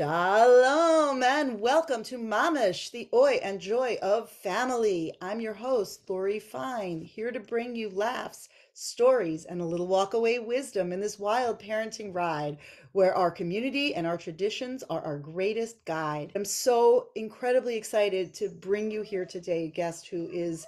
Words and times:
Shalom 0.00 1.22
and 1.22 1.60
welcome 1.60 2.02
to 2.04 2.16
Mamish, 2.16 2.90
the 2.90 3.10
oi 3.12 3.38
and 3.42 3.60
joy 3.60 3.98
of 4.00 4.30
family. 4.30 5.12
I'm 5.20 5.42
your 5.42 5.52
host, 5.52 6.08
Lori 6.08 6.38
Fine, 6.38 7.02
here 7.02 7.30
to 7.30 7.38
bring 7.38 7.76
you 7.76 7.90
laughs, 7.90 8.48
stories, 8.72 9.44
and 9.44 9.60
a 9.60 9.64
little 9.66 9.86
walkaway 9.86 10.42
wisdom 10.42 10.94
in 10.94 11.00
this 11.00 11.18
wild 11.18 11.60
parenting 11.60 12.14
ride 12.14 12.56
where 12.92 13.14
our 13.14 13.30
community 13.30 13.94
and 13.94 14.06
our 14.06 14.16
traditions 14.16 14.82
are 14.88 15.02
our 15.02 15.18
greatest 15.18 15.84
guide. 15.84 16.32
I'm 16.34 16.46
so 16.46 17.08
incredibly 17.14 17.76
excited 17.76 18.32
to 18.36 18.48
bring 18.48 18.90
you 18.90 19.02
here 19.02 19.26
today 19.26 19.64
a 19.64 19.68
guest 19.68 20.08
who 20.08 20.30
is 20.32 20.66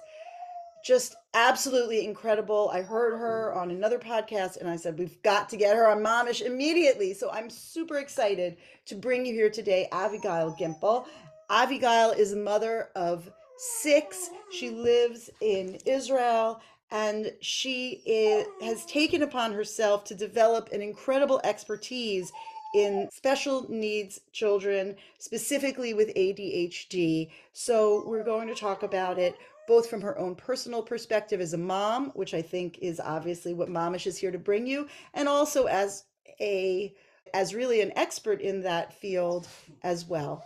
just 0.83 1.15
absolutely 1.33 2.05
incredible. 2.05 2.69
I 2.73 2.81
heard 2.81 3.17
her 3.17 3.53
on 3.53 3.71
another 3.71 3.97
podcast 3.97 4.57
and 4.57 4.69
I 4.69 4.75
said, 4.75 4.99
We've 4.99 5.21
got 5.23 5.49
to 5.49 5.57
get 5.57 5.75
her 5.75 5.87
on 5.87 6.03
Momish 6.03 6.41
immediately. 6.41 7.13
So 7.13 7.31
I'm 7.31 7.49
super 7.49 7.97
excited 7.97 8.57
to 8.85 8.95
bring 8.95 9.25
you 9.25 9.33
here 9.33 9.49
today, 9.49 9.87
Avigail 9.91 10.57
Gimpel. 10.59 11.05
Avigail 11.49 12.17
is 12.17 12.33
a 12.33 12.37
mother 12.37 12.89
of 12.95 13.31
six. 13.57 14.29
She 14.51 14.69
lives 14.69 15.29
in 15.41 15.77
Israel 15.85 16.61
and 16.91 17.31
she 17.41 18.01
is, 18.05 18.45
has 18.61 18.85
taken 18.85 19.23
upon 19.23 19.53
herself 19.53 20.03
to 20.05 20.15
develop 20.15 20.71
an 20.71 20.81
incredible 20.81 21.41
expertise 21.43 22.31
in 22.75 23.07
special 23.11 23.67
needs 23.69 24.19
children, 24.31 24.95
specifically 25.19 25.93
with 25.93 26.13
ADHD. 26.15 27.29
So, 27.53 28.03
we're 28.07 28.23
going 28.23 28.47
to 28.47 28.55
talk 28.55 28.81
about 28.81 29.19
it 29.19 29.35
both 29.67 29.89
from 29.89 30.01
her 30.01 30.17
own 30.17 30.35
personal 30.35 30.81
perspective 30.81 31.41
as 31.41 31.53
a 31.53 31.57
mom, 31.57 32.11
which 32.15 32.33
I 32.33 32.41
think 32.41 32.79
is 32.81 32.99
obviously 32.99 33.53
what 33.53 33.69
Momish 33.69 34.07
is 34.07 34.17
here 34.17 34.31
to 34.31 34.39
bring 34.39 34.65
you, 34.67 34.87
and 35.13 35.27
also 35.27 35.65
as 35.65 36.05
a 36.39 36.93
as 37.33 37.55
really 37.55 37.81
an 37.81 37.91
expert 37.95 38.41
in 38.41 38.61
that 38.61 38.93
field 38.93 39.47
as 39.81 40.05
well. 40.05 40.43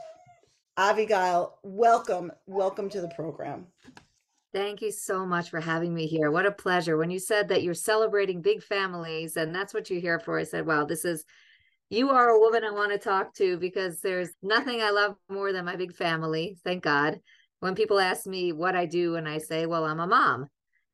Avigail, 0.77 1.53
welcome, 1.63 2.31
welcome 2.45 2.89
to 2.89 3.01
the 3.01 3.09
program. 3.09 3.67
Thank 4.53 4.81
you 4.81 4.91
so 4.91 5.25
much 5.25 5.49
for 5.49 5.59
having 5.59 5.93
me 5.93 6.07
here. 6.07 6.31
What 6.31 6.45
a 6.45 6.51
pleasure. 6.51 6.97
When 6.97 7.11
you 7.11 7.19
said 7.19 7.49
that 7.49 7.63
you're 7.63 7.73
celebrating 7.73 8.41
big 8.41 8.63
families 8.63 9.35
and 9.35 9.53
that's 9.53 9.73
what 9.73 9.89
you're 9.89 9.99
here 9.99 10.19
for, 10.19 10.39
I 10.39 10.43
said, 10.43 10.65
wow, 10.65 10.85
this 10.85 11.03
is 11.03 11.25
you 11.89 12.09
are 12.09 12.29
a 12.29 12.39
woman 12.39 12.63
I 12.63 12.71
want 12.71 12.91
to 12.91 12.97
talk 12.97 13.33
to 13.35 13.57
because 13.57 13.99
there's 13.99 14.29
nothing 14.41 14.81
I 14.81 14.91
love 14.91 15.15
more 15.29 15.51
than 15.51 15.65
my 15.65 15.75
big 15.75 15.93
family. 15.93 16.57
Thank 16.63 16.83
God 16.83 17.19
when 17.59 17.75
people 17.75 17.99
ask 17.99 18.25
me 18.25 18.51
what 18.51 18.75
I 18.75 18.85
do, 18.85 19.15
and 19.15 19.27
I 19.27 19.37
say, 19.37 19.65
well, 19.65 19.85
I'm 19.85 19.99
a 19.99 20.07
mom. 20.07 20.47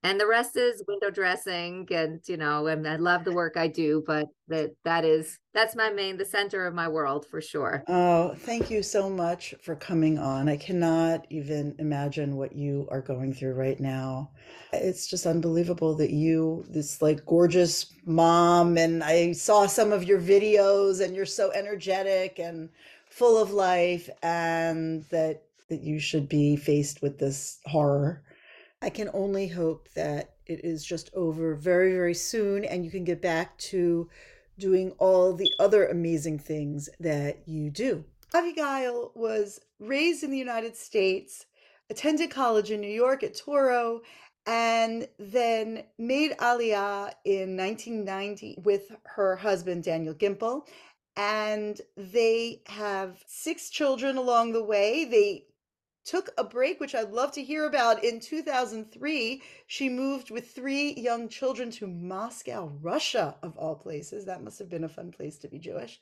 And 0.05 0.19
the 0.19 0.27
rest 0.27 0.57
is 0.57 0.83
window 0.85 1.09
dressing, 1.09 1.87
and 1.89 2.19
you 2.27 2.35
know, 2.35 2.67
and 2.67 2.85
I 2.85 2.97
love 2.97 3.23
the 3.23 3.31
work 3.31 3.55
I 3.55 3.69
do, 3.69 4.03
but 4.05 4.27
that 4.49 4.71
that 4.83 5.05
is 5.05 5.39
that's 5.53 5.77
my 5.77 5.91
main, 5.91 6.17
the 6.17 6.25
center 6.25 6.67
of 6.67 6.73
my 6.73 6.89
world 6.89 7.25
for 7.25 7.39
sure. 7.39 7.85
Oh, 7.87 8.35
thank 8.39 8.69
you 8.69 8.83
so 8.83 9.09
much 9.09 9.55
for 9.61 9.77
coming 9.77 10.19
on. 10.19 10.49
I 10.49 10.57
cannot 10.57 11.25
even 11.29 11.73
imagine 11.79 12.35
what 12.35 12.53
you 12.53 12.85
are 12.91 12.99
going 12.99 13.33
through 13.33 13.53
right 13.53 13.79
now. 13.79 14.29
It's 14.73 15.07
just 15.07 15.25
unbelievable 15.25 15.95
that 15.95 16.11
you, 16.11 16.65
this 16.67 17.01
like 17.01 17.25
gorgeous 17.25 17.93
mom, 18.05 18.77
and 18.77 19.05
I 19.05 19.31
saw 19.31 19.67
some 19.67 19.93
of 19.93 20.03
your 20.03 20.19
videos, 20.19 20.99
and 20.99 21.15
you're 21.15 21.25
so 21.25 21.49
energetic 21.51 22.39
and 22.39 22.67
full 23.05 23.41
of 23.41 23.51
life, 23.51 24.09
and 24.21 25.05
that 25.11 25.43
that 25.69 25.81
you 25.81 25.99
should 25.99 26.29
be 26.29 26.55
faced 26.55 27.01
with 27.01 27.19
this 27.19 27.59
horror. 27.65 28.23
I 28.81 28.89
can 28.89 29.09
only 29.13 29.47
hope 29.47 29.89
that 29.95 30.35
it 30.45 30.63
is 30.63 30.85
just 30.85 31.09
over 31.13 31.55
very, 31.55 31.93
very 31.93 32.13
soon 32.13 32.65
and 32.65 32.83
you 32.83 32.91
can 32.91 33.03
get 33.03 33.21
back 33.21 33.57
to 33.57 34.09
doing 34.57 34.91
all 34.99 35.33
the 35.33 35.51
other 35.59 35.87
amazing 35.87 36.39
things 36.39 36.89
that 36.99 37.47
you 37.47 37.69
do. 37.69 38.03
Abigail 38.33 39.11
was 39.15 39.59
raised 39.79 40.23
in 40.23 40.31
the 40.31 40.37
United 40.37 40.75
States, 40.75 41.45
attended 41.89 42.31
college 42.31 42.71
in 42.71 42.81
New 42.81 42.87
York 42.87 43.23
at 43.23 43.35
Touro, 43.35 44.01
and 44.45 45.07
then 45.17 45.83
made 45.97 46.31
Aliyah 46.37 47.13
in 47.25 47.55
1990 47.55 48.59
with 48.63 48.91
her 49.03 49.35
husband 49.35 49.83
Daniel 49.83 50.13
Gimpel. 50.13 50.67
And 51.15 51.79
they 51.95 52.63
have 52.65 53.23
six 53.27 53.69
children 53.69 54.17
along 54.17 54.53
the 54.53 54.63
way. 54.63 55.05
They 55.05 55.45
took 56.05 56.29
a 56.37 56.43
break, 56.43 56.79
which 56.79 56.95
I'd 56.95 57.11
love 57.11 57.31
to 57.33 57.43
hear 57.43 57.65
about. 57.65 58.03
In 58.03 58.19
2003, 58.19 59.41
she 59.67 59.89
moved 59.89 60.31
with 60.31 60.51
three 60.51 60.93
young 60.93 61.29
children 61.29 61.71
to 61.71 61.87
Moscow, 61.87 62.71
Russia, 62.81 63.35
of 63.41 63.57
all 63.57 63.75
places. 63.75 64.25
That 64.25 64.43
must 64.43 64.59
have 64.59 64.69
been 64.69 64.83
a 64.83 64.89
fun 64.89 65.11
place 65.11 65.37
to 65.39 65.47
be 65.47 65.59
Jewish. 65.59 65.99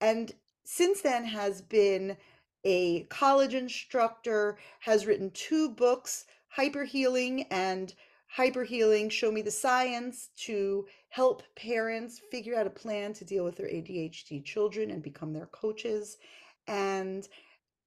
And 0.00 0.32
since 0.64 1.00
then 1.00 1.24
has 1.24 1.62
been 1.62 2.16
a 2.64 3.04
college 3.04 3.54
instructor, 3.54 4.58
has 4.80 5.06
written 5.06 5.30
two 5.32 5.70
books, 5.70 6.26
Hyper 6.48 6.84
Healing 6.84 7.46
and 7.50 7.94
Hyper 8.28 8.64
Healing 8.64 9.08
Show 9.08 9.32
Me 9.32 9.42
the 9.42 9.50
Science, 9.50 10.30
to 10.44 10.86
help 11.08 11.42
parents 11.56 12.20
figure 12.30 12.56
out 12.56 12.66
a 12.66 12.70
plan 12.70 13.12
to 13.14 13.24
deal 13.24 13.44
with 13.44 13.56
their 13.56 13.66
ADHD 13.66 14.44
children 14.44 14.90
and 14.90 15.02
become 15.02 15.32
their 15.32 15.46
coaches. 15.46 16.18
And 16.68 17.26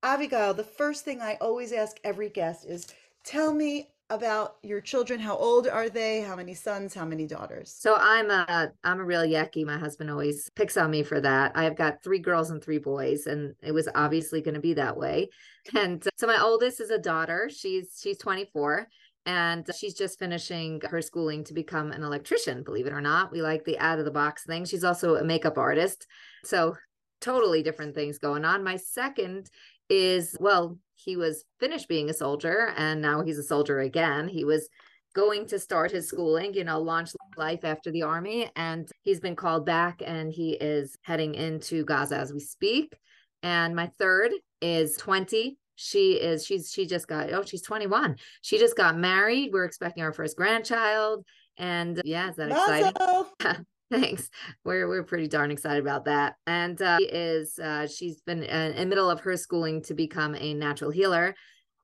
Abigail, 0.03 0.53
the 0.53 0.63
first 0.63 1.05
thing 1.05 1.21
I 1.21 1.37
always 1.39 1.71
ask 1.71 1.97
every 2.03 2.29
guest 2.29 2.65
is 2.65 2.87
tell 3.23 3.53
me 3.53 3.87
about 4.09 4.57
your 4.61 4.81
children. 4.81 5.19
How 5.19 5.35
old 5.37 5.65
are 5.67 5.89
they? 5.89 6.21
How 6.21 6.35
many 6.35 6.53
sons? 6.53 6.93
How 6.93 7.05
many 7.05 7.25
daughters? 7.25 7.73
So 7.79 7.95
I'm 7.97 8.29
a 8.29 8.71
I'm 8.83 8.99
a 8.99 9.03
real 9.03 9.23
yekke. 9.23 9.65
My 9.65 9.77
husband 9.77 10.11
always 10.11 10.49
picks 10.55 10.75
on 10.75 10.91
me 10.91 11.03
for 11.03 11.21
that. 11.21 11.53
I've 11.55 11.77
got 11.77 12.03
three 12.03 12.19
girls 12.19 12.51
and 12.51 12.61
three 12.61 12.79
boys, 12.79 13.27
and 13.27 13.55
it 13.63 13.71
was 13.71 13.87
obviously 13.95 14.41
going 14.41 14.55
to 14.55 14.59
be 14.59 14.73
that 14.75 14.97
way. 14.97 15.29
And 15.73 16.05
uh, 16.05 16.09
so 16.17 16.27
my 16.27 16.41
oldest 16.41 16.81
is 16.81 16.89
a 16.89 16.99
daughter. 16.99 17.49
She's 17.49 17.97
she's 18.01 18.17
24 18.17 18.89
and 19.25 19.65
she's 19.73 19.93
just 19.93 20.19
finishing 20.19 20.81
her 20.89 21.01
schooling 21.01 21.45
to 21.45 21.53
become 21.53 21.93
an 21.93 22.03
electrician 22.03 22.61
believe 22.61 22.85
it 22.85 22.91
or 22.91 22.99
not 22.99 23.31
we 23.31 23.41
like 23.41 23.63
the 23.63 23.79
out 23.79 23.97
of 23.97 24.03
the 24.03 24.11
box 24.11 24.45
thing 24.45 24.65
she's 24.65 24.83
also 24.83 25.15
a 25.15 25.23
makeup 25.23 25.57
artist 25.57 26.05
so 26.43 26.75
totally 27.21 27.63
different 27.63 27.95
things 27.95 28.17
going 28.17 28.43
on 28.43 28.63
my 28.63 28.75
second 28.75 29.49
is 29.93 30.35
well, 30.39 30.77
he 30.95 31.15
was 31.15 31.45
finished 31.59 31.87
being 31.87 32.09
a 32.09 32.13
soldier 32.13 32.73
and 32.77 33.01
now 33.01 33.21
he's 33.21 33.37
a 33.37 33.43
soldier 33.43 33.79
again. 33.79 34.27
He 34.27 34.43
was 34.43 34.67
going 35.13 35.45
to 35.47 35.59
start 35.59 35.91
his 35.91 36.07
schooling, 36.07 36.53
you 36.53 36.63
know, 36.63 36.79
launch 36.79 37.11
life 37.37 37.63
after 37.63 37.91
the 37.91 38.01
army. 38.01 38.49
And 38.55 38.89
he's 39.03 39.19
been 39.19 39.35
called 39.35 39.65
back 39.65 40.01
and 40.03 40.31
he 40.31 40.53
is 40.53 40.97
heading 41.03 41.35
into 41.35 41.85
Gaza 41.85 42.17
as 42.17 42.33
we 42.33 42.39
speak. 42.39 42.97
And 43.43 43.75
my 43.75 43.91
third 43.99 44.31
is 44.61 44.97
20. 44.97 45.57
She 45.75 46.13
is, 46.13 46.45
she's, 46.45 46.71
she 46.71 46.87
just 46.87 47.07
got, 47.07 47.31
oh, 47.31 47.43
she's 47.43 47.61
21. 47.61 48.15
She 48.41 48.57
just 48.57 48.75
got 48.75 48.97
married. 48.97 49.51
We're 49.53 49.65
expecting 49.65 50.03
our 50.03 50.13
first 50.13 50.35
grandchild. 50.37 51.25
And 51.57 52.01
yeah, 52.03 52.29
is 52.29 52.37
that 52.37 52.49
exciting? 52.49 53.65
Thanks. 53.93 54.31
We're 54.63 54.87
we're 54.87 55.03
pretty 55.03 55.27
darn 55.27 55.51
excited 55.51 55.83
about 55.83 56.05
that. 56.05 56.37
And 56.47 56.81
uh, 56.81 56.97
she 56.97 57.05
is 57.05 57.59
uh, 57.59 57.85
she's 57.85 58.21
been 58.21 58.41
in 58.41 58.75
the 58.75 58.85
middle 58.87 59.07
of 59.07 59.19
her 59.19 59.37
schooling 59.37 59.83
to 59.83 59.93
become 59.93 60.35
a 60.35 60.55
natural 60.55 60.89
healer. 60.89 61.35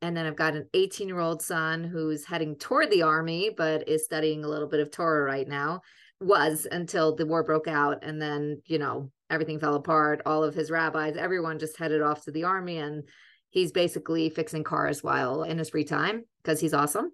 And 0.01 0.17
then 0.17 0.25
I've 0.25 0.35
got 0.35 0.55
an 0.55 0.67
18 0.73 1.07
year 1.07 1.19
old 1.19 1.43
son 1.43 1.83
who's 1.83 2.25
heading 2.25 2.55
toward 2.55 2.89
the 2.89 3.03
army, 3.03 3.51
but 3.55 3.87
is 3.87 4.05
studying 4.05 4.43
a 4.43 4.47
little 4.47 4.67
bit 4.67 4.79
of 4.79 4.89
Torah 4.89 5.23
right 5.23 5.47
now. 5.47 5.81
Was 6.19 6.65
until 6.71 7.15
the 7.15 7.27
war 7.27 7.43
broke 7.43 7.67
out, 7.67 8.03
and 8.03 8.19
then 8.19 8.61
you 8.65 8.79
know 8.79 9.11
everything 9.29 9.59
fell 9.59 9.75
apart. 9.75 10.23
All 10.25 10.43
of 10.43 10.55
his 10.55 10.71
rabbis, 10.71 11.15
everyone 11.15 11.59
just 11.59 11.77
headed 11.77 12.01
off 12.01 12.23
to 12.23 12.31
the 12.31 12.45
army, 12.45 12.79
and 12.79 13.03
he's 13.51 13.71
basically 13.71 14.31
fixing 14.31 14.63
cars 14.63 15.03
while 15.03 15.43
in 15.43 15.59
his 15.59 15.69
free 15.69 15.85
time 15.85 16.23
because 16.41 16.59
he's 16.59 16.73
awesome. 16.73 17.11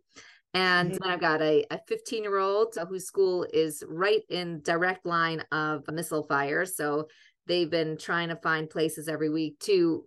And 0.56 0.92
mm-hmm. 0.92 1.04
then 1.04 1.12
I've 1.12 1.20
got 1.20 1.42
a 1.42 1.66
15 1.88 2.24
year 2.24 2.38
old 2.38 2.76
whose 2.88 3.06
school 3.06 3.46
is 3.54 3.84
right 3.88 4.22
in 4.30 4.62
direct 4.62 5.06
line 5.06 5.44
of 5.52 5.84
missile 5.92 6.24
fire. 6.24 6.66
So 6.66 7.10
they've 7.46 7.70
been 7.70 7.98
trying 7.98 8.30
to 8.30 8.38
find 8.38 8.70
places 8.70 9.10
every 9.10 9.30
week 9.30 9.60
to 9.60 10.06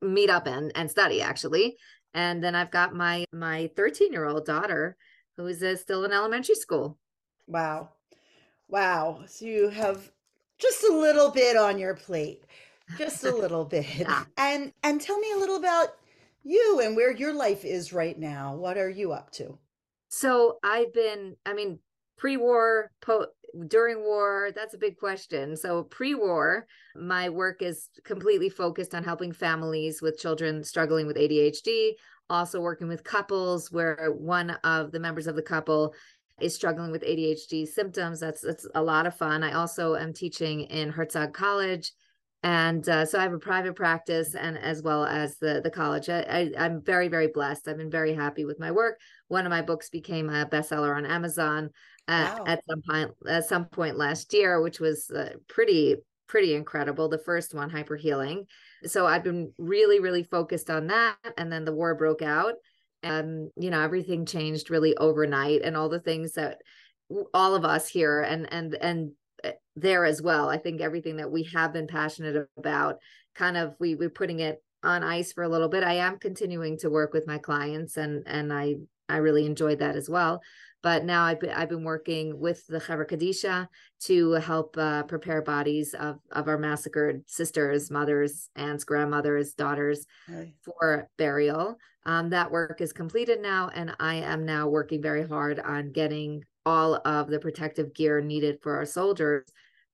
meet 0.00 0.30
up 0.30 0.46
and, 0.46 0.70
and 0.76 0.88
study 0.88 1.20
actually. 1.20 1.76
And 2.14 2.42
then 2.42 2.54
I've 2.54 2.70
got 2.70 2.94
my 2.94 3.26
my 3.32 3.70
13 3.76 4.12
year 4.12 4.24
old 4.24 4.46
daughter 4.46 4.96
who 5.36 5.46
is 5.48 5.62
uh, 5.62 5.76
still 5.76 6.04
in 6.04 6.12
elementary 6.12 6.54
school. 6.54 6.96
Wow. 7.48 7.90
Wow. 8.68 9.24
So 9.26 9.46
you 9.46 9.68
have 9.68 10.10
just 10.58 10.84
a 10.84 10.92
little 10.92 11.30
bit 11.30 11.56
on 11.56 11.76
your 11.76 11.94
plate. 11.94 12.44
Just 12.96 13.24
a 13.24 13.34
little 13.34 13.64
bit. 13.64 13.86
yeah. 13.96 14.24
And 14.36 14.72
and 14.84 15.00
tell 15.00 15.18
me 15.18 15.32
a 15.32 15.38
little 15.38 15.56
about 15.56 15.88
you 16.44 16.80
and 16.84 16.94
where 16.94 17.12
your 17.12 17.34
life 17.34 17.64
is 17.64 17.92
right 17.92 18.18
now. 18.18 18.54
What 18.54 18.78
are 18.78 18.88
you 18.88 19.12
up 19.12 19.32
to? 19.32 19.58
So 20.08 20.58
I've 20.62 20.92
been, 20.92 21.36
I 21.44 21.54
mean, 21.54 21.78
pre-war, 22.16 22.90
po- 23.00 23.26
during 23.66 24.02
war, 24.02 24.50
that's 24.54 24.74
a 24.74 24.78
big 24.78 24.98
question. 24.98 25.56
So 25.56 25.84
pre-war, 25.84 26.66
my 26.96 27.28
work 27.28 27.62
is 27.62 27.88
completely 28.04 28.48
focused 28.48 28.94
on 28.94 29.04
helping 29.04 29.32
families 29.32 30.02
with 30.02 30.18
children 30.18 30.62
struggling 30.64 31.06
with 31.06 31.16
ADHD, 31.16 31.92
also 32.28 32.60
working 32.60 32.88
with 32.88 33.04
couples 33.04 33.72
where 33.72 34.12
one 34.16 34.50
of 34.64 34.92
the 34.92 35.00
members 35.00 35.26
of 35.26 35.36
the 35.36 35.42
couple 35.42 35.94
is 36.40 36.54
struggling 36.54 36.90
with 36.90 37.02
ADHD 37.02 37.66
symptoms. 37.66 38.20
That's 38.20 38.42
that's 38.42 38.66
a 38.74 38.82
lot 38.82 39.06
of 39.06 39.16
fun. 39.16 39.42
I 39.42 39.52
also 39.52 39.96
am 39.96 40.12
teaching 40.12 40.62
in 40.62 40.90
Herzog 40.90 41.32
College 41.32 41.92
and 42.44 42.88
uh, 42.88 43.04
so 43.04 43.18
I 43.18 43.22
have 43.22 43.32
a 43.32 43.38
private 43.38 43.74
practice 43.74 44.36
and 44.36 44.56
as 44.58 44.82
well 44.82 45.04
as 45.04 45.38
the 45.38 45.60
the 45.62 45.70
college. 45.70 46.08
I, 46.08 46.50
I 46.56 46.66
am 46.66 46.82
very 46.82 47.08
very 47.08 47.28
blessed. 47.28 47.66
I've 47.66 47.78
been 47.78 47.90
very 47.90 48.14
happy 48.14 48.44
with 48.44 48.60
my 48.60 48.70
work. 48.70 48.98
One 49.28 49.46
of 49.46 49.50
my 49.50 49.62
books 49.62 49.90
became 49.90 50.28
a 50.28 50.46
bestseller 50.46 50.96
on 50.96 51.06
Amazon 51.06 51.70
at, 52.06 52.38
wow. 52.38 52.44
at 52.46 52.62
some 52.68 52.82
point 52.88 53.10
at 53.28 53.44
some 53.44 53.64
point 53.66 53.96
last 53.96 54.32
year, 54.32 54.60
which 54.60 54.80
was 54.80 55.10
uh, 55.10 55.34
pretty 55.48 55.96
pretty 56.26 56.54
incredible. 56.54 57.08
The 57.08 57.18
first 57.18 57.54
one, 57.54 57.70
Hyper 57.70 57.96
Healing. 57.96 58.44
So 58.84 59.06
I've 59.06 59.24
been 59.24 59.52
really 59.58 60.00
really 60.00 60.24
focused 60.24 60.70
on 60.70 60.88
that, 60.88 61.16
and 61.36 61.52
then 61.52 61.64
the 61.64 61.74
war 61.74 61.94
broke 61.94 62.22
out, 62.22 62.54
and 63.02 63.50
you 63.56 63.70
know 63.70 63.80
everything 63.80 64.26
changed 64.26 64.70
really 64.70 64.96
overnight, 64.96 65.62
and 65.62 65.76
all 65.76 65.88
the 65.88 66.00
things 66.00 66.32
that 66.34 66.58
all 67.32 67.54
of 67.54 67.64
us 67.64 67.88
here 67.88 68.20
and 68.20 68.52
and 68.52 68.74
and 68.74 69.12
Eh, 69.44 69.52
there 69.76 70.04
as 70.04 70.20
well. 70.20 70.48
I 70.48 70.58
think 70.58 70.80
everything 70.80 71.16
that 71.16 71.30
we 71.30 71.44
have 71.54 71.72
been 71.72 71.86
passionate 71.86 72.48
about, 72.56 72.96
kind 73.34 73.56
of 73.56 73.74
we 73.78 73.94
we're 73.94 74.10
putting 74.10 74.40
it 74.40 74.62
on 74.82 75.04
ice 75.04 75.32
for 75.32 75.44
a 75.44 75.48
little 75.48 75.68
bit. 75.68 75.84
I 75.84 75.94
am 75.94 76.18
continuing 76.18 76.78
to 76.78 76.90
work 76.90 77.12
with 77.12 77.26
my 77.26 77.38
clients, 77.38 77.96
and 77.96 78.24
and 78.26 78.52
I 78.52 78.76
I 79.08 79.16
really 79.18 79.46
enjoyed 79.46 79.78
that 79.80 79.96
as 79.96 80.08
well. 80.08 80.42
But 80.82 81.04
now 81.04 81.24
I've 81.24 81.40
been, 81.40 81.50
I've 81.50 81.68
been 81.68 81.82
working 81.82 82.38
with 82.38 82.64
the 82.68 82.78
Chevra 82.78 83.08
Kadisha 83.08 83.68
to 84.04 84.32
help 84.32 84.76
uh, 84.78 85.02
prepare 85.02 85.42
bodies 85.42 85.92
of, 85.92 86.20
of 86.30 86.46
our 86.46 86.56
massacred 86.56 87.28
sisters, 87.28 87.90
mothers, 87.90 88.48
aunts, 88.54 88.84
grandmothers, 88.84 89.54
daughters 89.54 90.06
for 90.62 91.08
burial. 91.16 91.78
Um, 92.06 92.30
that 92.30 92.50
work 92.50 92.80
is 92.80 92.92
completed 92.92 93.42
now, 93.42 93.70
and 93.74 93.94
I 93.98 94.14
am 94.16 94.46
now 94.46 94.68
working 94.68 95.02
very 95.02 95.26
hard 95.26 95.58
on 95.58 95.92
getting 95.92 96.44
all 96.64 97.00
of 97.04 97.28
the 97.28 97.40
protective 97.40 97.92
gear 97.92 98.20
needed 98.20 98.60
for 98.62 98.76
our 98.76 98.86
soldiers 98.86 99.44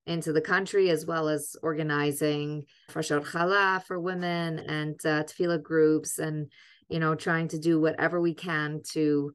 into 0.06 0.32
the 0.32 0.40
country, 0.40 0.90
as 0.90 1.06
well 1.06 1.28
as 1.28 1.56
organizing 1.62 2.66
Frashot 2.90 3.24
Chala 3.24 3.82
for 3.84 3.98
women 3.98 4.58
and 4.58 4.94
uh, 5.06 5.24
tefillah 5.24 5.62
groups, 5.62 6.18
and 6.18 6.52
you 6.88 6.98
know, 6.98 7.14
trying 7.14 7.48
to 7.48 7.58
do 7.58 7.80
whatever 7.80 8.20
we 8.20 8.34
can 8.34 8.82
to 8.92 9.32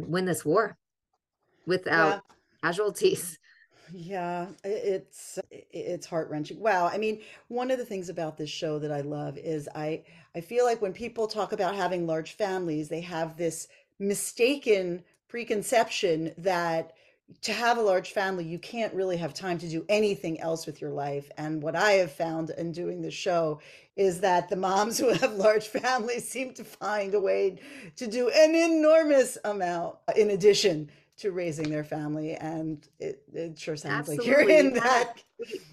win 0.00 0.24
this 0.24 0.44
war 0.44 0.76
without 1.66 2.22
yeah. 2.62 2.68
casualties. 2.68 3.38
Yeah, 3.92 4.48
it's 4.64 5.38
it's 5.50 6.06
heart 6.06 6.28
wrenching. 6.28 6.60
Wow, 6.60 6.88
I 6.92 6.98
mean, 6.98 7.20
one 7.48 7.70
of 7.70 7.78
the 7.78 7.84
things 7.84 8.10
about 8.10 8.36
this 8.36 8.50
show 8.50 8.78
that 8.78 8.92
I 8.92 9.00
love 9.00 9.38
is 9.38 9.68
I 9.74 10.04
I 10.34 10.40
feel 10.40 10.64
like 10.64 10.82
when 10.82 10.92
people 10.92 11.26
talk 11.26 11.52
about 11.52 11.74
having 11.74 12.06
large 12.06 12.32
families, 12.32 12.88
they 12.88 13.00
have 13.00 13.36
this 13.36 13.66
mistaken 13.98 15.02
preconception 15.28 16.32
that 16.38 16.92
to 17.42 17.52
have 17.52 17.78
a 17.78 17.82
large 17.82 18.12
family, 18.12 18.44
you 18.44 18.58
can't 18.58 18.92
really 18.94 19.16
have 19.16 19.34
time 19.34 19.58
to 19.58 19.68
do 19.68 19.84
anything 19.88 20.40
else 20.40 20.66
with 20.66 20.80
your 20.80 20.90
life. 20.90 21.30
And 21.36 21.62
what 21.62 21.76
I 21.76 21.92
have 21.92 22.10
found 22.10 22.50
in 22.50 22.72
doing 22.72 23.02
the 23.02 23.10
show 23.10 23.60
is 23.96 24.20
that 24.20 24.48
the 24.48 24.56
moms 24.56 24.98
who 24.98 25.12
have 25.12 25.34
large 25.34 25.68
families 25.68 26.28
seem 26.28 26.54
to 26.54 26.64
find 26.64 27.14
a 27.14 27.20
way 27.20 27.60
to 27.96 28.06
do 28.06 28.30
an 28.30 28.54
enormous 28.54 29.36
amount 29.44 29.96
in 30.16 30.30
addition 30.30 30.90
to 31.18 31.32
raising 31.32 31.68
their 31.68 31.84
family. 31.84 32.34
And 32.34 32.86
it, 32.98 33.22
it 33.34 33.58
sure 33.58 33.76
sounds 33.76 34.08
Absolutely. 34.08 34.26
like 34.26 34.38
you're 34.38 34.50
in 34.50 34.74
that. 34.74 35.22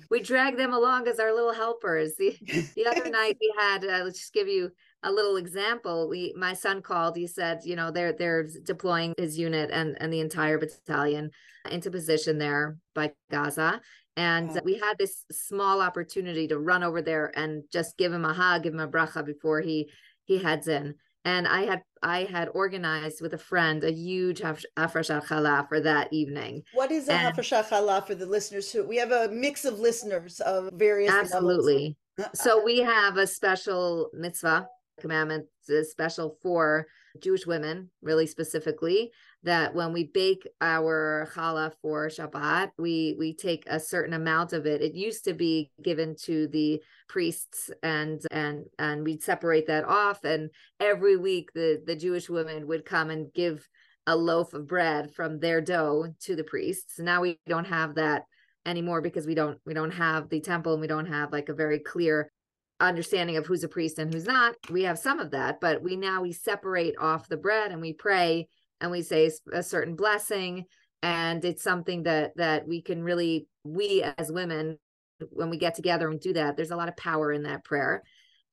We, 0.10 0.22
drag 0.22 0.58
them 0.58 0.74
along 0.74 1.08
as 1.08 1.20
our 1.20 1.34
little 1.34 1.54
helpers. 1.54 2.16
The, 2.16 2.36
the 2.76 2.88
other 2.88 3.10
night 3.10 3.38
we 3.40 3.54
had, 3.58 3.86
uh, 3.86 4.04
let's 4.04 4.20
just 4.20 4.34
give 4.34 4.48
you 4.48 4.72
a 5.06 5.12
little 5.12 5.38
example 5.38 6.10
we 6.10 6.34
my 6.36 6.54
son 6.54 6.82
called 6.82 7.16
he 7.16 7.28
said 7.28 7.62
you 7.64 7.76
know 7.76 7.92
they're 7.92 8.12
they're 8.12 8.48
deploying 8.64 9.14
his 9.18 9.38
unit 9.38 9.70
and 9.72 9.96
and 10.02 10.12
the 10.12 10.20
entire 10.20 10.58
battalion 10.58 11.30
into 11.72 11.90
position 11.92 12.38
there 12.38 12.78
by 12.94 13.12
gaza 13.32 13.80
and 14.18 14.50
wow. 14.50 14.62
we 14.66 14.78
had 14.78 14.98
this 14.98 15.24
small 15.32 15.82
opportunity 15.82 16.48
to 16.48 16.58
run 16.58 16.84
over 16.84 17.02
there 17.02 17.32
and 17.38 17.64
just 17.72 17.98
give 17.98 18.12
him 18.12 18.26
a 18.26 18.34
hug 18.34 18.64
give 18.64 18.74
him 18.74 18.80
a 18.80 18.88
bracha 18.88 19.24
before 19.24 19.62
he 19.62 19.90
he 20.26 20.40
heads 20.40 20.68
in 20.68 20.96
and 21.24 21.48
i 21.48 21.62
had 21.62 21.84
i 22.02 22.24
had 22.24 22.50
organized 22.54 23.22
with 23.22 23.34
a 23.36 23.38
friend 23.38 23.84
a 23.84 23.92
huge 23.92 24.42
hafrashat 24.42 25.24
chala 25.26 25.68
for 25.70 25.80
that 25.80 26.12
evening 26.12 26.64
what 26.74 26.92
is 26.92 27.08
a 27.10 27.14
hafrashat 27.14 27.68
chala 27.70 28.06
for 28.06 28.16
the 28.16 28.26
listeners 28.26 28.72
who 28.72 28.84
we 28.84 28.98
have 28.98 29.12
a 29.12 29.30
mix 29.30 29.66
of 29.66 29.80
listeners 29.80 30.40
of 30.40 30.72
various 30.74 31.12
absolutely 31.12 31.96
levels. 32.18 32.40
so 32.42 32.64
we 32.64 32.80
have 32.80 33.18
a 33.18 33.28
special 33.28 34.10
mitzvah 34.14 34.66
commandment 35.00 35.46
is 35.68 35.92
special 35.92 36.38
for 36.42 36.88
Jewish 37.22 37.46
women, 37.46 37.90
really 38.02 38.28
specifically, 38.28 39.12
that 39.44 39.74
when 39.74 39.94
we 39.94 40.06
bake 40.06 40.48
our 40.60 41.30
challah 41.34 41.74
for 41.82 42.08
Shabbat, 42.08 42.72
we 42.78 43.16
we 43.18 43.34
take 43.34 43.64
a 43.68 43.80
certain 43.80 44.14
amount 44.14 44.54
of 44.54 44.66
it. 44.66 44.82
It 44.82 44.96
used 44.96 45.24
to 45.26 45.34
be 45.34 45.72
given 45.82 46.16
to 46.24 46.48
the 46.48 46.82
priests 47.08 47.70
and 47.84 48.22
and 48.32 48.66
and 48.80 49.04
we'd 49.04 49.24
separate 49.24 49.68
that 49.68 49.86
off. 49.86 50.24
And 50.24 50.50
every 50.80 51.18
week 51.18 51.52
the, 51.54 51.82
the 51.86 51.96
Jewish 51.96 52.30
women 52.30 52.68
would 52.68 52.86
come 52.86 53.10
and 53.10 53.32
give 53.34 53.68
a 54.08 54.16
loaf 54.16 54.54
of 54.54 54.68
bread 54.68 55.12
from 55.14 55.40
their 55.40 55.62
dough 55.62 56.14
to 56.22 56.36
the 56.36 56.44
priests. 56.44 57.00
Now 57.00 57.22
we 57.22 57.40
don't 57.48 57.66
have 57.66 57.96
that 57.96 58.24
anymore 58.66 59.02
because 59.02 59.28
we 59.28 59.36
don't 59.36 59.60
we 59.66 59.74
don't 59.74 59.92
have 59.92 60.30
the 60.30 60.42
temple 60.42 60.74
and 60.74 60.82
we 60.82 60.88
don't 60.88 61.06
have 61.06 61.32
like 61.32 61.50
a 61.50 61.54
very 61.54 61.80
clear 61.80 62.32
understanding 62.80 63.38
of 63.38 63.46
who's 63.46 63.64
a 63.64 63.70
priest 63.70 64.00
and 64.00 64.14
who's 64.14 64.26
not 64.26 64.54
we 64.70 64.84
have 64.84 65.00
some 65.00 65.18
of 65.18 65.32
that 65.32 65.62
but 65.62 65.82
we 65.82 65.96
now 65.96 66.22
we 66.22 66.34
separate 66.34 66.94
off 67.00 67.30
the 67.30 67.38
bread 67.38 67.72
and 67.72 67.80
we 67.80 67.94
pray 67.94 68.48
and 68.82 68.92
we 68.92 69.02
say 69.02 69.32
a 69.52 69.64
certain 69.64 69.96
blessing. 69.96 70.66
And 71.02 71.44
it's 71.46 71.64
something 71.64 72.04
that 72.04 72.36
that 72.38 72.68
we 72.68 72.82
can 72.82 73.04
really 73.04 73.48
we 73.64 74.04
as 74.18 74.32
women 74.32 74.80
when 75.30 75.50
we 75.50 75.58
get 75.58 75.76
together 75.76 76.10
and 76.10 76.20
do 76.20 76.34
that 76.34 76.58
there's 76.58 76.72
a 76.72 76.76
lot 76.76 76.90
of 76.90 76.98
power 76.98 77.32
in 77.32 77.44
that 77.44 77.64
prayer. 77.64 78.04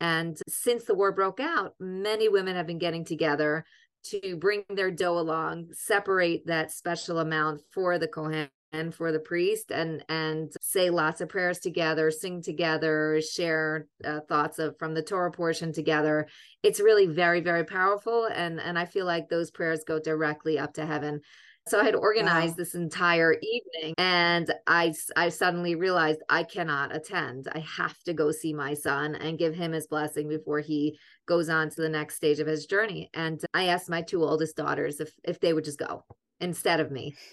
And 0.01 0.37
since 0.49 0.85
the 0.85 0.95
war 0.95 1.13
broke 1.13 1.41
out 1.41 1.75
many 1.81 2.29
women 2.29 2.57
have 2.57 2.67
been 2.67 2.79
getting 2.79 3.05
together 3.05 3.65
to 4.05 4.37
bring 4.37 4.65
their 4.69 4.91
dough 4.91 5.19
along 5.19 5.69
separate 5.73 6.47
that 6.47 6.73
special 6.73 7.21
amount 7.21 7.63
for 7.73 7.99
the 7.99 8.09
kohen 8.09 8.49
and 8.73 8.95
for 8.95 9.13
the 9.13 9.21
priest 9.21 9.71
and 9.71 10.05
and 10.09 10.53
say 10.61 10.91
lots 10.91 11.21
of 11.21 11.29
prayers 11.29 11.59
together 11.59 12.11
sing 12.11 12.43
together 12.43 13.21
share 13.21 13.87
uh, 14.05 14.21
thoughts 14.29 14.59
of 14.59 14.79
from 14.79 14.95
the 14.95 15.03
torah 15.03 15.31
portion 15.31 15.73
together. 15.73 16.27
It's 16.63 16.81
really 16.81 17.07
very 17.07 17.41
very 17.41 17.65
powerful 17.65 18.27
and 18.27 18.61
and 18.61 18.79
i 18.79 18.85
feel 18.85 19.07
like 19.07 19.29
those 19.29 19.51
prayers 19.51 19.85
go 19.85 19.99
directly 19.99 20.59
up 20.59 20.75
to 20.75 20.87
heaven. 20.87 21.21
So 21.69 21.81
i 21.81 21.85
had 21.85 21.95
organized 21.95 22.53
wow. 22.53 22.57
this 22.57 22.75
entire 22.75 23.35
evening 23.35 23.95
and 23.99 24.53
i 24.67 24.93
i 25.17 25.29
suddenly 25.29 25.75
realized 25.75 26.21
i 26.29 26.43
cannot 26.43 26.95
attend. 26.95 27.49
I 27.53 27.61
have 27.61 27.99
to 28.05 28.15
go 28.15 28.33
see 28.33 28.53
my 28.53 28.75
son 28.75 29.15
and 29.15 29.39
give 29.39 29.55
him 29.55 29.73
his 29.73 29.87
blessing 29.87 30.29
before 30.29 30.61
he 30.61 30.99
goes 31.27 31.49
on 31.49 31.71
to 31.71 31.81
the 31.81 31.89
next 31.89 32.17
stage 32.17 32.41
of 32.41 32.47
his 32.47 32.67
journey. 32.67 33.11
And 33.15 33.41
i 33.55 33.67
asked 33.67 33.91
my 33.91 34.03
two 34.03 34.25
oldest 34.25 34.57
daughters 34.57 34.99
if 35.01 35.13
if 35.25 35.39
they 35.41 35.53
would 35.53 35.65
just 35.65 35.79
go 35.79 36.05
instead 36.43 36.81
of 36.81 36.91
me. 36.91 37.15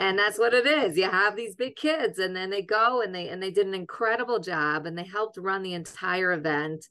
And 0.00 0.18
that's 0.18 0.38
what 0.38 0.54
it 0.54 0.66
is. 0.66 0.96
You 0.96 1.10
have 1.10 1.36
these 1.36 1.54
big 1.54 1.76
kids 1.76 2.18
and 2.18 2.34
then 2.34 2.48
they 2.48 2.62
go 2.62 3.02
and 3.02 3.14
they 3.14 3.28
and 3.28 3.42
they 3.42 3.50
did 3.50 3.66
an 3.66 3.74
incredible 3.74 4.38
job 4.38 4.86
and 4.86 4.96
they 4.96 5.04
helped 5.04 5.36
run 5.36 5.62
the 5.62 5.74
entire 5.74 6.32
event. 6.32 6.86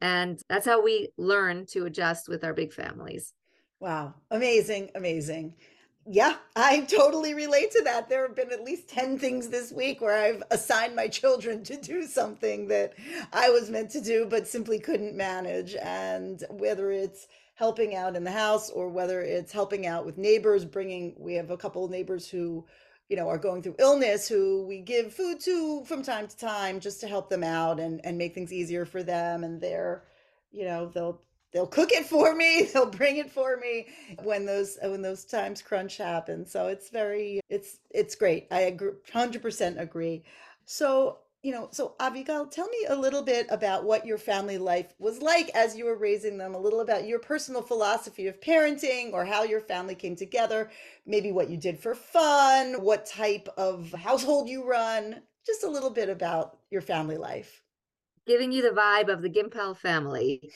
And 0.00 0.40
that's 0.48 0.64
how 0.64 0.80
we 0.80 1.08
learn 1.18 1.66
to 1.72 1.86
adjust 1.86 2.28
with 2.28 2.44
our 2.44 2.54
big 2.54 2.72
families. 2.72 3.32
Wow. 3.80 4.14
Amazing 4.30 4.90
amazing. 4.94 5.54
Yeah, 6.10 6.36
I 6.56 6.82
totally 6.82 7.34
relate 7.34 7.70
to 7.72 7.82
that. 7.84 8.08
There 8.08 8.26
have 8.26 8.34
been 8.36 8.50
at 8.50 8.64
least 8.64 8.88
10 8.88 9.18
things 9.18 9.48
this 9.48 9.72
week 9.72 10.00
where 10.00 10.16
I've 10.16 10.42
assigned 10.50 10.96
my 10.96 11.06
children 11.06 11.62
to 11.64 11.76
do 11.76 12.04
something 12.04 12.68
that 12.68 12.94
I 13.32 13.50
was 13.50 13.68
meant 13.68 13.90
to 13.90 14.00
do, 14.00 14.24
but 14.24 14.48
simply 14.48 14.78
couldn't 14.78 15.14
manage. 15.14 15.74
And 15.74 16.42
whether 16.48 16.90
it's 16.90 17.26
helping 17.58 17.94
out 17.94 18.16
in 18.16 18.24
the 18.24 18.30
house 18.30 18.70
or 18.70 18.88
whether 18.88 19.20
it's 19.20 19.52
helping 19.52 19.86
out 19.86 20.06
with 20.06 20.16
neighbors 20.16 20.64
bringing 20.64 21.14
we 21.18 21.34
have 21.34 21.50
a 21.50 21.56
couple 21.56 21.84
of 21.84 21.90
neighbors 21.90 22.28
who 22.28 22.64
you 23.08 23.16
know 23.16 23.28
are 23.28 23.38
going 23.38 23.62
through 23.62 23.74
illness 23.78 24.28
who 24.28 24.64
we 24.66 24.80
give 24.80 25.12
food 25.12 25.40
to 25.40 25.84
from 25.84 26.02
time 26.02 26.26
to 26.28 26.36
time 26.36 26.78
just 26.78 27.00
to 27.00 27.08
help 27.08 27.28
them 27.28 27.42
out 27.42 27.80
and 27.80 28.00
and 28.04 28.16
make 28.16 28.34
things 28.34 28.52
easier 28.52 28.84
for 28.84 29.02
them 29.02 29.42
and 29.42 29.60
they're 29.60 30.04
you 30.52 30.64
know 30.64 30.86
they'll 30.94 31.20
they'll 31.52 31.66
cook 31.66 31.92
it 31.92 32.06
for 32.06 32.34
me 32.34 32.62
they'll 32.72 32.90
bring 32.90 33.16
it 33.16 33.30
for 33.30 33.56
me 33.56 33.86
when 34.22 34.44
those 34.46 34.78
when 34.82 35.02
those 35.02 35.24
times 35.24 35.62
crunch 35.62 35.96
happen. 35.96 36.46
So 36.46 36.68
it's 36.68 36.90
very 36.90 37.40
it's 37.48 37.78
it's 37.90 38.14
great. 38.14 38.46
I 38.50 38.62
agree 38.62 38.92
100% 39.12 39.80
agree. 39.80 40.24
So 40.64 41.18
you 41.48 41.54
know, 41.54 41.66
so 41.70 41.94
Abigail, 41.98 42.44
tell 42.44 42.68
me 42.68 42.84
a 42.90 42.94
little 42.94 43.22
bit 43.22 43.46
about 43.48 43.82
what 43.82 44.04
your 44.04 44.18
family 44.18 44.58
life 44.58 44.92
was 44.98 45.22
like 45.22 45.48
as 45.54 45.74
you 45.74 45.86
were 45.86 45.96
raising 45.96 46.36
them, 46.36 46.54
a 46.54 46.58
little 46.58 46.80
about 46.80 47.06
your 47.06 47.18
personal 47.18 47.62
philosophy 47.62 48.26
of 48.26 48.38
parenting 48.38 49.14
or 49.14 49.24
how 49.24 49.44
your 49.44 49.62
family 49.62 49.94
came 49.94 50.14
together, 50.14 50.70
maybe 51.06 51.32
what 51.32 51.48
you 51.48 51.56
did 51.56 51.80
for 51.80 51.94
fun, 51.94 52.74
what 52.82 53.06
type 53.06 53.48
of 53.56 53.90
household 53.94 54.50
you 54.50 54.68
run, 54.68 55.22
just 55.46 55.64
a 55.64 55.70
little 55.70 55.88
bit 55.88 56.10
about 56.10 56.58
your 56.70 56.82
family 56.82 57.16
life. 57.16 57.62
Giving 58.26 58.52
you 58.52 58.60
the 58.60 58.78
vibe 58.78 59.08
of 59.08 59.22
the 59.22 59.30
Gimpel 59.30 59.74
family. 59.74 60.52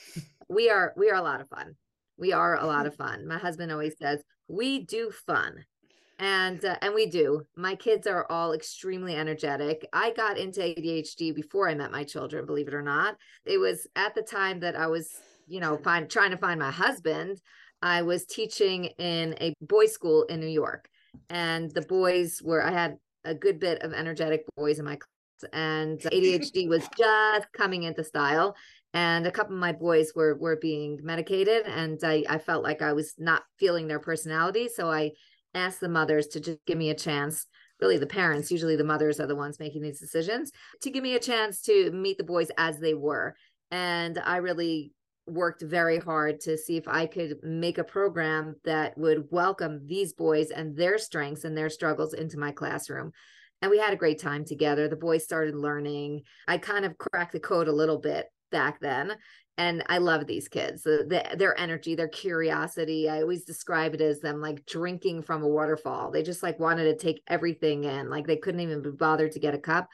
we 0.47 0.69
are 0.69 0.93
we 0.95 1.09
are 1.09 1.17
a 1.17 1.23
lot 1.23 1.41
of 1.41 1.49
fun. 1.49 1.75
We 2.17 2.33
are 2.33 2.55
a 2.55 2.67
lot 2.67 2.85
of 2.85 2.93
fun. 2.93 3.27
My 3.27 3.39
husband 3.39 3.71
always 3.71 3.97
says, 3.97 4.21
"We 4.47 4.85
do 4.85 5.09
fun." 5.09 5.65
And 6.19 6.63
uh, 6.63 6.77
and 6.81 6.93
we 6.93 7.05
do. 7.05 7.41
My 7.55 7.75
kids 7.75 8.07
are 8.07 8.29
all 8.29 8.53
extremely 8.53 9.15
energetic. 9.15 9.87
I 9.93 10.11
got 10.11 10.37
into 10.37 10.61
adhd 10.61 11.35
before 11.35 11.69
i 11.69 11.75
met 11.75 11.91
my 11.91 12.03
children 12.03 12.45
believe 12.45 12.67
it 12.67 12.73
or 12.73 12.81
not. 12.81 13.17
It 13.45 13.57
was 13.57 13.87
at 13.95 14.15
the 14.15 14.21
time 14.21 14.59
that 14.61 14.75
i 14.75 14.87
was 14.87 15.09
you 15.47 15.59
know 15.59 15.77
find 15.77 16.09
trying 16.09 16.31
to 16.31 16.37
find 16.37 16.59
my 16.59 16.71
husband 16.71 17.41
i 17.81 18.01
was 18.01 18.25
teaching 18.25 18.85
in 18.97 19.35
a 19.41 19.53
boys 19.61 19.93
school 19.93 20.23
in 20.23 20.39
new 20.39 20.47
york. 20.47 20.87
And 21.29 21.71
the 21.71 21.81
boys 21.81 22.41
were 22.43 22.63
i 22.63 22.71
had 22.71 22.97
a 23.25 23.33
good 23.33 23.59
bit 23.59 23.81
of 23.81 23.93
energetic 23.93 24.43
boys 24.55 24.79
in 24.79 24.85
my 24.85 24.95
class 24.95 25.51
and 25.51 25.99
adhd 25.99 26.69
was 26.69 26.87
just 26.97 27.47
coming 27.53 27.83
into 27.83 28.03
style. 28.03 28.55
And 28.95 29.25
a 29.25 29.31
couple 29.31 29.55
of 29.55 29.59
my 29.59 29.71
boys 29.71 30.13
were 30.15 30.35
were 30.35 30.57
being 30.57 30.99
medicated 31.01 31.65
and 31.65 31.99
I, 32.03 32.23
I 32.29 32.37
felt 32.37 32.63
like 32.63 32.83
i 32.83 32.93
was 32.93 33.15
not 33.17 33.41
feeling 33.57 33.87
their 33.87 33.99
personality. 33.99 34.69
So 34.69 34.91
i 34.91 35.11
ask 35.53 35.79
the 35.79 35.89
mothers 35.89 36.27
to 36.27 36.39
just 36.39 36.59
give 36.65 36.77
me 36.77 36.89
a 36.89 36.95
chance 36.95 37.47
really 37.81 37.97
the 37.97 38.07
parents 38.07 38.51
usually 38.51 38.75
the 38.75 38.83
mothers 38.83 39.19
are 39.19 39.27
the 39.27 39.35
ones 39.35 39.59
making 39.59 39.81
these 39.81 39.99
decisions 39.99 40.51
to 40.81 40.89
give 40.89 41.03
me 41.03 41.15
a 41.15 41.19
chance 41.19 41.61
to 41.61 41.91
meet 41.91 42.17
the 42.17 42.23
boys 42.23 42.49
as 42.57 42.79
they 42.79 42.93
were. 42.93 43.35
And 43.71 44.19
i 44.19 44.37
really 44.37 44.93
worked 45.25 45.61
very 45.61 45.99
hard 45.99 46.41
to 46.41 46.57
see 46.57 46.75
if 46.75 46.85
i 46.87 47.05
could 47.05 47.37
make 47.43 47.77
a 47.77 47.83
program 47.83 48.55
that 48.65 48.97
would 48.97 49.25
welcome 49.31 49.87
these 49.87 50.11
boys 50.11 50.49
and 50.51 50.75
their 50.75 50.97
strengths 50.97 51.45
and 51.45 51.57
their 51.57 51.69
struggles 51.69 52.13
into 52.13 52.37
my 52.37 52.51
classroom. 52.51 53.11
And 53.61 53.71
we 53.71 53.79
had 53.79 53.93
a 53.93 53.97
great 53.97 54.19
time 54.19 54.43
together. 54.43 54.89
The 54.89 54.97
boys 54.97 55.23
started 55.23 55.55
learning. 55.55 56.23
I 56.49 56.57
kind 56.57 56.83
of 56.83 56.97
cracked 56.97 57.31
the 57.31 57.39
code 57.39 57.69
a 57.69 57.73
little 57.73 57.97
bit 57.97 58.25
back 58.51 58.79
then 58.81 59.15
and 59.57 59.83
I 59.87 59.99
love 59.99 60.25
these 60.25 60.47
kids. 60.47 60.83
The, 60.83 61.05
the, 61.07 61.37
their 61.37 61.57
energy, 61.59 61.95
their 61.95 62.07
curiosity. 62.07 63.09
I 63.09 63.21
always 63.21 63.45
describe 63.45 63.93
it 63.93 64.01
as 64.01 64.19
them 64.19 64.41
like 64.41 64.65
drinking 64.65 65.21
from 65.21 65.43
a 65.43 65.47
waterfall. 65.47 66.09
They 66.09 66.23
just 66.23 66.41
like 66.41 66.59
wanted 66.59 66.85
to 66.85 66.95
take 66.95 67.21
everything 67.27 67.83
in. 67.83 68.09
Like 68.09 68.25
they 68.25 68.37
couldn't 68.37 68.61
even 68.61 68.81
be 68.81 68.89
bothered 68.89 69.33
to 69.33 69.39
get 69.39 69.53
a 69.53 69.59
cup. 69.59 69.89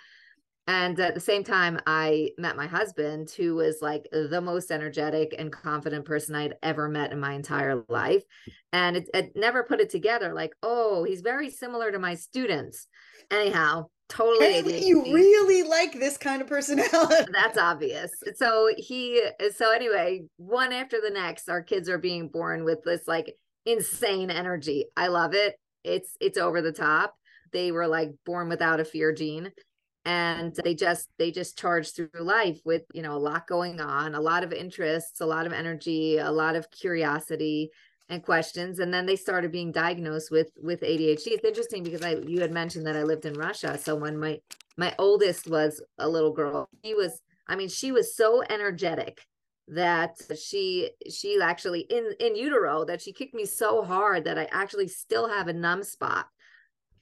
And 0.66 1.00
at 1.00 1.16
the 1.16 1.20
same 1.20 1.44
time, 1.44 1.80
I 1.88 2.30
met 2.38 2.56
my 2.56 2.68
husband, 2.68 3.32
who 3.32 3.56
was 3.56 3.80
like 3.82 4.08
the 4.12 4.40
most 4.40 4.70
energetic 4.70 5.34
and 5.36 5.52
confident 5.52 6.06
person 6.06 6.36
I'd 6.36 6.58
ever 6.62 6.88
met 6.88 7.12
in 7.12 7.20
my 7.20 7.34
entire 7.34 7.84
life. 7.90 8.24
And 8.72 8.96
it, 8.96 9.10
it 9.16 9.32
never 9.36 9.64
put 9.64 9.82
it 9.82 9.90
together 9.90 10.32
like, 10.32 10.54
oh, 10.62 11.04
he's 11.04 11.22
very 11.22 11.50
similar 11.50 11.92
to 11.92 11.98
my 11.98 12.14
students. 12.14 12.86
Anyhow, 13.32 13.88
totally 14.10 14.86
you 14.86 15.04
really 15.04 15.64
like 15.64 15.94
this 15.94 16.18
kind 16.18 16.42
of 16.42 16.48
personality. 16.48 17.26
That's 17.32 17.58
obvious. 17.58 18.12
So 18.36 18.70
he 18.78 19.24
so 19.56 19.72
anyway 19.72 20.24
one 20.38 20.74
after 20.74 21.00
the 21.02 21.12
next 21.12 21.48
our 21.48 21.62
kids 21.62 21.88
are 21.88 22.00
being 22.00 22.28
born 22.28 22.64
with 22.64 22.84
this 22.84 23.08
like 23.08 23.36
insane 23.66 24.32
energy. 24.32 24.86
I 24.98 25.08
love 25.08 25.34
it. 25.34 25.56
It's 25.84 26.18
it's 26.20 26.38
over 26.38 26.62
the 26.62 26.72
top. 26.72 27.16
They 27.54 27.72
were 27.72 27.88
like 27.88 28.12
born 28.26 28.50
without 28.50 28.80
a 28.80 28.86
fear 28.86 29.14
gene. 29.14 29.52
And 30.06 30.56
they 30.64 30.74
just 30.74 31.10
they 31.20 31.30
just 31.30 31.58
charge 31.58 31.94
through 31.94 32.10
life 32.20 32.60
with 32.66 32.84
you 32.94 33.04
know 33.04 33.16
a 33.16 33.20
lot 33.20 33.48
going 33.48 33.80
on 33.80 34.16
a 34.16 34.22
lot 34.22 34.44
of 34.44 34.54
interests 34.54 35.20
a 35.20 35.26
lot 35.26 35.46
of 35.46 35.52
energy 35.54 36.18
a 36.18 36.32
lot 36.32 36.56
of 36.56 36.72
curiosity 36.72 37.70
and 38.10 38.24
questions 38.24 38.80
and 38.80 38.94
then 38.94 39.06
they 39.06 39.16
started 39.16 39.52
being 39.52 39.72
diagnosed 39.72 40.32
with 40.32 40.50
with 40.62 40.82
ADHD 40.82 41.28
it's 41.28 41.46
interesting 41.46 41.84
because 41.84 42.02
I 42.02 42.16
you 42.16 42.42
had 42.42 42.52
mentioned 42.52 42.86
that 42.88 42.96
I 42.96 43.04
lived 43.04 43.26
in 43.26 43.34
Russia 43.34 43.78
so 43.78 43.96
when 43.96 44.18
my 44.18 44.40
my 44.78 44.94
oldest 44.98 45.48
was 45.48 45.82
a 46.00 46.10
little 46.10 46.34
girl 46.34 46.68
she 46.84 46.96
was 46.96 47.22
I 47.48 47.56
mean 47.56 47.70
she 47.70 47.92
was 47.92 48.16
so 48.16 48.44
energetic 48.50 49.22
that 49.68 50.18
she 50.42 50.90
she 51.10 51.40
actually 51.40 51.82
in 51.82 52.14
in 52.20 52.36
utero 52.36 52.84
that 52.86 53.02
she 53.02 53.14
kicked 53.14 53.36
me 53.36 53.46
so 53.46 53.84
hard 53.84 54.26
that 54.26 54.40
I 54.40 54.48
actually 54.52 54.88
still 54.88 55.30
have 55.30 55.48
a 55.48 55.54
numb 55.54 55.84
spot 55.84 56.26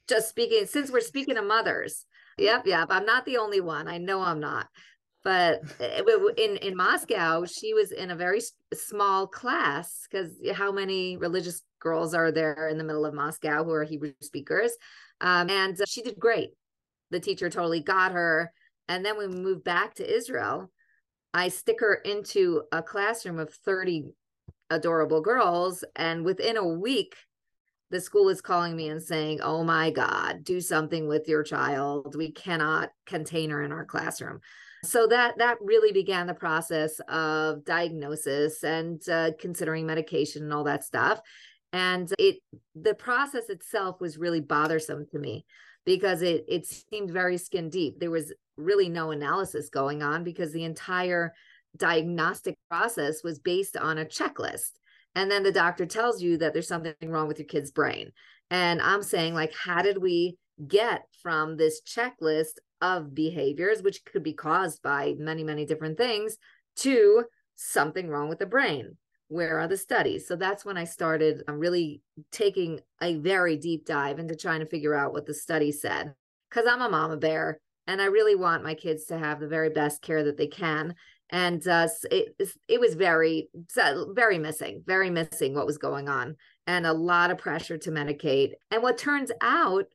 just 0.09 0.27
speaking 0.29 0.65
since 0.65 0.91
we're 0.91 0.99
speaking 0.99 1.37
of 1.37 1.45
mothers. 1.45 2.05
Yep 2.37 2.67
yep 2.67 2.87
I'm 2.91 3.05
not 3.05 3.25
the 3.25 3.37
only 3.37 3.61
one. 3.61 3.87
I 3.87 3.97
know 3.97 4.21
I'm 4.21 4.41
not 4.41 4.67
but 5.27 5.61
eh, 5.81 6.01
in 6.37 6.55
in 6.55 6.77
Moscow, 6.77 7.43
she 7.43 7.73
was 7.73 7.91
in 7.91 8.11
a 8.11 8.15
very 8.15 8.39
small 8.73 9.27
class 9.27 10.07
because 10.09 10.31
how 10.53 10.71
many 10.71 11.17
religious 11.17 11.63
girls 11.81 12.13
are 12.13 12.31
there 12.31 12.69
in 12.69 12.77
the 12.77 12.83
middle 12.85 13.05
of 13.05 13.13
Moscow 13.13 13.65
who 13.65 13.71
are 13.71 13.83
Hebrew 13.83 14.13
speakers? 14.21 14.71
Um, 15.19 15.49
and 15.49 15.77
she 15.85 16.01
did 16.01 16.17
great. 16.17 16.51
The 17.11 17.19
teacher 17.19 17.49
totally 17.49 17.81
got 17.81 18.13
her. 18.13 18.53
And 18.87 19.03
then 19.03 19.17
we 19.17 19.27
moved 19.27 19.65
back 19.65 19.95
to 19.95 20.15
Israel, 20.15 20.71
I 21.33 21.49
stick 21.49 21.81
her 21.81 21.95
into 21.95 22.63
a 22.71 22.81
classroom 22.81 23.37
of 23.37 23.53
30 23.53 24.05
adorable 24.69 25.19
girls. 25.19 25.83
And 25.97 26.23
within 26.23 26.55
a 26.55 26.65
week, 26.65 27.17
the 27.91 27.99
school 27.99 28.29
is 28.29 28.39
calling 28.39 28.77
me 28.77 28.87
and 28.87 29.03
saying, 29.03 29.41
Oh 29.41 29.65
my 29.65 29.91
God, 29.91 30.45
do 30.45 30.61
something 30.61 31.05
with 31.05 31.27
your 31.27 31.43
child. 31.43 32.15
We 32.15 32.31
cannot 32.31 32.91
contain 33.05 33.49
her 33.49 33.61
in 33.61 33.73
our 33.73 33.83
classroom 33.83 34.39
so 34.83 35.07
that 35.07 35.37
that 35.37 35.57
really 35.61 35.91
began 35.91 36.27
the 36.27 36.33
process 36.33 36.99
of 37.07 37.65
diagnosis 37.65 38.63
and 38.63 39.01
uh, 39.09 39.31
considering 39.39 39.85
medication 39.85 40.43
and 40.43 40.53
all 40.53 40.63
that 40.65 40.83
stuff. 40.83 41.19
And 41.73 42.11
it 42.17 42.37
the 42.75 42.93
process 42.93 43.49
itself 43.49 43.99
was 43.99 44.17
really 44.17 44.39
bothersome 44.41 45.05
to 45.11 45.19
me 45.19 45.45
because 45.85 46.21
it 46.21 46.45
it 46.47 46.65
seemed 46.65 47.11
very 47.11 47.37
skin 47.37 47.69
deep. 47.69 47.99
There 47.99 48.11
was 48.11 48.33
really 48.55 48.89
no 48.89 49.11
analysis 49.11 49.69
going 49.69 50.01
on 50.03 50.23
because 50.23 50.51
the 50.51 50.63
entire 50.63 51.33
diagnostic 51.75 52.57
process 52.69 53.23
was 53.23 53.39
based 53.39 53.77
on 53.77 53.97
a 53.97 54.05
checklist. 54.05 54.71
And 55.15 55.29
then 55.29 55.43
the 55.43 55.51
doctor 55.51 55.85
tells 55.85 56.21
you 56.21 56.37
that 56.37 56.53
there's 56.53 56.67
something 56.67 56.93
wrong 57.03 57.27
with 57.27 57.39
your 57.39 57.47
kid's 57.47 57.71
brain. 57.71 58.11
And 58.49 58.81
i'm 58.81 59.03
saying 59.03 59.33
like 59.33 59.53
how 59.53 59.81
did 59.81 60.01
we 60.01 60.37
get 60.65 61.03
from 61.21 61.57
this 61.57 61.81
checklist 61.81 62.59
of 62.81 63.15
behaviors, 63.15 63.81
which 63.81 64.03
could 64.05 64.23
be 64.23 64.33
caused 64.33 64.81
by 64.81 65.15
many, 65.17 65.43
many 65.43 65.65
different 65.65 65.97
things, 65.97 66.37
to 66.77 67.23
something 67.55 68.07
wrong 68.07 68.29
with 68.29 68.39
the 68.39 68.45
brain. 68.45 68.97
Where 69.29 69.59
are 69.59 69.67
the 69.67 69.77
studies? 69.77 70.27
So 70.27 70.35
that's 70.35 70.63
when 70.63 70.77
I 70.77 70.85
started 70.85 71.43
um, 71.47 71.59
really 71.59 72.01
taking 72.31 72.79
a 73.01 73.15
very 73.15 73.57
deep 73.57 73.85
dive 73.85 74.19
into 74.19 74.35
trying 74.35 74.61
to 74.61 74.65
figure 74.65 74.95
out 74.95 75.11
what 75.11 75.25
the 75.25 75.33
study 75.33 75.71
said. 75.71 76.13
Because 76.49 76.65
I'm 76.65 76.81
a 76.81 76.89
mama 76.89 77.17
bear 77.17 77.59
and 77.87 78.01
I 78.01 78.05
really 78.05 78.35
want 78.35 78.63
my 78.63 78.73
kids 78.73 79.05
to 79.05 79.17
have 79.17 79.39
the 79.39 79.47
very 79.47 79.69
best 79.69 80.01
care 80.01 80.23
that 80.23 80.37
they 80.37 80.47
can. 80.47 80.95
And 81.29 81.65
uh, 81.67 81.89
it, 82.09 82.35
it 82.69 82.79
was 82.79 82.93
very, 82.93 83.49
very 83.75 84.37
missing, 84.37 84.83
very 84.85 85.09
missing 85.09 85.53
what 85.53 85.65
was 85.65 85.77
going 85.77 86.07
on, 86.07 86.37
and 86.67 86.85
a 86.85 86.93
lot 86.93 87.31
of 87.31 87.37
pressure 87.37 87.77
to 87.79 87.91
medicate. 87.91 88.51
And 88.71 88.81
what 88.81 88.97
turns 88.97 89.31
out 89.41 89.87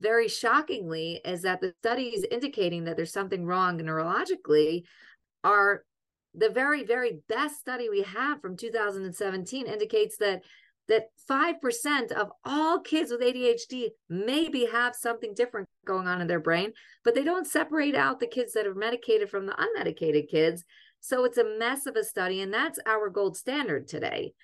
very 0.00 0.28
shockingly 0.28 1.20
is 1.24 1.42
that 1.42 1.60
the 1.60 1.74
studies 1.80 2.24
indicating 2.30 2.84
that 2.84 2.96
there's 2.96 3.12
something 3.12 3.44
wrong 3.44 3.78
neurologically 3.78 4.84
are 5.44 5.84
the 6.34 6.48
very 6.48 6.84
very 6.84 7.20
best 7.28 7.58
study 7.58 7.88
we 7.88 8.02
have 8.02 8.40
from 8.40 8.56
2017 8.56 9.66
indicates 9.66 10.16
that 10.18 10.42
that 10.90 11.10
5% 11.30 12.10
of 12.12 12.32
all 12.44 12.80
kids 12.80 13.12
with 13.12 13.20
ADHD 13.20 13.90
maybe 14.08 14.66
have 14.66 14.96
something 14.96 15.34
different 15.34 15.68
going 15.86 16.08
on 16.08 16.20
in 16.20 16.26
their 16.26 16.40
brain, 16.40 16.72
but 17.04 17.14
they 17.14 17.22
don't 17.22 17.46
separate 17.46 17.94
out 17.94 18.18
the 18.18 18.26
kids 18.26 18.52
that 18.54 18.66
are 18.66 18.74
medicated 18.74 19.30
from 19.30 19.46
the 19.46 19.52
unmedicated 19.52 20.28
kids. 20.28 20.64
So 21.00 21.24
it's 21.24 21.38
a 21.38 21.58
mess 21.58 21.86
of 21.86 21.94
a 21.94 22.02
study, 22.02 22.40
and 22.40 22.52
that's 22.52 22.80
our 22.86 23.08
gold 23.08 23.36
standard 23.36 23.86
today. 23.86 24.34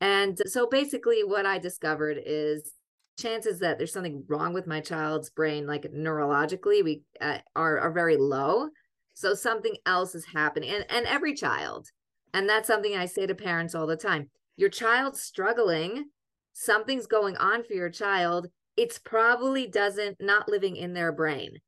And 0.00 0.40
so 0.46 0.66
basically, 0.66 1.22
what 1.22 1.44
I 1.44 1.58
discovered 1.58 2.18
is 2.24 2.72
chances 3.20 3.58
that 3.58 3.78
there's 3.78 3.92
something 3.92 4.24
wrong 4.28 4.52
with 4.52 4.66
my 4.66 4.80
child's 4.80 5.30
brain 5.30 5.66
like 5.66 5.82
neurologically 5.92 6.82
we 6.82 7.02
uh, 7.20 7.38
are 7.54 7.78
are 7.78 7.92
very 7.92 8.16
low. 8.16 8.68
So 9.14 9.34
something 9.34 9.76
else 9.86 10.14
is 10.14 10.24
happening 10.24 10.70
and 10.70 10.84
and 10.90 11.06
every 11.06 11.34
child 11.34 11.88
and 12.32 12.48
that's 12.48 12.68
something 12.68 12.96
i 12.96 13.06
say 13.06 13.26
to 13.26 13.34
parents 13.34 13.74
all 13.74 13.86
the 13.86 13.96
time. 13.96 14.30
Your 14.56 14.70
child's 14.70 15.20
struggling 15.22 16.06
something's 16.52 17.06
going 17.06 17.36
on 17.36 17.62
for 17.64 17.74
your 17.74 17.90
child 17.90 18.48
it's 18.76 18.98
probably 18.98 19.66
doesn't 19.66 20.16
not 20.20 20.48
living 20.48 20.76
in 20.76 20.94
their 20.94 21.12
brain. 21.12 21.58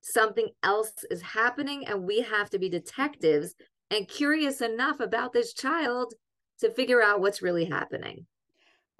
Something 0.00 0.48
else 0.62 0.92
is 1.10 1.20
happening 1.20 1.86
and 1.86 2.04
we 2.04 2.22
have 2.22 2.48
to 2.50 2.58
be 2.58 2.68
detectives 2.68 3.54
and 3.90 4.08
curious 4.08 4.60
enough 4.60 5.00
about 5.00 5.32
this 5.32 5.52
child 5.52 6.14
to 6.60 6.70
figure 6.70 7.02
out 7.02 7.20
what's 7.20 7.42
really 7.42 7.64
happening 7.66 8.26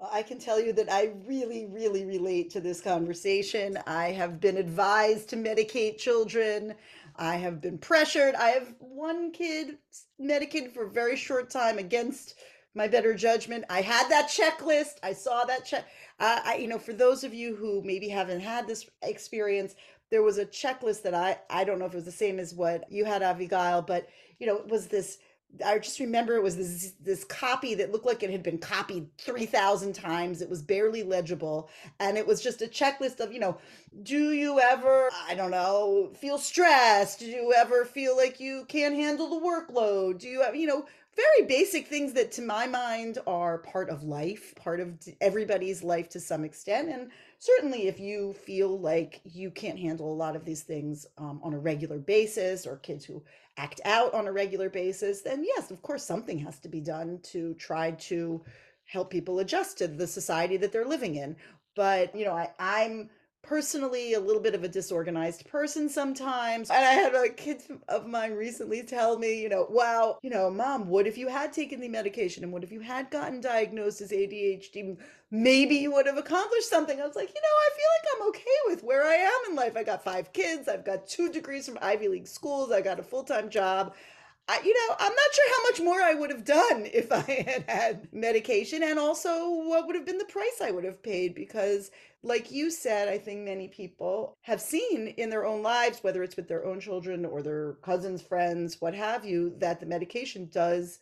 I 0.01 0.23
can 0.23 0.39
tell 0.39 0.59
you 0.59 0.73
that 0.73 0.91
I 0.91 1.13
really, 1.25 1.65
really 1.67 2.05
relate 2.05 2.49
to 2.51 2.59
this 2.59 2.81
conversation. 2.81 3.77
I 3.87 4.11
have 4.11 4.41
been 4.41 4.57
advised 4.57 5.29
to 5.29 5.37
medicate 5.37 5.97
children. 5.97 6.75
I 7.15 7.37
have 7.37 7.61
been 7.61 7.77
pressured. 7.77 8.35
I 8.35 8.49
have 8.49 8.75
one 8.79 9.31
kid 9.31 9.77
medicated 10.19 10.73
for 10.73 10.83
a 10.83 10.91
very 10.91 11.15
short 11.15 11.49
time 11.49 11.77
against 11.77 12.35
my 12.73 12.89
better 12.89 13.13
judgment. 13.13 13.63
I 13.69 13.81
had 13.81 14.09
that 14.09 14.29
checklist. 14.29 14.95
I 15.01 15.13
saw 15.13 15.45
that 15.45 15.63
check. 15.65 15.85
Uh, 16.19 16.41
I, 16.43 16.55
you 16.55 16.67
know, 16.67 16.77
for 16.79 16.91
those 16.91 17.23
of 17.23 17.33
you 17.33 17.55
who 17.55 17.81
maybe 17.83 18.09
haven't 18.09 18.41
had 18.41 18.67
this 18.67 18.89
experience, 19.01 19.75
there 20.11 20.23
was 20.23 20.37
a 20.37 20.45
checklist 20.45 21.03
that 21.03 21.13
I, 21.13 21.39
I 21.49 21.63
don't 21.63 21.79
know 21.79 21.85
if 21.85 21.93
it 21.93 21.97
was 21.97 22.05
the 22.05 22.11
same 22.11 22.37
as 22.37 22.53
what 22.53 22.91
you 22.91 23.05
had, 23.05 23.21
Avigail, 23.21 23.87
but 23.87 24.07
you 24.39 24.47
know, 24.47 24.57
it 24.57 24.67
was 24.67 24.87
this 24.87 25.19
I 25.65 25.79
just 25.79 25.99
remember 25.99 26.35
it 26.35 26.43
was 26.43 26.57
this 26.57 26.93
this 27.01 27.23
copy 27.23 27.75
that 27.75 27.91
looked 27.91 28.05
like 28.05 28.23
it 28.23 28.29
had 28.29 28.43
been 28.43 28.57
copied 28.57 29.07
3000 29.17 29.93
times. 29.93 30.41
It 30.41 30.49
was 30.49 30.61
barely 30.61 31.03
legible 31.03 31.69
and 31.99 32.17
it 32.17 32.27
was 32.27 32.41
just 32.41 32.61
a 32.61 32.67
checklist 32.67 33.19
of, 33.19 33.31
you 33.31 33.39
know, 33.39 33.57
do 34.03 34.31
you 34.31 34.59
ever, 34.59 35.09
I 35.27 35.35
don't 35.35 35.51
know, 35.51 36.11
feel 36.19 36.37
stressed? 36.37 37.19
Do 37.19 37.25
you 37.25 37.53
ever 37.53 37.85
feel 37.85 38.17
like 38.17 38.39
you 38.39 38.65
can't 38.67 38.95
handle 38.95 39.29
the 39.29 39.45
workload? 39.45 40.19
Do 40.19 40.27
you 40.27 40.41
have, 40.41 40.55
you 40.55 40.67
know, 40.67 40.85
very 41.15 41.47
basic 41.47 41.87
things 41.87 42.11
that 42.13 42.33
to 42.33 42.41
my 42.41 42.67
mind 42.67 43.19
are 43.25 43.59
part 43.59 43.89
of 43.89 44.03
life, 44.03 44.53
part 44.55 44.81
of 44.81 44.99
everybody's 45.21 45.81
life 45.81 46.09
to 46.09 46.19
some 46.19 46.43
extent 46.43 46.89
and 46.89 47.09
certainly 47.39 47.87
if 47.87 47.99
you 47.99 48.33
feel 48.33 48.79
like 48.79 49.21
you 49.23 49.51
can't 49.51 49.79
handle 49.79 50.11
a 50.11 50.15
lot 50.15 50.35
of 50.35 50.45
these 50.45 50.63
things 50.63 51.05
um, 51.17 51.39
on 51.43 51.53
a 51.53 51.59
regular 51.59 51.99
basis 51.99 52.65
or 52.65 52.77
kids 52.77 53.05
who 53.05 53.23
act 53.57 53.81
out 53.85 54.13
on 54.13 54.27
a 54.27 54.31
regular 54.31 54.69
basis, 54.69 55.21
then 55.21 55.43
yes, 55.43 55.71
of 55.71 55.81
course, 55.81 56.03
something 56.03 56.37
has 56.39 56.59
to 56.59 56.69
be 56.69 56.81
done 56.81 57.19
to 57.23 57.53
try 57.55 57.91
to 57.91 58.43
help 58.85 59.09
people 59.09 59.39
adjust 59.39 59.77
to 59.77 59.87
the 59.87 60.07
society 60.07 60.57
that 60.57 60.71
they're 60.71 60.85
living 60.85 61.15
in. 61.15 61.35
But, 61.75 62.15
you 62.15 62.25
know, 62.25 62.33
I, 62.33 62.51
I'm 62.59 63.09
personally 63.45 64.13
a 64.13 64.19
little 64.19 64.41
bit 64.41 64.55
of 64.55 64.63
a 64.63 64.67
disorganized 64.67 65.47
person 65.47 65.87
sometimes. 65.87 66.69
And 66.69 66.83
I 66.83 66.91
had 66.91 67.13
a 67.13 67.29
kid 67.29 67.61
of 67.87 68.07
mine 68.07 68.33
recently 68.33 68.83
tell 68.83 69.17
me, 69.17 69.41
you 69.41 69.49
know, 69.49 69.67
wow, 69.69 70.17
you 70.23 70.29
know, 70.29 70.49
mom, 70.49 70.87
what 70.87 71.07
if 71.07 71.17
you 71.17 71.27
had 71.27 71.53
taken 71.53 71.79
the 71.79 71.87
medication 71.87 72.43
and 72.43 72.51
what 72.51 72.63
if 72.63 72.71
you 72.71 72.79
had 72.79 73.11
gotten 73.11 73.41
diagnosed 73.41 74.01
as 74.01 74.11
ADHD? 74.11 74.97
Maybe 75.31 75.75
you 75.75 75.91
would 75.93 76.07
have 76.07 76.17
accomplished 76.17 76.69
something. 76.69 76.99
I 76.99 77.05
was 77.05 77.15
like, 77.15 77.29
you 77.29 77.41
know, 77.41 77.47
I 77.47 77.69
feel 77.75 77.85
like 77.93 78.07
I'm 78.15 78.27
okay 78.29 78.59
with 78.67 78.83
where 78.83 79.05
I 79.05 79.15
am 79.15 79.51
in 79.51 79.55
life. 79.55 79.77
I 79.77 79.83
got 79.83 80.03
five 80.03 80.33
kids, 80.33 80.67
I've 80.67 80.85
got 80.85 81.07
two 81.07 81.31
degrees 81.31 81.67
from 81.67 81.77
Ivy 81.81 82.07
League 82.07 82.27
schools, 82.27 82.71
I 82.71 82.81
got 82.81 82.99
a 82.99 83.03
full 83.03 83.23
time 83.23 83.49
job. 83.49 83.93
I, 84.47 84.61
you 84.63 84.73
know, 84.73 84.95
I'm 84.99 85.11
not 85.11 85.33
sure 85.33 85.55
how 85.55 85.63
much 85.63 85.81
more 85.81 86.01
I 86.01 86.13
would 86.13 86.29
have 86.29 86.45
done 86.45 86.85
if 86.93 87.11
I 87.11 87.21
had 87.21 87.65
had 87.67 88.13
medication 88.13 88.83
and 88.83 88.99
also 88.99 89.49
what 89.49 89.87
would 89.87 89.95
have 89.95 90.05
been 90.05 90.17
the 90.17 90.25
price 90.25 90.61
I 90.61 90.71
would 90.71 90.83
have 90.83 91.01
paid 91.01 91.33
because 91.35 91.91
like 92.25 92.51
you 92.51 92.71
said, 92.71 93.07
I 93.07 93.19
think 93.19 93.41
many 93.41 93.67
people 93.67 94.35
have 94.41 94.59
seen 94.59 95.09
in 95.17 95.29
their 95.29 95.45
own 95.45 95.61
lives, 95.61 95.99
whether 96.03 96.23
it's 96.23 96.35
with 96.35 96.47
their 96.47 96.65
own 96.65 96.79
children 96.79 97.23
or 97.23 97.43
their 97.43 97.73
cousins, 97.83 98.21
friends, 98.21 98.81
what 98.81 98.95
have 98.95 99.23
you, 99.23 99.53
that 99.59 99.79
the 99.79 99.85
medication 99.85 100.49
does, 100.51 100.97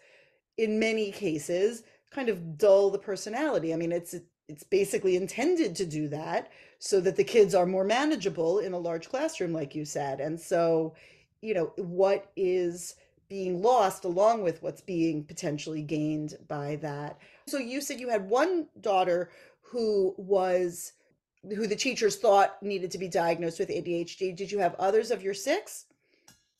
in 0.58 0.80
many 0.80 1.12
cases, 1.12 1.84
kind 2.12 2.28
of 2.28 2.58
dull 2.58 2.92
the 2.92 3.00
personality. 3.00 3.74
I 3.74 3.78
mean, 3.78 3.94
it's 3.94 4.16
it's 4.50 4.64
basically 4.64 5.16
intended 5.16 5.74
to 5.78 5.86
do 5.86 6.10
that 6.10 6.52
so 6.78 7.00
that 7.00 7.16
the 7.16 7.24
kids 7.24 7.56
are 7.56 7.66
more 7.66 7.86
manageable 7.86 8.60
in 8.60 8.74
a 8.74 8.78
large 8.78 9.08
classroom, 9.08 9.54
like 9.54 9.74
you 9.74 9.86
said. 9.86 10.20
And 10.20 10.38
so, 10.38 10.94
you 11.42 11.54
know, 11.54 11.72
what 11.78 12.30
is 12.36 12.96
being 13.34 13.64
lost 13.64 14.06
along 14.06 14.44
with 14.44 14.62
what's 14.62 14.82
being 14.82 15.24
potentially 15.24 15.82
gained 15.82 16.36
by 16.48 16.76
that. 16.76 17.18
So 17.48 17.58
you 17.58 17.82
said 17.82 18.00
you 18.00 18.08
had 18.08 18.30
one 18.30 18.68
daughter 18.80 19.32
who 19.64 20.14
was 20.20 20.94
who 21.42 21.66
the 21.66 21.76
teachers 21.76 22.18
thought 22.18 22.62
needed 22.62 22.92
to 22.92 23.00
be 23.00 23.08
diagnosed 23.08 23.58
with 23.58 23.70
ADHD. 23.70 24.36
Did 24.36 24.52
you 24.52 24.60
have 24.60 24.76
others 24.76 25.10
of 25.10 25.24
your 25.24 25.34
six? 25.34 25.86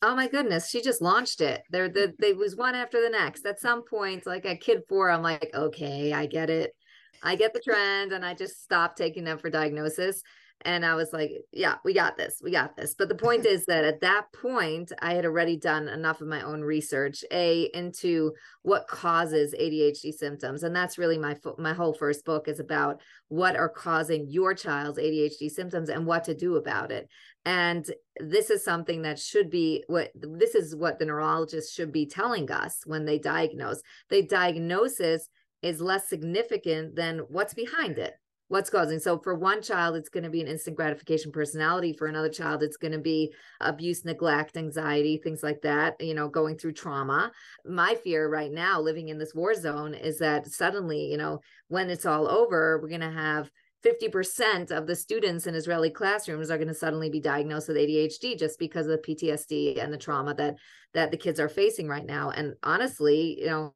Oh 0.02 0.16
my 0.16 0.28
goodness, 0.28 0.68
she 0.68 0.82
just 0.82 1.00
launched 1.00 1.42
it. 1.42 1.62
There, 1.70 1.90
the, 1.90 2.16
they 2.18 2.34
was 2.34 2.56
one 2.56 2.74
after 2.74 3.04
the 3.04 3.10
next. 3.12 3.46
At 3.46 3.62
some 3.62 3.84
point, 3.84 4.26
like 4.26 4.48
at 4.48 4.60
kid 4.60 4.82
four, 4.90 5.12
I'm 5.12 5.22
like, 5.22 5.52
okay, 5.54 6.12
I 6.12 6.26
get 6.26 6.50
it. 6.50 6.76
I 7.22 7.36
get 7.36 7.54
the 7.54 7.62
trend, 7.62 8.14
and 8.14 8.26
I 8.26 8.34
just 8.34 8.64
stopped 8.64 8.98
taking 8.98 9.24
them 9.24 9.38
for 9.38 9.52
diagnosis. 9.52 10.24
And 10.66 10.86
I 10.86 10.96
was 10.96 11.12
like, 11.14 11.32
yeah, 11.52 11.76
we 11.84 11.94
got 11.94 12.18
this. 12.18 12.40
We 12.44 12.52
got 12.52 12.76
this. 12.76 12.96
But 12.98 13.10
the 13.10 13.16
point 13.16 13.46
is 13.46 13.66
that 13.66 13.84
at 13.84 14.02
that 14.02 14.26
point, 14.34 14.92
I 15.00 15.14
had 15.14 15.26
already 15.26 15.58
done 15.58 15.88
enough 15.88 16.22
of 16.22 16.28
my 16.28 16.42
own 16.42 16.62
research, 16.62 17.24
A, 17.32 17.70
into 17.74 18.34
what 18.62 18.88
causes 18.88 19.54
ADHD 19.60 20.14
symptoms. 20.14 20.64
And 20.64 20.76
that's 20.76 20.98
really 20.98 21.18
my 21.18 21.36
my 21.58 21.74
whole 21.74 21.94
first 21.94 22.26
book 22.26 22.48
is 22.48 22.60
about 22.60 23.02
what 23.28 23.56
are 23.56 23.70
causing 23.70 24.28
your 24.30 24.54
child's 24.54 25.00
ADHD 25.00 25.50
symptoms 25.50 25.90
and 25.90 26.06
what 26.06 26.24
to 26.26 26.34
do 26.34 26.56
about 26.56 26.92
it. 26.92 27.08
And 27.46 27.86
this 28.20 28.50
is 28.50 28.64
something 28.64 29.02
that 29.02 29.20
should 29.20 29.50
be 29.50 29.84
what 29.88 30.12
this 30.16 30.56
is 30.56 30.76
what 30.76 31.00
the 31.00 31.06
neurologist 31.06 31.74
should 31.74 31.92
be 31.92 32.06
telling 32.06 32.50
us 32.52 32.82
when 32.86 33.06
they 33.06 33.20
diagnose. 33.20 33.82
The 34.10 34.24
diagnosis 34.24 35.28
is 35.62 35.82
less 35.82 36.10
significant 36.10 36.96
than 36.96 37.20
what's 37.30 37.54
behind 37.54 37.98
it 37.98 38.14
what's 38.48 38.70
causing. 38.70 39.00
So 39.00 39.20
for 39.20 39.36
one 39.36 39.62
child 39.62 39.96
it's 39.96 40.10
going 40.10 40.24
to 40.24 40.30
be 40.30 40.42
an 40.42 40.48
instant 40.48 40.76
gratification 40.76 41.32
personality. 41.32 41.94
For 41.94 42.08
another 42.08 42.30
child 42.30 42.64
it's 42.64 42.78
going 42.78 42.92
to 42.92 43.00
be 43.00 43.34
abuse 43.60 44.06
neglect 44.06 44.58
anxiety 44.58 45.20
things 45.24 45.44
like 45.44 45.62
that 45.62 45.96
you 46.00 46.14
know 46.14 46.28
going 46.28 46.58
through 46.58 46.74
trauma. 46.74 47.32
My 47.66 47.96
fear 47.96 48.30
right 48.30 48.52
now 48.52 48.80
living 48.80 49.10
in 49.10 49.18
this 49.18 49.34
war 49.34 49.54
zone 49.54 49.94
is 49.94 50.20
that 50.20 50.48
suddenly 50.48 51.06
you 51.06 51.18
know 51.18 51.40
when 51.68 51.90
it's 51.90 52.06
all 52.06 52.28
over 52.28 52.80
we're 52.82 52.90
going 52.90 53.02
to 53.02 53.12
have 53.12 53.50
50% 53.84 54.72
of 54.72 54.88
the 54.88 54.96
students 54.96 55.46
in 55.46 55.56
Israeli 55.56 55.90
classrooms 55.90 56.50
are 56.50 56.58
going 56.58 56.70
to 56.70 56.74
suddenly 56.74 57.10
be 57.10 57.20
diagnosed 57.20 57.68
with 57.68 57.76
ADHD 57.76 58.40
just 58.40 58.58
because 58.58 58.88
of 58.88 58.94
the 58.94 59.16
PTSD 59.16 59.84
and 59.84 59.92
the 59.92 59.98
trauma 59.98 60.34
that 60.36 60.56
that 60.94 61.12
the 61.12 61.18
kids 61.18 61.40
are 61.40 61.50
facing 61.50 61.88
right 61.88 62.06
now. 62.06 62.30
And 62.30 62.54
honestly 62.64 63.40
you 63.42 63.48
know 63.48 63.74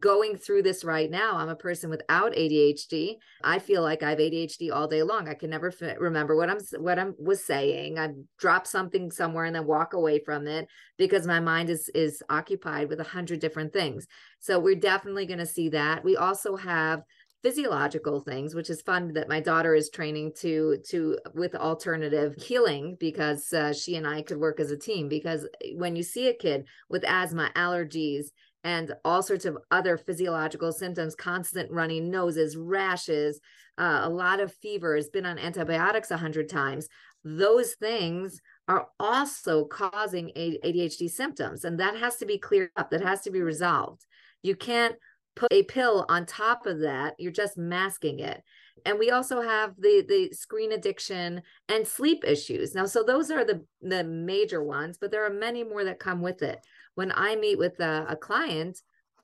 going 0.00 0.36
through 0.36 0.62
this 0.62 0.84
right 0.84 1.10
now. 1.10 1.36
I'm 1.36 1.48
a 1.48 1.56
person 1.56 1.90
without 1.90 2.32
ADHD. 2.32 3.16
I 3.44 3.58
feel 3.58 3.82
like 3.82 4.02
I 4.02 4.10
have 4.10 4.18
ADHD 4.18 4.72
all 4.72 4.88
day 4.88 5.02
long. 5.02 5.28
I 5.28 5.34
can 5.34 5.50
never 5.50 5.68
f- 5.68 5.96
remember 5.98 6.36
what 6.36 6.50
I'm 6.50 6.58
what 6.78 6.98
I'm 6.98 7.14
was 7.18 7.44
saying. 7.44 7.98
I 7.98 8.10
drop 8.38 8.66
something 8.66 9.10
somewhere 9.10 9.44
and 9.44 9.54
then 9.54 9.66
walk 9.66 9.92
away 9.92 10.20
from 10.24 10.46
it 10.46 10.68
because 10.96 11.26
my 11.26 11.40
mind 11.40 11.70
is 11.70 11.90
is 11.94 12.22
occupied 12.30 12.88
with 12.88 13.00
a 13.00 13.04
hundred 13.04 13.40
different 13.40 13.72
things. 13.72 14.06
So 14.38 14.58
we're 14.58 14.74
definitely 14.74 15.26
going 15.26 15.38
to 15.38 15.46
see 15.46 15.68
that. 15.70 16.04
We 16.04 16.16
also 16.16 16.56
have 16.56 17.02
physiological 17.42 18.20
things 18.20 18.54
which 18.54 18.68
is 18.68 18.82
fun 18.82 19.14
that 19.14 19.28
my 19.28 19.40
daughter 19.40 19.74
is 19.74 19.88
training 19.88 20.30
to 20.38 20.76
to 20.86 21.18
with 21.34 21.54
alternative 21.54 22.34
healing 22.36 22.96
because 23.00 23.50
uh, 23.54 23.72
she 23.72 23.96
and 23.96 24.06
I 24.06 24.20
could 24.20 24.36
work 24.36 24.60
as 24.60 24.70
a 24.70 24.76
team 24.76 25.08
because 25.08 25.48
when 25.74 25.96
you 25.96 26.02
see 26.02 26.28
a 26.28 26.34
kid 26.34 26.66
with 26.90 27.02
asthma 27.04 27.50
allergies 27.56 28.26
and 28.64 28.94
all 29.04 29.22
sorts 29.22 29.44
of 29.44 29.56
other 29.70 29.96
physiological 29.96 30.72
symptoms 30.72 31.14
constant 31.14 31.70
running 31.70 32.10
noses 32.10 32.56
rashes 32.56 33.40
uh, 33.80 34.00
a 34.02 34.08
lot 34.10 34.40
of 34.40 34.52
fever 34.52 34.94
has 34.94 35.08
been 35.08 35.24
on 35.24 35.38
antibiotics 35.38 36.10
a 36.10 36.16
hundred 36.18 36.50
times. 36.50 36.86
Those 37.24 37.72
things 37.72 38.40
are 38.68 38.88
also 39.00 39.64
causing 39.64 40.30
adhd 40.36 41.10
symptoms 41.10 41.64
and 41.64 41.80
that 41.80 41.96
has 41.96 42.16
to 42.16 42.26
be 42.26 42.38
cleared 42.38 42.70
up 42.76 42.90
that 42.90 43.02
has 43.02 43.22
to 43.22 43.30
be 43.30 43.40
resolved. 43.40 44.04
You 44.42 44.54
can't 44.54 44.96
put 45.34 45.52
a 45.52 45.62
pill 45.62 46.04
on 46.08 46.26
top 46.26 46.66
of 46.66 46.80
that 46.80 47.14
you're 47.18 47.32
just 47.32 47.56
masking 47.56 48.20
it. 48.20 48.42
And 48.84 48.98
we 48.98 49.10
also 49.10 49.40
have 49.40 49.74
the 49.78 50.04
the 50.06 50.34
screen 50.34 50.72
addiction 50.72 51.42
and 51.68 51.86
sleep 51.86 52.22
issues. 52.26 52.74
Now 52.74 52.84
so 52.84 53.02
those 53.02 53.30
are 53.30 53.44
the 53.44 53.64
the 53.80 54.04
major 54.04 54.62
ones 54.62 54.98
but 55.00 55.10
there 55.10 55.24
are 55.24 55.30
many 55.30 55.64
more 55.64 55.84
that 55.84 55.98
come 55.98 56.20
with 56.20 56.42
it 56.42 56.64
when 57.00 57.12
I 57.16 57.34
meet 57.34 57.56
with 57.56 57.80
a, 57.80 58.04
a 58.10 58.14
client, 58.14 58.78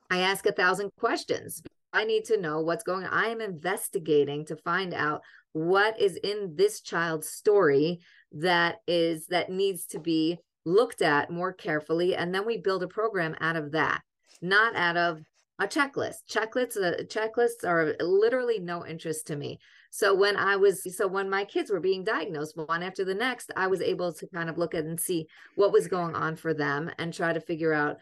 I 0.09 0.21
ask 0.21 0.47
a 0.47 0.51
thousand 0.51 0.89
questions. 0.97 1.61
I 1.93 2.05
need 2.05 2.25
to 2.25 2.41
know 2.41 2.61
what's 2.61 2.83
going 2.83 3.05
on. 3.05 3.13
I 3.13 3.27
am 3.27 3.39
investigating 3.39 4.47
to 4.47 4.55
find 4.55 4.95
out 4.95 5.21
what 5.53 6.01
is 6.01 6.15
in 6.23 6.55
this 6.55 6.81
child's 6.81 7.29
story 7.29 7.99
that 8.31 8.77
is 8.87 9.27
that 9.27 9.51
needs 9.51 9.85
to 9.89 9.99
be 9.99 10.39
looked 10.65 11.03
at 11.03 11.29
more 11.29 11.53
carefully 11.53 12.15
and 12.15 12.33
then 12.33 12.47
we 12.47 12.57
build 12.57 12.81
a 12.81 12.87
program 12.87 13.35
out 13.41 13.55
of 13.55 13.71
that 13.71 14.01
not 14.41 14.75
out 14.75 14.97
of 14.97 15.21
a 15.59 15.65
checklist 15.65 16.17
checklists 16.29 16.75
uh, 16.75 17.01
checklists 17.03 17.63
are 17.63 17.95
literally 18.01 18.59
no 18.59 18.85
interest 18.85 19.27
to 19.27 19.35
me 19.37 19.57
so 19.89 20.13
when 20.13 20.35
i 20.35 20.55
was 20.55 20.95
so 20.95 21.07
when 21.07 21.29
my 21.29 21.43
kids 21.43 21.71
were 21.71 21.79
being 21.79 22.03
diagnosed 22.03 22.57
one 22.57 22.83
after 22.83 23.03
the 23.03 23.13
next 23.13 23.51
i 23.55 23.67
was 23.67 23.81
able 23.81 24.11
to 24.13 24.27
kind 24.27 24.49
of 24.49 24.57
look 24.57 24.73
at 24.73 24.85
and 24.85 24.99
see 24.99 25.27
what 25.55 25.71
was 25.71 25.87
going 25.87 26.15
on 26.15 26.35
for 26.35 26.53
them 26.53 26.89
and 26.97 27.13
try 27.13 27.33
to 27.33 27.39
figure 27.39 27.73
out 27.73 27.97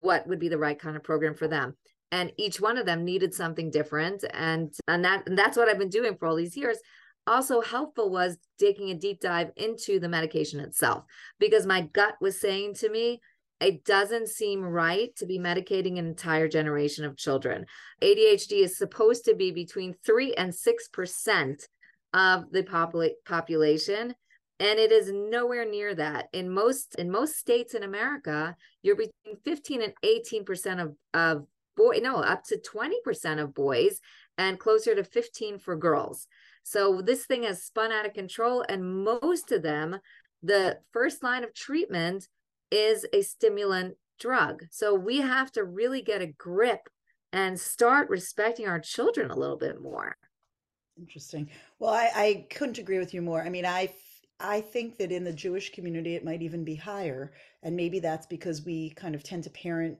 what 0.00 0.26
would 0.26 0.38
be 0.38 0.48
the 0.48 0.58
right 0.58 0.78
kind 0.78 0.96
of 0.96 1.02
program 1.02 1.34
for 1.34 1.48
them. 1.48 1.76
And 2.12 2.32
each 2.36 2.60
one 2.60 2.78
of 2.78 2.86
them 2.86 3.04
needed 3.04 3.34
something 3.34 3.70
different. 3.70 4.24
And 4.32 4.72
and 4.88 5.04
that 5.04 5.28
and 5.28 5.36
that's 5.36 5.56
what 5.56 5.68
i've 5.68 5.78
been 5.78 5.88
doing 5.88 6.16
for 6.16 6.26
all 6.26 6.36
these 6.36 6.56
years. 6.56 6.78
Also 7.26 7.60
helpful 7.60 8.10
was 8.10 8.38
taking 8.58 8.90
a 8.90 8.94
deep 8.94 9.20
dive 9.20 9.50
into 9.56 9.98
the 9.98 10.08
medication 10.08 10.60
itself 10.60 11.04
because 11.40 11.66
my 11.66 11.82
gut 11.92 12.14
was 12.20 12.40
saying 12.40 12.74
to 12.74 12.88
me 12.88 13.20
it 13.60 13.84
doesn't 13.84 14.28
seem 14.28 14.62
right 14.62 15.14
to 15.16 15.26
be 15.26 15.38
medicating 15.38 15.98
an 15.98 16.06
entire 16.06 16.48
generation 16.48 17.04
of 17.04 17.16
children. 17.16 17.66
ADHD 18.02 18.62
is 18.62 18.76
supposed 18.76 19.24
to 19.24 19.34
be 19.34 19.50
between 19.50 19.94
3 20.04 20.34
and 20.34 20.52
6% 20.52 21.68
of 22.12 22.50
the 22.50 22.62
popula- 22.62 23.14
population 23.24 24.14
and 24.58 24.78
it 24.78 24.90
is 24.90 25.12
nowhere 25.12 25.68
near 25.68 25.94
that. 25.94 26.28
In 26.32 26.48
most 26.48 26.94
in 26.96 27.10
most 27.10 27.36
states 27.36 27.74
in 27.74 27.82
America, 27.82 28.56
you're 28.82 28.96
between 28.96 29.36
15 29.44 29.82
and 29.82 29.92
18% 30.04 30.82
of 30.82 30.96
of 31.12 31.46
boy 31.76 31.98
no, 32.02 32.16
up 32.16 32.42
to 32.44 32.58
20% 32.58 33.38
of 33.38 33.54
boys 33.54 34.00
and 34.38 34.58
closer 34.58 34.94
to 34.94 35.04
15 35.04 35.58
for 35.58 35.76
girls. 35.76 36.26
So 36.62 37.02
this 37.02 37.26
thing 37.26 37.42
has 37.42 37.64
spun 37.64 37.92
out 37.92 38.06
of 38.06 38.14
control 38.14 38.64
and 38.66 39.04
most 39.04 39.52
of 39.52 39.62
them 39.62 39.98
the 40.42 40.78
first 40.92 41.22
line 41.22 41.44
of 41.44 41.54
treatment 41.54 42.26
is 42.70 43.06
a 43.12 43.22
stimulant 43.22 43.96
drug. 44.18 44.64
So 44.70 44.94
we 44.94 45.18
have 45.18 45.52
to 45.52 45.64
really 45.64 46.02
get 46.02 46.22
a 46.22 46.26
grip 46.26 46.88
and 47.32 47.58
start 47.58 48.08
respecting 48.08 48.66
our 48.66 48.80
children 48.80 49.30
a 49.30 49.36
little 49.36 49.58
bit 49.58 49.80
more. 49.80 50.16
Interesting. 50.98 51.50
Well, 51.78 51.90
I, 51.90 52.10
I 52.14 52.46
couldn't 52.50 52.78
agree 52.78 52.98
with 52.98 53.12
you 53.12 53.20
more. 53.20 53.42
I 53.42 53.50
mean, 53.50 53.66
I 53.66 53.90
I 54.40 54.60
think 54.60 54.98
that 54.98 55.12
in 55.12 55.24
the 55.24 55.32
Jewish 55.32 55.72
community 55.72 56.14
it 56.14 56.24
might 56.24 56.42
even 56.42 56.64
be 56.64 56.74
higher, 56.74 57.32
and 57.62 57.76
maybe 57.76 58.00
that's 58.00 58.26
because 58.26 58.64
we 58.64 58.90
kind 58.90 59.14
of 59.14 59.22
tend 59.22 59.44
to 59.44 59.50
parent, 59.50 59.98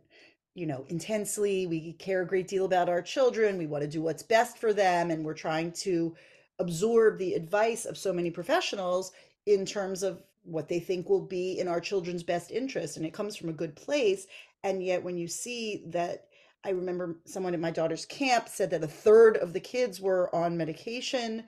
you 0.55 0.67
know, 0.67 0.85
intensely. 0.89 1.67
We 1.67 1.93
care 1.95 2.23
a 2.23 2.27
great 2.27 2.49
deal 2.49 2.65
about 2.65 2.89
our 2.89 3.03
children. 3.03 3.59
We 3.59 3.67
want 3.67 3.83
to 3.83 3.89
do 3.89 4.03
what's 4.03 4.23
best 4.23 4.59
for 4.59 4.73
them, 4.73 5.11
and 5.11 5.25
we're 5.25 5.35
trying 5.35 5.73
to 5.73 6.15
absorb 6.59 7.19
the 7.19 7.35
advice 7.35 7.85
of 7.85 7.99
so 7.99 8.13
many 8.13 8.31
professionals 8.31 9.13
in 9.47 9.67
terms 9.67 10.03
of 10.03 10.23
what 10.47 10.69
they 10.69 10.81
think 10.81 11.09
will 11.09 11.27
be 11.27 11.59
in 11.59 11.69
our 11.69 11.81
children's 11.81 12.23
best 12.23 12.51
interest, 12.51 12.97
and 12.97 13.05
it 13.05 13.13
comes 13.13 13.37
from 13.37 13.49
a 13.49 13.55
good 13.55 13.77
place. 13.77 14.27
And 14.65 14.83
yet, 14.83 15.03
when 15.03 15.17
you 15.17 15.29
see 15.29 15.85
that 15.89 16.27
I 16.65 16.71
remember 16.71 17.19
someone 17.25 17.55
at 17.55 17.61
my 17.61 17.71
daughter's 17.71 18.05
camp 18.05 18.49
said 18.49 18.71
that 18.71 18.83
a 18.83 18.89
third 18.89 19.37
of 19.37 19.53
the 19.53 19.61
kids 19.61 20.01
were 20.01 20.35
on 20.35 20.57
medication, 20.57 21.45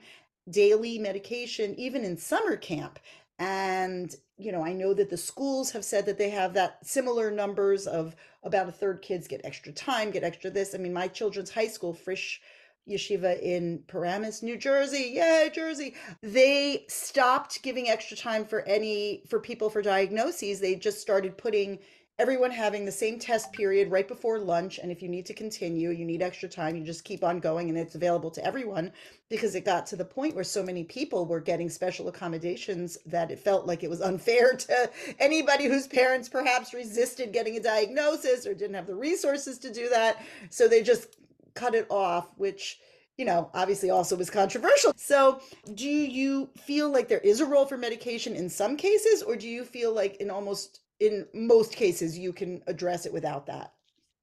daily 0.49 0.97
medication, 0.97 1.75
even 1.77 2.05
in 2.05 2.15
summer 2.15 2.55
camp. 2.55 2.99
And, 3.37 4.15
you 4.37 4.53
know, 4.53 4.63
I 4.63 4.71
know 4.71 4.93
that 4.93 5.09
the 5.09 5.17
schools 5.17 5.71
have 5.71 5.83
said 5.83 6.05
that 6.05 6.17
they 6.17 6.29
have 6.29 6.53
that 6.53 6.85
similar 6.85 7.31
numbers 7.31 7.85
of 7.85 8.15
about 8.43 8.69
a 8.69 8.71
third 8.71 9.01
kids 9.01 9.27
get 9.27 9.41
extra 9.43 9.73
time, 9.73 10.11
get 10.11 10.23
extra 10.23 10.49
this. 10.49 10.73
I 10.73 10.77
mean, 10.77 10.93
my 10.93 11.09
children's 11.09 11.49
high 11.49 11.67
school, 11.67 11.93
Frisch 11.93 12.41
Yeshiva 12.89 13.39
in 13.41 13.83
Paramus, 13.87 14.41
New 14.41 14.57
Jersey, 14.57 15.11
yay, 15.15 15.51
Jersey, 15.53 15.93
they 16.21 16.85
stopped 16.87 17.61
giving 17.61 17.89
extra 17.89 18.17
time 18.17 18.45
for 18.45 18.61
any, 18.61 19.23
for 19.29 19.39
people 19.39 19.69
for 19.69 19.81
diagnoses. 19.81 20.59
They 20.59 20.75
just 20.75 20.99
started 20.99 21.37
putting 21.37 21.79
everyone 22.19 22.51
having 22.51 22.83
the 22.83 22.91
same 22.91 23.17
test 23.17 23.51
period 23.53 23.89
right 23.89 24.07
before 24.07 24.37
lunch. 24.37 24.77
And 24.77 24.91
if 24.91 25.01
you 25.01 25.07
need 25.07 25.25
to 25.27 25.33
continue, 25.33 25.91
you 25.91 26.03
need 26.03 26.21
extra 26.21 26.49
time, 26.49 26.75
you 26.75 26.83
just 26.83 27.05
keep 27.05 27.23
on 27.23 27.39
going 27.39 27.69
and 27.69 27.77
it's 27.77 27.95
available 27.95 28.29
to 28.31 28.45
everyone 28.45 28.91
because 29.29 29.55
it 29.55 29.63
got 29.63 29.85
to 29.87 29.95
the 29.95 30.03
point 30.03 30.35
where 30.35 30.43
so 30.43 30.61
many 30.61 30.83
people 30.83 31.25
were 31.25 31.39
getting 31.39 31.69
special 31.69 32.09
accommodations 32.09 32.97
that 33.05 33.31
it 33.31 33.39
felt 33.39 33.65
like 33.65 33.83
it 33.83 33.89
was 33.89 34.01
unfair 34.09 34.53
to 34.53 34.89
anybody 35.17 35.65
whose 35.65 35.87
parents 35.87 36.27
perhaps 36.27 36.73
resisted 36.73 37.31
getting 37.31 37.55
a 37.55 37.61
diagnosis 37.61 38.45
or 38.45 38.53
didn't 38.53 38.75
have 38.75 38.87
the 38.87 38.95
resources 38.95 39.57
to 39.59 39.71
do 39.71 39.87
that. 39.87 40.21
So 40.49 40.67
they 40.67 40.83
just 40.83 41.15
cut 41.59 41.75
it 41.75 41.87
off, 41.89 42.29
which 42.37 42.79
you 43.17 43.25
know, 43.25 43.49
obviously 43.53 43.89
also 43.89 44.15
was 44.15 44.29
controversial. 44.29 44.93
So, 44.95 45.41
do 45.73 45.89
you 45.89 46.49
feel 46.57 46.89
like 46.89 47.09
there 47.09 47.19
is 47.19 47.41
a 47.41 47.45
role 47.45 47.65
for 47.65 47.75
medication 47.75 48.33
in 48.33 48.49
some 48.49 48.77
cases, 48.77 49.21
or 49.21 49.35
do 49.35 49.45
you 49.45 49.65
feel 49.65 49.93
like 49.93 50.15
in 50.21 50.29
almost 50.29 50.79
in 50.99 51.25
most 51.33 51.73
cases 51.73 52.17
you 52.17 52.33
can 52.33 52.61
address 52.67 53.05
it 53.05 53.13
without 53.13 53.45
that 53.45 53.71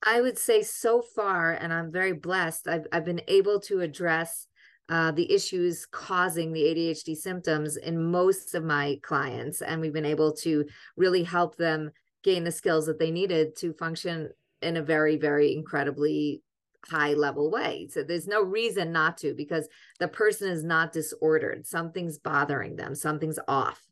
i 0.04 0.20
would 0.20 0.38
say 0.38 0.62
so 0.62 1.00
far 1.00 1.52
and 1.52 1.72
i'm 1.72 1.90
very 1.90 2.12
blessed 2.12 2.68
i've, 2.68 2.86
I've 2.92 3.04
been 3.04 3.22
able 3.28 3.60
to 3.60 3.80
address 3.80 4.46
uh, 4.88 5.10
the 5.10 5.32
issues 5.32 5.84
causing 5.84 6.52
the 6.52 6.62
adhd 6.62 7.16
symptoms 7.16 7.76
in 7.76 8.10
most 8.10 8.54
of 8.54 8.62
my 8.62 9.00
clients 9.02 9.62
and 9.62 9.80
we've 9.80 9.92
been 9.92 10.04
able 10.04 10.32
to 10.34 10.64
really 10.96 11.24
help 11.24 11.56
them 11.56 11.90
gain 12.22 12.44
the 12.44 12.52
skills 12.52 12.86
that 12.86 12.98
they 12.98 13.10
needed 13.10 13.56
to 13.56 13.72
function 13.72 14.28
in 14.62 14.76
a 14.76 14.82
very 14.82 15.16
very 15.16 15.52
incredibly 15.52 16.42
high 16.88 17.14
level 17.14 17.50
way. 17.50 17.88
So 17.90 18.02
there's 18.02 18.28
no 18.28 18.42
reason 18.42 18.92
not 18.92 19.18
to 19.18 19.34
because 19.34 19.68
the 19.98 20.08
person 20.08 20.50
is 20.50 20.64
not 20.64 20.92
disordered. 20.92 21.66
Something's 21.66 22.18
bothering 22.18 22.76
them, 22.76 22.94
something's 22.94 23.38
off. 23.48 23.82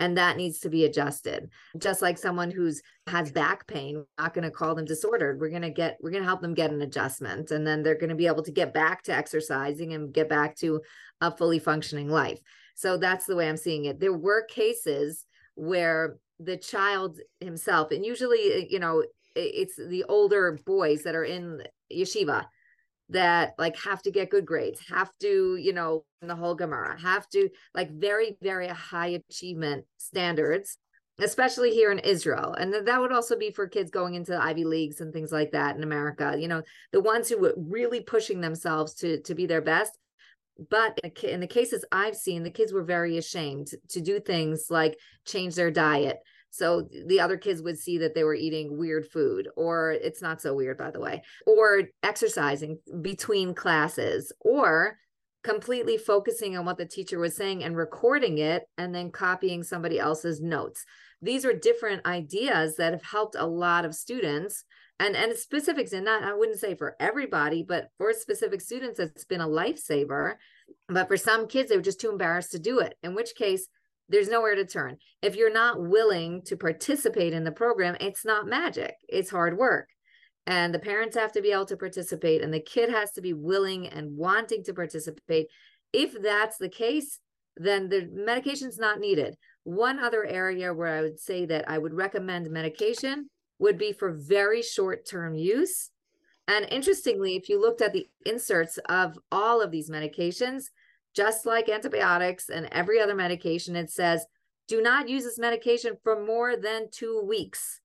And 0.00 0.16
that 0.16 0.36
needs 0.36 0.58
to 0.60 0.68
be 0.68 0.84
adjusted. 0.84 1.50
Just 1.78 2.02
like 2.02 2.18
someone 2.18 2.50
who's 2.50 2.82
has 3.06 3.30
back 3.30 3.66
pain 3.68 3.96
we're 3.96 4.04
not 4.18 4.34
going 4.34 4.44
to 4.44 4.50
call 4.50 4.74
them 4.74 4.84
disordered. 4.84 5.40
We're 5.40 5.50
going 5.50 5.62
to 5.62 5.70
get 5.70 5.98
we're 6.00 6.10
going 6.10 6.22
to 6.22 6.28
help 6.28 6.40
them 6.40 6.54
get 6.54 6.72
an 6.72 6.82
adjustment 6.82 7.50
and 7.50 7.66
then 7.66 7.82
they're 7.82 7.98
going 7.98 8.10
to 8.10 8.16
be 8.16 8.26
able 8.26 8.42
to 8.42 8.50
get 8.50 8.74
back 8.74 9.02
to 9.04 9.14
exercising 9.14 9.92
and 9.92 10.12
get 10.12 10.28
back 10.28 10.56
to 10.56 10.80
a 11.20 11.30
fully 11.30 11.58
functioning 11.58 12.08
life. 12.08 12.40
So 12.74 12.96
that's 12.96 13.26
the 13.26 13.36
way 13.36 13.48
i'm 13.48 13.56
seeing 13.56 13.84
it. 13.84 14.00
There 14.00 14.16
were 14.16 14.44
cases 14.44 15.24
where 15.54 16.16
the 16.40 16.56
child 16.56 17.20
himself 17.40 17.92
and 17.92 18.04
usually 18.04 18.66
you 18.68 18.80
know 18.80 19.04
it's 19.34 19.76
the 19.76 20.04
older 20.08 20.58
boys 20.66 21.02
that 21.04 21.14
are 21.14 21.24
in 21.24 21.62
yeshiva 21.94 22.44
that 23.10 23.54
like 23.58 23.76
have 23.76 24.02
to 24.02 24.10
get 24.10 24.30
good 24.30 24.46
grades, 24.46 24.80
have 24.88 25.10
to, 25.20 25.56
you 25.56 25.72
know, 25.72 26.04
the 26.20 26.34
whole 26.34 26.54
Gemara, 26.54 27.00
have 27.00 27.28
to 27.30 27.48
like 27.74 27.90
very, 27.90 28.36
very 28.42 28.68
high 28.68 29.20
achievement 29.30 29.84
standards, 29.98 30.78
especially 31.18 31.72
here 31.72 31.92
in 31.92 31.98
Israel. 31.98 32.54
And 32.54 32.86
that 32.86 33.00
would 33.00 33.12
also 33.12 33.36
be 33.36 33.50
for 33.50 33.66
kids 33.68 33.90
going 33.90 34.14
into 34.14 34.40
Ivy 34.40 34.64
Leagues 34.64 35.00
and 35.00 35.12
things 35.12 35.32
like 35.32 35.52
that 35.52 35.76
in 35.76 35.82
America, 35.82 36.36
you 36.38 36.48
know, 36.48 36.62
the 36.92 37.00
ones 37.00 37.28
who 37.28 37.38
were 37.38 37.54
really 37.56 38.00
pushing 38.00 38.40
themselves 38.40 38.94
to 38.94 39.20
to 39.22 39.34
be 39.34 39.46
their 39.46 39.62
best. 39.62 39.98
But 40.70 40.98
in 41.22 41.40
the 41.40 41.46
cases 41.46 41.84
I've 41.90 42.16
seen, 42.16 42.42
the 42.42 42.50
kids 42.50 42.72
were 42.72 42.84
very 42.84 43.18
ashamed 43.18 43.68
to 43.90 44.00
do 44.00 44.20
things 44.20 44.66
like 44.70 44.96
change 45.26 45.54
their 45.54 45.70
diet, 45.70 46.18
so 46.52 46.86
the 47.06 47.18
other 47.18 47.38
kids 47.38 47.62
would 47.62 47.78
see 47.78 47.96
that 47.98 48.14
they 48.14 48.24
were 48.24 48.34
eating 48.34 48.76
weird 48.76 49.06
food, 49.08 49.48
or 49.56 49.92
it's 49.92 50.20
not 50.20 50.42
so 50.42 50.54
weird, 50.54 50.76
by 50.76 50.90
the 50.90 51.00
way, 51.00 51.22
or 51.46 51.84
exercising 52.02 52.78
between 53.00 53.54
classes, 53.54 54.32
or 54.40 54.98
completely 55.42 55.96
focusing 55.96 56.56
on 56.56 56.66
what 56.66 56.76
the 56.76 56.84
teacher 56.84 57.18
was 57.18 57.34
saying 57.34 57.64
and 57.64 57.74
recording 57.74 58.36
it 58.36 58.64
and 58.76 58.94
then 58.94 59.10
copying 59.10 59.62
somebody 59.62 59.98
else's 59.98 60.42
notes. 60.42 60.84
These 61.22 61.46
are 61.46 61.54
different 61.54 62.04
ideas 62.04 62.76
that 62.76 62.92
have 62.92 63.02
helped 63.02 63.34
a 63.34 63.46
lot 63.46 63.86
of 63.86 63.94
students 63.94 64.64
and 65.00 65.16
and 65.16 65.34
specifics 65.34 65.92
and 65.92 66.04
not 66.04 66.22
I 66.22 66.34
wouldn't 66.34 66.60
say 66.60 66.74
for 66.74 66.96
everybody, 67.00 67.64
but 67.66 67.88
for 67.96 68.12
specific 68.12 68.60
students, 68.60 69.00
it's 69.00 69.24
been 69.24 69.40
a 69.40 69.48
lifesaver. 69.48 70.34
But 70.88 71.08
for 71.08 71.16
some 71.16 71.48
kids, 71.48 71.70
they 71.70 71.76
were 71.76 71.82
just 71.82 72.00
too 72.00 72.10
embarrassed 72.10 72.52
to 72.52 72.58
do 72.58 72.80
it, 72.80 72.94
in 73.02 73.14
which 73.14 73.34
case 73.34 73.68
there's 74.12 74.28
nowhere 74.28 74.54
to 74.54 74.66
turn. 74.66 74.98
If 75.22 75.36
you're 75.36 75.52
not 75.52 75.80
willing 75.80 76.42
to 76.42 76.56
participate 76.56 77.32
in 77.32 77.44
the 77.44 77.50
program, 77.50 77.96
it's 77.98 78.24
not 78.24 78.46
magic, 78.46 78.94
it's 79.08 79.30
hard 79.30 79.56
work. 79.56 79.88
And 80.46 80.74
the 80.74 80.78
parents 80.78 81.16
have 81.16 81.32
to 81.32 81.40
be 81.40 81.50
able 81.50 81.66
to 81.66 81.76
participate, 81.76 82.42
and 82.42 82.52
the 82.52 82.60
kid 82.60 82.90
has 82.90 83.12
to 83.12 83.22
be 83.22 83.32
willing 83.32 83.88
and 83.88 84.16
wanting 84.16 84.64
to 84.64 84.74
participate. 84.74 85.46
If 85.92 86.20
that's 86.20 86.58
the 86.58 86.68
case, 86.68 87.20
then 87.56 87.88
the 87.88 88.08
medication's 88.12 88.78
not 88.78 89.00
needed. 89.00 89.36
One 89.64 89.98
other 89.98 90.24
area 90.24 90.74
where 90.74 90.94
I 90.94 91.00
would 91.00 91.18
say 91.18 91.46
that 91.46 91.68
I 91.68 91.78
would 91.78 91.94
recommend 91.94 92.50
medication 92.50 93.30
would 93.58 93.78
be 93.78 93.92
for 93.92 94.12
very 94.12 94.62
short 94.62 95.08
term 95.08 95.34
use. 95.36 95.90
And 96.48 96.66
interestingly, 96.70 97.36
if 97.36 97.48
you 97.48 97.60
looked 97.60 97.80
at 97.80 97.92
the 97.92 98.08
inserts 98.26 98.78
of 98.88 99.16
all 99.30 99.62
of 99.62 99.70
these 99.70 99.88
medications, 99.88 100.64
just 101.14 101.46
like 101.46 101.68
antibiotics 101.68 102.48
and 102.48 102.68
every 102.72 103.00
other 103.00 103.14
medication, 103.14 103.76
it 103.76 103.90
says 103.90 104.26
do 104.68 104.80
not 104.80 105.08
use 105.08 105.24
this 105.24 105.38
medication 105.38 105.96
for 106.02 106.24
more 106.24 106.56
than 106.56 106.88
two 106.90 107.22
weeks. 107.26 107.80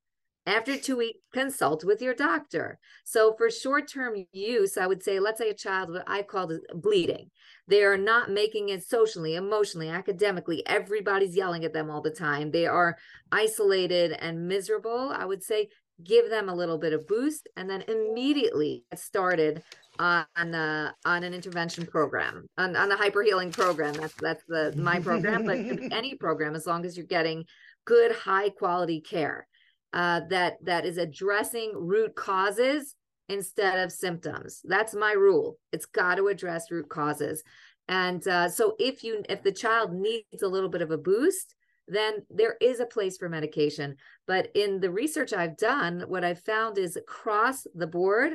After 0.46 0.78
two 0.78 0.96
weeks, 0.96 1.20
consult 1.34 1.84
with 1.84 2.02
your 2.02 2.14
doctor. 2.14 2.80
So, 3.04 3.34
for 3.38 3.52
short 3.52 3.90
term 3.90 4.26
use, 4.32 4.78
I 4.78 4.88
would 4.88 5.04
say, 5.04 5.20
let's 5.20 5.40
say 5.40 5.50
a 5.50 5.54
child, 5.54 5.90
what 5.90 6.06
I 6.08 6.22
call 6.22 6.50
bleeding. 6.74 7.32
They 7.68 7.84
are 7.84 7.98
not 7.98 8.32
making 8.32 8.70
it 8.70 8.88
socially, 8.88 9.36
emotionally, 9.36 9.90
academically. 9.90 10.66
Everybody's 10.66 11.36
yelling 11.36 11.66
at 11.66 11.74
them 11.74 11.90
all 11.90 12.02
the 12.02 12.12
time. 12.12 12.52
They 12.52 12.66
are 12.66 12.98
isolated 13.30 14.14
and 14.14 14.48
miserable. 14.48 15.12
I 15.14 15.26
would 15.26 15.44
say, 15.44 15.68
give 16.04 16.30
them 16.30 16.50
a 16.50 16.56
little 16.56 16.78
bit 16.78 16.94
of 16.94 17.08
boost 17.08 17.48
and 17.58 17.70
then 17.70 17.84
immediately 17.88 18.84
get 18.92 19.00
started 19.00 19.64
on 20.00 20.26
uh, 20.36 20.92
on 21.06 21.24
an 21.24 21.34
intervention 21.34 21.86
program 21.86 22.48
on, 22.58 22.76
on 22.76 22.90
the 22.90 22.96
hyper 22.96 23.24
healing 23.24 23.52
program. 23.52 23.94
That's 23.94 24.14
that's 24.22 24.44
the 24.48 24.74
my 24.78 25.00
program 25.00 25.46
but 25.46 25.58
any 25.92 26.16
program 26.16 26.56
as 26.56 26.68
long 26.68 26.86
as 26.86 26.96
you're 26.96 27.06
getting 27.06 27.46
good 27.86 28.12
high 28.12 28.50
quality 28.50 29.02
care 29.02 29.48
uh, 29.94 30.22
that 30.30 30.58
that 30.64 30.86
is 30.86 30.98
addressing 30.98 31.72
root 31.76 32.16
causes 32.16 32.96
instead 33.30 33.80
of 33.80 33.92
symptoms. 33.92 34.62
That's 34.64 34.94
my 34.94 35.14
rule. 35.14 35.58
It's 35.72 35.86
got 35.86 36.16
to 36.16 36.28
address 36.28 36.72
root 36.72 36.90
causes. 36.90 37.44
And 37.88 38.26
uh, 38.28 38.50
so 38.50 38.76
if 38.80 39.04
you 39.04 39.24
if 39.30 39.44
the 39.44 39.52
child 39.52 39.94
needs 39.94 40.44
a 40.44 40.48
little 40.48 40.70
bit 40.70 40.82
of 40.82 40.92
a 40.92 40.98
boost 40.98 41.56
then 41.88 42.16
there 42.30 42.58
is 42.62 42.80
a 42.80 42.86
place 42.86 43.18
for 43.18 43.30
medication 43.30 43.96
but 44.26 44.50
in 44.56 44.80
the 44.80 44.92
research 44.92 45.34
i've 45.34 45.58
done 45.58 46.04
what 46.08 46.24
i've 46.24 46.42
found 46.42 46.78
is 46.78 46.96
across 46.96 47.66
the 47.76 47.88
board 47.88 48.34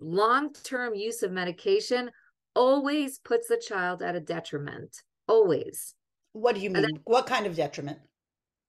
long 0.00 0.52
term 0.64 0.94
use 0.94 1.22
of 1.22 1.30
medication 1.30 2.10
always 2.54 3.18
puts 3.18 3.48
the 3.48 3.56
child 3.56 4.02
at 4.02 4.16
a 4.16 4.20
detriment. 4.20 5.02
Always. 5.28 5.94
What 6.32 6.54
do 6.54 6.60
you 6.60 6.70
mean? 6.70 6.82
Then, 6.82 7.00
what 7.04 7.26
kind 7.26 7.46
of 7.46 7.56
detriment? 7.56 7.98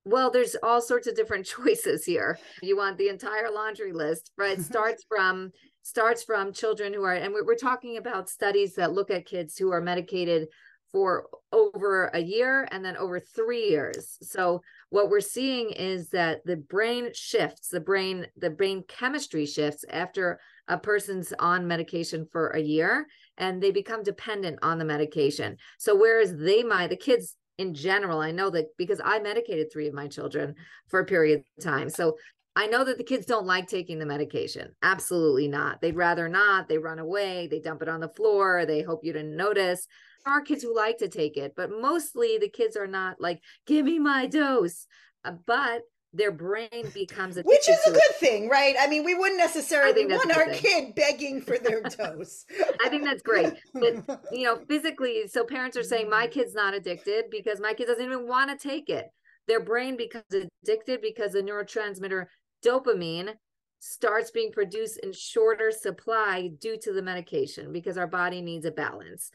Well, 0.03 0.31
there's 0.31 0.55
all 0.63 0.81
sorts 0.81 1.07
of 1.07 1.15
different 1.15 1.45
choices 1.57 2.05
here. 2.05 2.39
You 2.61 2.77
want 2.77 2.97
the 2.97 3.09
entire 3.09 3.51
laundry 3.51 3.93
list, 3.93 4.31
right? 4.37 4.59
Starts 4.61 5.03
from 5.07 5.51
starts 5.83 6.23
from 6.23 6.53
children 6.53 6.93
who 6.93 7.03
are, 7.03 7.13
and 7.13 7.33
we're 7.33 7.55
talking 7.55 7.97
about 7.97 8.29
studies 8.29 8.75
that 8.75 8.93
look 8.93 9.09
at 9.09 9.25
kids 9.25 9.57
who 9.57 9.71
are 9.71 9.81
medicated 9.81 10.47
for 10.91 11.27
over 11.51 12.07
a 12.07 12.19
year 12.19 12.67
and 12.71 12.83
then 12.83 12.97
over 12.97 13.19
three 13.19 13.69
years. 13.69 14.17
So 14.21 14.61
what 14.89 15.09
we're 15.09 15.21
seeing 15.21 15.71
is 15.71 16.09
that 16.09 16.45
the 16.45 16.57
brain 16.57 17.09
shifts, 17.13 17.69
the 17.69 17.79
brain, 17.79 18.27
the 18.37 18.49
brain 18.49 18.83
chemistry 18.87 19.45
shifts 19.45 19.85
after 19.89 20.39
a 20.67 20.77
person's 20.77 21.33
on 21.39 21.67
medication 21.67 22.27
for 22.31 22.49
a 22.49 22.61
year 22.61 23.07
and 23.37 23.61
they 23.61 23.71
become 23.71 24.03
dependent 24.03 24.59
on 24.61 24.77
the 24.77 24.85
medication. 24.85 25.57
So 25.77 25.95
whereas 25.95 26.35
they 26.35 26.63
might, 26.63 26.89
the 26.89 26.95
kids 26.95 27.35
in 27.57 27.73
general, 27.73 28.19
I 28.19 28.31
know 28.31 28.49
that 28.49 28.67
because 28.77 29.01
I 29.03 29.19
medicated 29.19 29.71
three 29.71 29.87
of 29.87 29.93
my 29.93 30.07
children 30.07 30.55
for 30.89 30.99
a 30.99 31.05
period 31.05 31.43
of 31.57 31.63
time. 31.63 31.89
So 31.89 32.17
I 32.55 32.67
know 32.67 32.83
that 32.83 32.97
the 32.97 33.03
kids 33.03 33.25
don't 33.25 33.45
like 33.45 33.67
taking 33.67 33.97
the 33.97 34.05
medication. 34.05 34.75
Absolutely 34.83 35.47
not. 35.47 35.79
They'd 35.79 35.95
rather 35.95 36.27
not. 36.27 36.67
They 36.67 36.77
run 36.77 36.99
away, 36.99 37.47
they 37.47 37.59
dump 37.59 37.81
it 37.81 37.87
on 37.87 38.01
the 38.01 38.09
floor, 38.09 38.65
they 38.65 38.81
hope 38.81 39.01
you 39.03 39.13
didn't 39.13 39.37
notice 39.37 39.87
are 40.25 40.41
kids 40.41 40.63
who 40.63 40.75
like 40.75 40.97
to 40.99 41.07
take 41.07 41.37
it, 41.37 41.53
but 41.55 41.69
mostly 41.69 42.37
the 42.37 42.49
kids 42.49 42.75
are 42.75 42.87
not 42.87 43.19
like, 43.19 43.41
give 43.65 43.85
me 43.85 43.99
my 43.99 44.27
dose. 44.27 44.87
Uh, 45.23 45.33
but 45.45 45.81
their 46.13 46.31
brain 46.31 46.91
becomes 46.93 47.37
a 47.37 47.41
which 47.43 47.69
is 47.69 47.79
a 47.87 47.91
good 47.91 48.15
thing 48.19 48.49
right 48.49 48.75
i 48.79 48.87
mean 48.87 49.05
we 49.05 49.15
wouldn't 49.15 49.39
necessarily 49.39 50.05
want 50.05 50.35
our 50.35 50.49
thing. 50.49 50.61
kid 50.61 50.95
begging 50.95 51.41
for 51.41 51.57
their 51.57 51.81
dose 51.97 52.45
i 52.83 52.89
think 52.89 53.03
that's 53.03 53.21
great 53.21 53.53
but 53.73 54.21
you 54.31 54.43
know 54.43 54.59
physically 54.67 55.27
so 55.27 55.45
parents 55.45 55.77
are 55.77 55.83
saying 55.83 56.09
my 56.09 56.27
kid's 56.27 56.53
not 56.53 56.73
addicted 56.73 57.25
because 57.31 57.61
my 57.61 57.73
kid 57.73 57.85
doesn't 57.85 58.03
even 58.03 58.27
want 58.27 58.49
to 58.49 58.67
take 58.67 58.89
it 58.89 59.05
their 59.47 59.63
brain 59.63 59.95
becomes 59.95 60.25
addicted 60.63 61.01
because 61.01 61.31
the 61.31 61.41
neurotransmitter 61.41 62.25
dopamine 62.65 63.33
starts 63.79 64.29
being 64.31 64.51
produced 64.51 64.99
in 64.99 65.11
shorter 65.11 65.71
supply 65.71 66.49
due 66.59 66.77
to 66.77 66.93
the 66.93 67.01
medication 67.01 67.71
because 67.71 67.97
our 67.97 68.05
body 68.05 68.41
needs 68.41 68.65
a 68.65 68.71
balance 68.71 69.31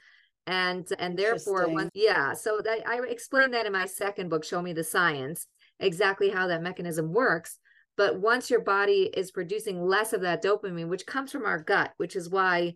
and 0.46 0.88
and 0.98 1.18
therefore 1.18 1.68
once 1.68 1.90
yeah 1.94 2.32
so 2.32 2.61
that, 2.62 2.87
i 2.87 3.00
explained 3.09 3.52
that 3.52 3.66
in 3.66 3.72
my 3.72 3.87
second 3.87 4.28
book 4.28 4.44
show 4.44 4.62
me 4.62 4.72
the 4.72 4.85
science 4.85 5.46
exactly 5.80 6.30
how 6.30 6.46
that 6.46 6.62
mechanism 6.62 7.12
works 7.12 7.59
but 7.96 8.20
once 8.20 8.50
your 8.50 8.61
body 8.61 9.11
is 9.14 9.30
producing 9.30 9.85
less 9.85 10.12
of 10.12 10.20
that 10.20 10.42
dopamine 10.42 10.88
which 10.88 11.06
comes 11.06 11.32
from 11.32 11.44
our 11.44 11.59
gut 11.59 11.92
which 11.96 12.14
is 12.14 12.30
why 12.30 12.74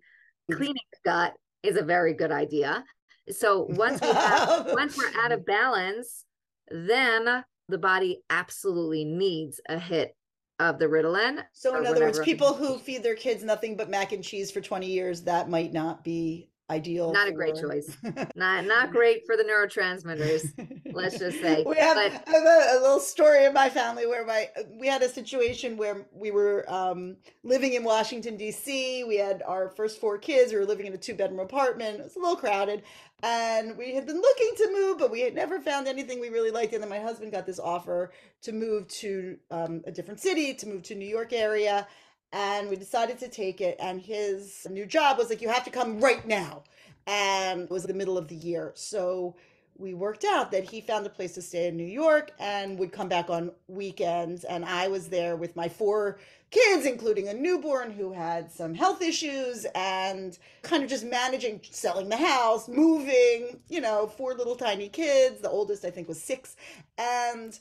mm. 0.50 0.56
cleaning 0.56 0.74
the 0.92 1.10
gut 1.10 1.34
is 1.62 1.76
a 1.76 1.82
very 1.82 2.12
good 2.12 2.32
idea 2.32 2.84
so 3.30 3.62
once 3.70 4.00
we 4.00 4.08
have 4.08 4.68
once 4.72 4.96
we're 4.96 5.20
out 5.22 5.32
of 5.32 5.46
balance 5.46 6.24
then 6.70 7.44
the 7.68 7.78
body 7.78 8.20
absolutely 8.30 9.04
needs 9.04 9.60
a 9.68 9.78
hit 9.78 10.14
of 10.58 10.78
the 10.78 10.84
Ritalin. 10.84 11.42
So, 11.52 11.76
in 11.78 11.86
other 11.86 12.00
words, 12.00 12.20
people 12.20 12.52
who 12.52 12.78
feed 12.78 13.02
their 13.02 13.14
kids 13.14 13.42
nothing 13.42 13.76
but 13.76 13.88
mac 13.88 14.12
and 14.12 14.22
cheese 14.22 14.50
for 14.50 14.60
20 14.60 14.86
years, 14.86 15.22
that 15.22 15.48
might 15.48 15.72
not 15.72 16.04
be 16.04 16.49
ideal. 16.70 17.12
Not 17.12 17.26
for... 17.26 17.32
a 17.32 17.36
great 17.36 17.56
choice. 17.56 17.96
not 18.36 18.64
not 18.64 18.92
great 18.92 19.26
for 19.26 19.36
the 19.36 19.42
neurotransmitters. 19.42 20.92
let's 20.92 21.18
just 21.18 21.40
say. 21.40 21.64
We 21.70 21.76
have, 21.76 21.96
but... 21.96 22.12
have 22.12 22.44
a, 22.44 22.78
a, 22.78 22.80
little 22.80 23.00
story 23.00 23.44
in 23.44 23.52
my 23.52 23.68
family 23.68 24.06
where 24.06 24.24
my 24.24 24.48
we 24.78 24.86
had 24.86 25.02
a 25.02 25.08
situation 25.08 25.76
where 25.76 26.06
we 26.12 26.30
were 26.30 26.64
um, 26.72 27.16
living 27.42 27.74
in 27.74 27.84
Washington 27.84 28.36
D.C. 28.36 29.04
We 29.04 29.16
had 29.16 29.42
our 29.46 29.68
first 29.70 30.00
four 30.00 30.18
kids. 30.18 30.52
We 30.52 30.58
were 30.58 30.64
living 30.64 30.86
in 30.86 30.94
a 30.94 30.98
two 30.98 31.14
bedroom 31.14 31.40
apartment. 31.40 32.00
It 32.00 32.04
was 32.04 32.16
a 32.16 32.20
little 32.20 32.36
crowded, 32.36 32.82
and 33.22 33.76
we 33.76 33.94
had 33.94 34.06
been 34.06 34.20
looking 34.20 34.52
to 34.56 34.72
move, 34.72 34.98
but 34.98 35.10
we 35.10 35.20
had 35.20 35.34
never 35.34 35.60
found 35.60 35.86
anything 35.86 36.20
we 36.20 36.28
really 36.28 36.50
liked. 36.50 36.72
And 36.72 36.82
then 36.82 36.90
my 36.90 37.00
husband 37.00 37.32
got 37.32 37.46
this 37.46 37.58
offer 37.58 38.12
to 38.42 38.52
move 38.52 38.88
to 38.88 39.36
um, 39.50 39.82
a 39.86 39.92
different 39.92 40.20
city, 40.20 40.54
to 40.54 40.66
move 40.66 40.82
to 40.84 40.94
New 40.94 41.08
York 41.08 41.32
area 41.32 41.86
and 42.32 42.68
we 42.68 42.76
decided 42.76 43.18
to 43.18 43.28
take 43.28 43.60
it 43.60 43.76
and 43.80 44.00
his 44.00 44.66
new 44.70 44.86
job 44.86 45.18
was 45.18 45.28
like 45.30 45.42
you 45.42 45.48
have 45.48 45.64
to 45.64 45.70
come 45.70 46.00
right 46.00 46.26
now. 46.26 46.62
And 47.06 47.62
it 47.62 47.70
was 47.70 47.84
the 47.84 47.94
middle 47.94 48.18
of 48.18 48.28
the 48.28 48.36
year 48.36 48.72
so 48.74 49.34
we 49.80 49.94
worked 49.94 50.24
out 50.24 50.52
that 50.52 50.64
he 50.64 50.80
found 50.80 51.06
a 51.06 51.10
place 51.10 51.32
to 51.32 51.42
stay 51.42 51.68
in 51.68 51.76
New 51.76 51.86
York 51.86 52.32
and 52.38 52.78
would 52.78 52.92
come 52.92 53.08
back 53.08 53.30
on 53.30 53.50
weekends. 53.66 54.44
And 54.44 54.64
I 54.64 54.88
was 54.88 55.08
there 55.08 55.36
with 55.36 55.56
my 55.56 55.68
four 55.68 56.18
kids 56.50 56.84
including 56.84 57.28
a 57.28 57.34
newborn 57.34 57.90
who 57.90 58.12
had 58.12 58.50
some 58.50 58.74
health 58.74 59.00
issues 59.00 59.66
and 59.74 60.36
kind 60.62 60.82
of 60.82 60.90
just 60.90 61.04
managing 61.04 61.60
selling 61.70 62.08
the 62.08 62.16
house 62.16 62.66
moving 62.68 63.60
you 63.68 63.80
know 63.80 64.06
four 64.06 64.34
little 64.34 64.56
tiny 64.56 64.88
kids. 64.88 65.40
The 65.40 65.50
oldest 65.50 65.84
I 65.84 65.90
think 65.90 66.08
was 66.08 66.22
6 66.22 66.56
and 66.98 67.58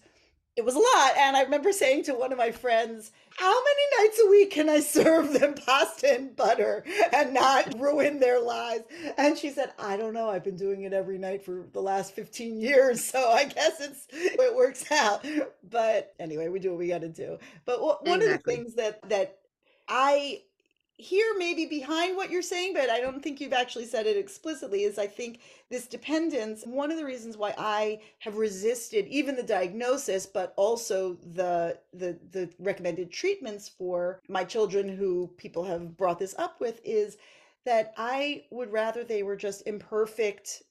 it 0.55 0.65
was 0.65 0.75
a 0.75 0.79
lot. 0.79 1.17
And 1.17 1.37
I 1.37 1.43
remember 1.43 1.71
saying 1.71 2.03
to 2.03 2.13
one 2.13 2.31
of 2.31 2.37
my 2.37 2.51
friends, 2.51 3.11
How 3.37 3.53
many 3.53 4.07
nights 4.07 4.21
a 4.25 4.29
week 4.29 4.51
can 4.51 4.69
I 4.69 4.81
serve 4.81 5.31
them 5.33 5.53
pasta 5.65 6.13
and 6.13 6.35
butter 6.35 6.83
and 7.13 7.33
not 7.33 7.79
ruin 7.79 8.19
their 8.19 8.41
lives? 8.41 8.83
And 9.17 9.37
she 9.37 9.51
said, 9.51 9.71
I 9.79 9.95
don't 9.95 10.13
know. 10.13 10.29
I've 10.29 10.43
been 10.43 10.57
doing 10.57 10.83
it 10.83 10.93
every 10.93 11.17
night 11.17 11.45
for 11.45 11.65
the 11.71 11.81
last 11.81 12.13
15 12.13 12.59
years. 12.59 13.03
So 13.09 13.29
I 13.29 13.45
guess 13.45 13.79
it's 13.79 14.07
it 14.11 14.55
works 14.55 14.91
out. 14.91 15.25
But 15.69 16.13
anyway, 16.19 16.49
we 16.49 16.59
do 16.59 16.71
what 16.71 16.79
we 16.79 16.87
got 16.87 17.01
to 17.01 17.09
do. 17.09 17.37
But 17.65 17.81
one 17.81 18.21
exactly. 18.21 18.33
of 18.33 18.43
the 18.43 18.51
things 18.63 18.75
that 18.75 19.09
that 19.09 19.39
I 19.87 20.41
here 20.99 21.33
maybe 21.37 21.65
behind 21.65 22.17
what 22.17 22.29
you're 22.29 22.41
saying 22.41 22.73
but 22.73 22.89
i 22.89 22.99
don't 22.99 23.23
think 23.23 23.39
you've 23.39 23.53
actually 23.53 23.85
said 23.85 24.05
it 24.05 24.17
explicitly 24.17 24.83
is 24.83 24.99
i 24.99 25.07
think 25.07 25.39
this 25.69 25.87
dependence 25.87 26.63
one 26.65 26.91
of 26.91 26.97
the 26.97 27.05
reasons 27.05 27.37
why 27.37 27.53
i 27.57 27.97
have 28.19 28.35
resisted 28.35 29.07
even 29.07 29.33
the 29.33 29.41
diagnosis 29.41 30.25
but 30.25 30.53
also 30.57 31.17
the 31.33 31.79
the 31.93 32.19
the 32.31 32.49
recommended 32.59 33.09
treatments 33.09 33.69
for 33.69 34.19
my 34.27 34.43
children 34.43 34.89
who 34.89 35.27
people 35.37 35.63
have 35.63 35.95
brought 35.95 36.19
this 36.19 36.35
up 36.37 36.59
with 36.59 36.81
is 36.83 37.15
that 37.65 37.93
i 37.95 38.43
would 38.51 38.69
rather 38.69 39.01
they 39.05 39.23
were 39.23 39.37
just 39.37 39.65
imperfect 39.65 40.63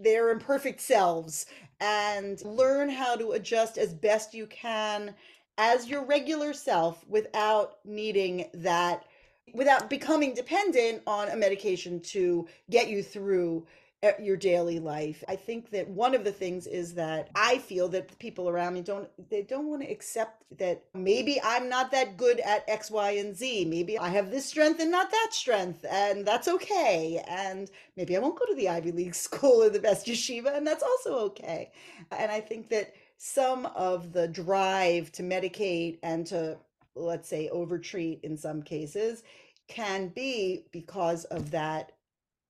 their 0.00 0.30
imperfect 0.30 0.80
selves 0.80 1.44
and 1.80 2.42
learn 2.42 2.88
how 2.88 3.14
to 3.16 3.32
adjust 3.32 3.76
as 3.76 3.92
best 3.92 4.32
you 4.32 4.46
can 4.46 5.14
as 5.58 5.88
your 5.88 6.04
regular 6.04 6.54
self 6.54 7.06
without 7.06 7.76
needing 7.84 8.46
that 8.54 9.04
without 9.52 9.90
becoming 9.90 10.34
dependent 10.34 11.02
on 11.06 11.28
a 11.28 11.36
medication 11.36 12.00
to 12.00 12.46
get 12.70 12.88
you 12.88 13.02
through 13.02 13.66
uh, 14.04 14.12
your 14.20 14.36
daily 14.36 14.80
life. 14.80 15.24
I 15.28 15.36
think 15.36 15.70
that 15.70 15.88
one 15.88 16.14
of 16.14 16.24
the 16.24 16.32
things 16.32 16.66
is 16.66 16.94
that 16.94 17.30
I 17.34 17.58
feel 17.58 17.88
that 17.88 18.08
the 18.08 18.16
people 18.16 18.50
around 18.50 18.74
me 18.74 18.82
don't 18.82 19.08
they 19.30 19.42
don't 19.42 19.66
want 19.68 19.82
to 19.82 19.90
accept 19.90 20.44
that 20.58 20.84
maybe 20.92 21.40
I'm 21.42 21.70
not 21.70 21.90
that 21.92 22.18
good 22.18 22.40
at 22.40 22.68
X, 22.68 22.90
Y, 22.90 23.12
and 23.12 23.34
Z. 23.34 23.64
Maybe 23.64 23.98
I 23.98 24.08
have 24.08 24.30
this 24.30 24.44
strength 24.44 24.80
and 24.80 24.90
not 24.90 25.10
that 25.10 25.28
strength, 25.32 25.86
and 25.90 26.26
that's 26.26 26.48
okay. 26.48 27.24
And 27.26 27.70
maybe 27.96 28.14
I 28.14 28.20
won't 28.20 28.38
go 28.38 28.44
to 28.44 28.54
the 28.54 28.68
Ivy 28.68 28.92
League 28.92 29.14
school 29.26 29.62
or 29.62 29.70
the 29.70 29.80
best 29.80 30.06
yeshiva, 30.06 30.54
and 30.54 30.66
that's 30.66 30.82
also 30.82 31.18
okay. 31.26 31.70
And 32.10 32.30
I 32.30 32.40
think 32.40 32.68
that 32.70 32.92
some 33.16 33.64
of 33.74 34.12
the 34.12 34.28
drive 34.28 35.12
to 35.12 35.22
medicate 35.22 35.98
and 36.02 36.26
to 36.26 36.58
let's 36.96 37.28
say 37.28 37.48
overtreat 37.48 38.20
in 38.22 38.36
some 38.36 38.62
cases 38.62 39.22
can 39.68 40.08
be 40.08 40.66
because 40.72 41.24
of 41.24 41.50
that 41.50 41.92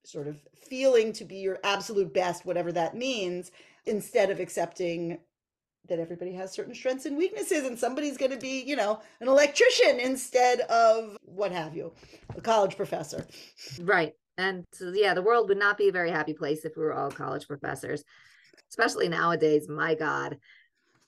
sort 0.05 0.27
of 0.27 0.37
feeling 0.55 1.13
to 1.13 1.25
be 1.25 1.37
your 1.37 1.59
absolute 1.65 2.13
best 2.13 2.45
whatever 2.45 2.73
that 2.73 2.97
means 2.97 3.51
instead 3.87 4.31
of 4.31 4.41
accepting 4.41 5.19
that 5.89 5.99
everybody 5.99 6.33
has 6.33 6.53
certain 6.53 6.75
strengths 6.75 7.05
and 7.05 7.17
weaknesses 7.17 7.65
and 7.67 7.79
somebody's 7.79 8.17
going 8.17 8.31
to 8.31 8.39
be 8.39 8.63
you 8.63 8.77
know 8.77 9.01
an 9.21 9.29
electrician 9.29 9.99
instead 10.01 10.61
of 10.61 11.17
what 11.23 11.53
have 11.53 11.77
you 11.77 11.93
a 12.37 12.41
college 12.41 12.77
professor. 12.77 13.27
Right 13.81 14.15
and 14.37 14.65
so, 14.73 14.93
yeah 14.95 15.15
the 15.15 15.23
world 15.23 15.49
would 15.49 15.59
not 15.59 15.79
be 15.79 15.89
a 15.89 15.93
very 15.93 16.11
happy 16.11 16.35
place 16.35 16.65
if 16.65 16.77
we 16.77 16.83
were 16.83 16.95
all 16.95 17.11
college 17.11 17.47
professors 17.47 18.05
especially 18.69 19.09
nowadays 19.09 19.69
my 19.69 19.95
god. 19.95 20.39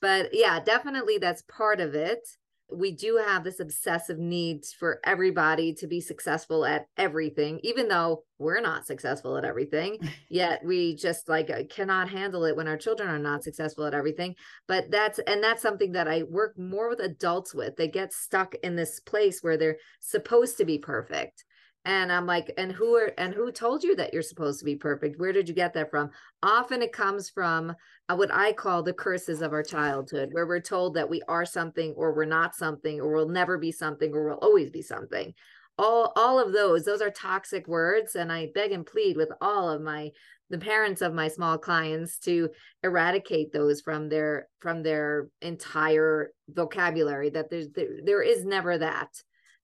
But 0.00 0.30
yeah 0.32 0.60
definitely 0.60 1.18
that's 1.18 1.42
part 1.42 1.80
of 1.80 1.94
it 1.94 2.26
we 2.70 2.92
do 2.92 3.16
have 3.24 3.44
this 3.44 3.60
obsessive 3.60 4.18
need 4.18 4.64
for 4.78 5.00
everybody 5.04 5.72
to 5.74 5.86
be 5.86 6.00
successful 6.00 6.64
at 6.64 6.86
everything 6.96 7.60
even 7.62 7.88
though 7.88 8.24
we're 8.38 8.60
not 8.60 8.86
successful 8.86 9.36
at 9.36 9.44
everything 9.44 9.98
yet 10.28 10.64
we 10.64 10.94
just 10.96 11.28
like 11.28 11.50
uh, 11.50 11.62
cannot 11.70 12.08
handle 12.08 12.44
it 12.44 12.56
when 12.56 12.68
our 12.68 12.76
children 12.76 13.08
are 13.08 13.18
not 13.18 13.42
successful 13.42 13.84
at 13.84 13.94
everything. 13.94 14.34
But 14.68 14.90
that's 14.90 15.18
and 15.26 15.42
that's 15.42 15.62
something 15.62 15.92
that 15.92 16.08
i 16.08 16.22
work 16.22 16.58
more 16.58 16.88
with 16.88 17.00
adults 17.00 17.54
with. 17.54 17.76
They 17.76 17.88
get 17.88 18.12
stuck 18.12 18.54
in 18.62 18.76
this 18.76 19.00
place 19.00 19.42
where 19.42 19.56
they're 19.56 19.78
supposed 20.00 20.56
to 20.58 20.64
be 20.64 20.78
perfect 20.78 21.44
and 21.86 22.12
i'm 22.12 22.26
like 22.26 22.52
and 22.58 22.72
who 22.72 22.94
are 22.96 23.12
and 23.16 23.32
who 23.32 23.50
told 23.50 23.82
you 23.82 23.96
that 23.96 24.12
you're 24.12 24.22
supposed 24.22 24.58
to 24.58 24.64
be 24.64 24.76
perfect? 24.76 25.18
Where 25.18 25.32
did 25.32 25.48
you 25.48 25.54
get 25.54 25.72
that 25.74 25.90
from? 25.90 26.10
Often 26.42 26.82
it 26.82 26.92
comes 26.92 27.30
from 27.30 27.74
uh, 28.08 28.16
what 28.16 28.30
i 28.32 28.52
call 28.52 28.82
the 28.82 28.92
curses 28.92 29.40
of 29.40 29.52
our 29.52 29.62
childhood 29.62 30.28
where 30.32 30.46
we're 30.46 30.60
told 30.60 30.94
that 30.94 31.08
we 31.08 31.22
are 31.28 31.46
something 31.46 31.92
or 31.92 32.12
we're 32.12 32.24
not 32.26 32.54
something 32.54 33.00
or 33.00 33.14
we'll 33.14 33.28
never 33.28 33.56
be 33.56 33.72
something 33.72 34.12
or 34.12 34.26
we'll 34.26 34.36
always 34.38 34.70
be 34.70 34.82
something. 34.82 35.32
All 35.78 36.12
all 36.16 36.38
of 36.38 36.52
those 36.52 36.84
those 36.84 37.02
are 37.02 37.10
toxic 37.10 37.68
words 37.68 38.16
and 38.16 38.32
i 38.32 38.48
beg 38.54 38.72
and 38.72 38.84
plead 38.84 39.16
with 39.16 39.30
all 39.40 39.70
of 39.70 39.80
my 39.80 40.10
the 40.50 40.58
parents 40.58 41.02
of 41.02 41.12
my 41.12 41.28
small 41.28 41.58
clients 41.58 42.18
to 42.20 42.50
eradicate 42.82 43.52
those 43.52 43.80
from 43.80 44.08
their 44.08 44.48
from 44.58 44.82
their 44.82 45.28
entire 45.42 46.30
vocabulary 46.48 47.30
that 47.30 47.50
there's 47.50 47.68
there, 47.74 47.98
there 48.04 48.22
is 48.22 48.44
never 48.44 48.78
that 48.78 49.08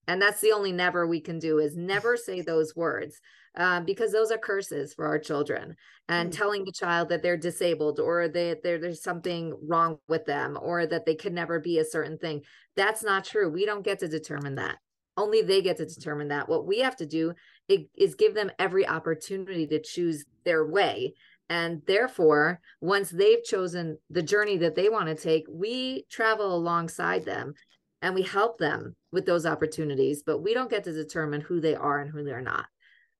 and 0.07 0.21
that's 0.21 0.41
the 0.41 0.51
only 0.51 0.71
never 0.71 1.07
we 1.07 1.19
can 1.21 1.39
do 1.39 1.59
is 1.59 1.77
never 1.77 2.17
say 2.17 2.41
those 2.41 2.75
words 2.75 3.21
um, 3.55 3.85
because 3.85 4.11
those 4.11 4.31
are 4.31 4.37
curses 4.37 4.93
for 4.93 5.05
our 5.05 5.19
children 5.19 5.75
and 6.09 6.29
mm. 6.31 6.37
telling 6.37 6.65
the 6.65 6.71
child 6.71 7.09
that 7.09 7.21
they're 7.21 7.37
disabled 7.37 7.99
or 7.99 8.27
that 8.27 8.63
there's 8.63 9.03
something 9.03 9.53
wrong 9.67 9.97
with 10.07 10.25
them 10.25 10.57
or 10.61 10.85
that 10.85 11.05
they 11.05 11.15
could 11.15 11.33
never 11.33 11.59
be 11.59 11.79
a 11.79 11.85
certain 11.85 12.17
thing. 12.17 12.41
That's 12.75 13.03
not 13.03 13.25
true. 13.25 13.49
We 13.49 13.65
don't 13.65 13.85
get 13.85 13.99
to 13.99 14.07
determine 14.07 14.55
that. 14.55 14.77
Only 15.15 15.43
they 15.43 15.61
get 15.61 15.77
to 15.77 15.85
determine 15.85 16.29
that. 16.29 16.49
What 16.49 16.65
we 16.65 16.79
have 16.79 16.95
to 16.97 17.05
do 17.05 17.33
is 17.69 18.15
give 18.15 18.33
them 18.33 18.51
every 18.57 18.87
opportunity 18.87 19.67
to 19.67 19.79
choose 19.79 20.25
their 20.43 20.65
way. 20.65 21.13
And 21.49 21.83
therefore 21.85 22.59
once 22.81 23.11
they've 23.11 23.43
chosen 23.43 23.99
the 24.09 24.23
journey 24.23 24.57
that 24.57 24.75
they 24.75 24.89
want 24.89 25.07
to 25.07 25.15
take 25.15 25.45
we 25.47 26.05
travel 26.09 26.55
alongside 26.55 27.25
them 27.25 27.53
and 28.03 28.13
we 28.13 28.21
help 28.21 28.59
them 28.59 28.93
with 29.11 29.25
those 29.25 29.45
opportunities 29.47 30.21
but 30.23 30.39
we 30.39 30.53
don't 30.53 30.69
get 30.69 30.83
to 30.83 30.93
determine 30.93 31.41
who 31.41 31.59
they 31.59 31.73
are 31.73 31.99
and 31.99 32.11
who 32.11 32.23
they're 32.23 32.41
not 32.41 32.67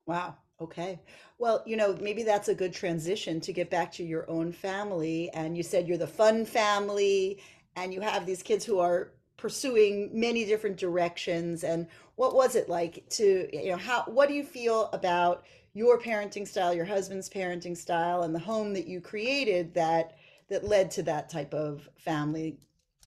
Wow. 0.05 0.35
Okay. 0.61 0.99
Well, 1.39 1.63
you 1.65 1.75
know, 1.75 1.97
maybe 1.99 2.23
that's 2.23 2.47
a 2.47 2.55
good 2.55 2.73
transition 2.73 3.41
to 3.41 3.53
get 3.53 3.69
back 3.69 3.91
to 3.93 4.03
your 4.03 4.29
own 4.29 4.51
family. 4.51 5.29
And 5.33 5.57
you 5.57 5.63
said 5.63 5.87
you're 5.87 5.97
the 5.97 6.07
fun 6.07 6.45
family 6.45 7.41
and 7.75 7.93
you 7.93 8.01
have 8.01 8.25
these 8.25 8.43
kids 8.43 8.63
who 8.63 8.79
are 8.79 9.11
pursuing 9.35 10.09
many 10.13 10.45
different 10.45 10.77
directions. 10.77 11.63
And 11.63 11.87
what 12.15 12.35
was 12.35 12.55
it 12.55 12.69
like 12.69 13.07
to, 13.11 13.49
you 13.51 13.71
know, 13.71 13.77
how, 13.77 14.03
what 14.03 14.29
do 14.29 14.35
you 14.35 14.43
feel 14.43 14.89
about 14.93 15.45
your 15.73 15.99
parenting 15.99 16.47
style, 16.47 16.73
your 16.73 16.85
husband's 16.85 17.29
parenting 17.29 17.75
style, 17.75 18.21
and 18.21 18.33
the 18.33 18.39
home 18.39 18.73
that 18.73 18.87
you 18.87 19.01
created 19.01 19.73
that 19.73 20.17
that 20.49 20.63
led 20.63 20.91
to 20.91 21.01
that 21.03 21.29
type 21.29 21.53
of 21.53 21.89
family 21.97 22.59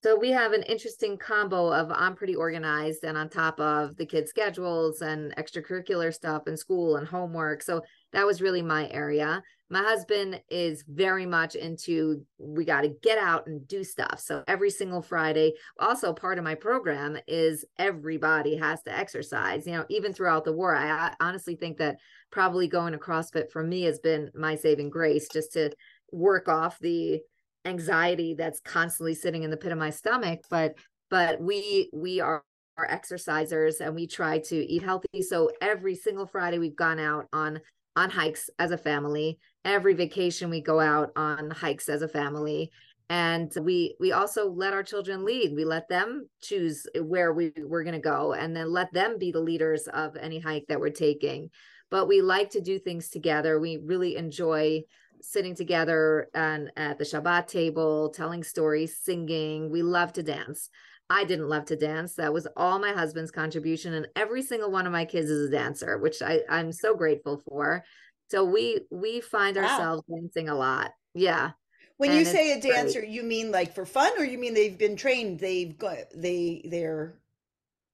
so 0.07 0.15
we 0.15 0.31
have 0.31 0.53
an 0.53 0.63
interesting 0.63 1.19
combo 1.19 1.73
of 1.73 1.91
I'm 1.91 2.15
pretty 2.15 2.37
organized 2.37 3.03
and 3.03 3.19
on 3.19 3.29
top 3.29 3.59
of 3.59 3.97
the 3.97 4.07
kids' 4.07 4.31
schedules 4.31 5.03
and 5.03 5.35
extracurricular 5.35 6.15
stuff 6.15 6.45
and 6.47 6.57
school 6.57 6.95
and 6.95 7.09
homework. 7.09 7.61
So 7.61 7.83
that 8.13 8.25
was 8.25 8.41
really 8.41 8.63
my 8.63 8.89
area. 8.91 9.43
My 9.69 9.83
husband 9.83 10.41
is 10.49 10.85
very 10.87 11.27
much 11.27 11.57
into 11.57 12.25
we 12.39 12.65
got 12.65 12.83
to 12.83 12.95
get 13.03 13.19
out 13.19 13.49
and 13.49 13.67
do 13.67 13.83
stuff. 13.83 14.21
So 14.21 14.45
every 14.47 14.71
single 14.71 15.03
Friday, 15.03 15.55
also 15.81 16.13
part 16.13 16.39
of 16.39 16.45
my 16.45 16.55
program 16.55 17.19
is 17.27 17.65
everybody 17.77 18.57
has 18.59 18.85
to 18.85 18.97
exercise. 18.97 19.67
You 19.67 19.73
know, 19.73 19.87
even 19.89 20.13
throughout 20.13 20.45
the 20.45 20.53
war, 20.53 20.77
I, 20.77 21.17
honestly 21.19 21.57
think 21.57 21.79
that 21.79 21.97
probably 22.31 22.69
going 22.69 22.93
to 22.93 22.99
CrossFit 23.01 23.51
for 23.51 23.65
me 23.65 23.83
has 23.83 23.99
been 23.99 24.31
my 24.37 24.55
saving 24.55 24.89
grace 24.89 25.27
just 25.29 25.55
to 25.55 25.73
work 26.13 26.49
off 26.49 26.79
the 26.79 27.21
anxiety 27.67 28.35
that's 28.35 28.61
constantly 28.61 29.15
sitting 29.15 29.43
in 29.43 29.51
the 29.51 29.57
pit 29.57 29.73
of 29.73 29.79
my 29.79 29.91
stomach 29.91 30.41
but 30.49 30.75
but 31.11 31.41
we 31.41 31.91
we 31.93 32.21
are 32.21 32.43
are 32.77 32.89
exercisers 32.89 33.81
and 33.81 33.95
we 33.95 34.07
try 34.07 34.39
to 34.39 34.57
eat 34.57 34.83
healthy. 34.83 35.23
So 35.23 35.51
every 35.61 35.95
single 35.95 36.27
friday 36.27 36.59
we've 36.59 36.77
gone 36.77 36.99
out 36.99 37.27
on 37.33 37.61
on 37.97 38.11
hikes 38.11 38.51
as 38.59 38.71
a 38.71 38.79
family. 38.79 39.39
Every 39.65 39.95
vacation 39.95 40.51
we 40.51 40.61
go 40.61 40.81
out 40.81 41.11
on 41.17 41.51
hikes 41.51 41.89
as 41.89 42.03
a 42.03 42.09
family. 42.09 42.71
And 43.09 43.53
we 43.61 43.97
we 44.01 44.13
also 44.13 44.51
let 44.51 44.75
our 44.75 44.83
children 44.83 45.25
lead. 45.25 45.55
We 45.55 45.65
let 45.65 45.89
them 45.89 46.29
choose 46.43 46.87
where 47.01 47.33
we 47.33 47.53
we're 47.57 47.85
going 47.85 47.95
to 47.95 48.01
go 48.01 48.35
and 48.35 48.55
then 48.55 48.71
let 48.73 48.93
them 48.93 49.19
be 49.19 49.31
the 49.31 49.41
leaders 49.41 49.89
of 49.89 50.17
any 50.17 50.41
hike 50.41 50.67
that 50.69 50.81
we're 50.81 50.91
taking. 50.91 51.51
But 51.89 52.09
we 52.09 52.21
like 52.21 52.51
to 52.51 52.61
do 52.61 52.79
things 52.79 53.09
together. 53.09 53.61
We 53.61 53.79
really 53.79 54.17
enjoy 54.17 54.83
sitting 55.29 55.55
together 55.55 56.29
and 56.35 56.71
at 56.77 56.99
the 56.99 57.05
Shabbat 57.05 57.49
table, 57.49 58.11
telling 58.11 58.45
stories, 58.45 58.99
singing. 59.03 59.71
We 59.71 59.83
love 59.83 60.13
to 60.15 60.23
dance. 60.23 60.71
I 61.11 61.25
didn't 61.25 61.49
love 61.49 61.67
to 61.67 61.77
dance. 61.77 62.15
That 62.15 62.33
was 62.33 62.49
all 62.57 62.79
my 62.79 62.93
husband's 62.93 63.31
contribution. 63.31 63.95
And 63.95 64.09
every 64.17 64.43
single 64.43 64.71
one 64.71 64.87
of 64.87 64.93
my 64.93 65.05
kids 65.05 65.31
is 65.31 65.49
a 65.49 65.53
dancer, 65.53 65.99
which 65.99 66.23
I, 66.23 66.41
I'm 66.49 66.73
so 66.73 66.95
grateful 66.95 67.43
for. 67.49 67.85
So 68.31 68.45
we 68.45 68.81
we 68.91 69.21
find 69.21 69.57
ourselves 69.57 70.03
dancing 70.09 70.49
a 70.49 70.55
lot. 70.55 70.93
Yeah. 71.15 71.53
When 71.97 72.11
and 72.11 72.19
you 72.19 72.25
say 72.25 72.53
a 72.53 72.61
dancer, 72.61 73.01
great. 73.01 73.13
you 73.13 73.23
mean 73.23 73.51
like 73.51 73.75
for 73.75 73.87
fun 73.87 74.13
or 74.19 74.25
you 74.25 74.39
mean 74.39 74.53
they've 74.53 74.77
been 74.77 74.97
trained, 74.97 75.39
they've 75.39 75.77
got 75.79 75.99
they 76.15 76.63
they're 76.69 77.19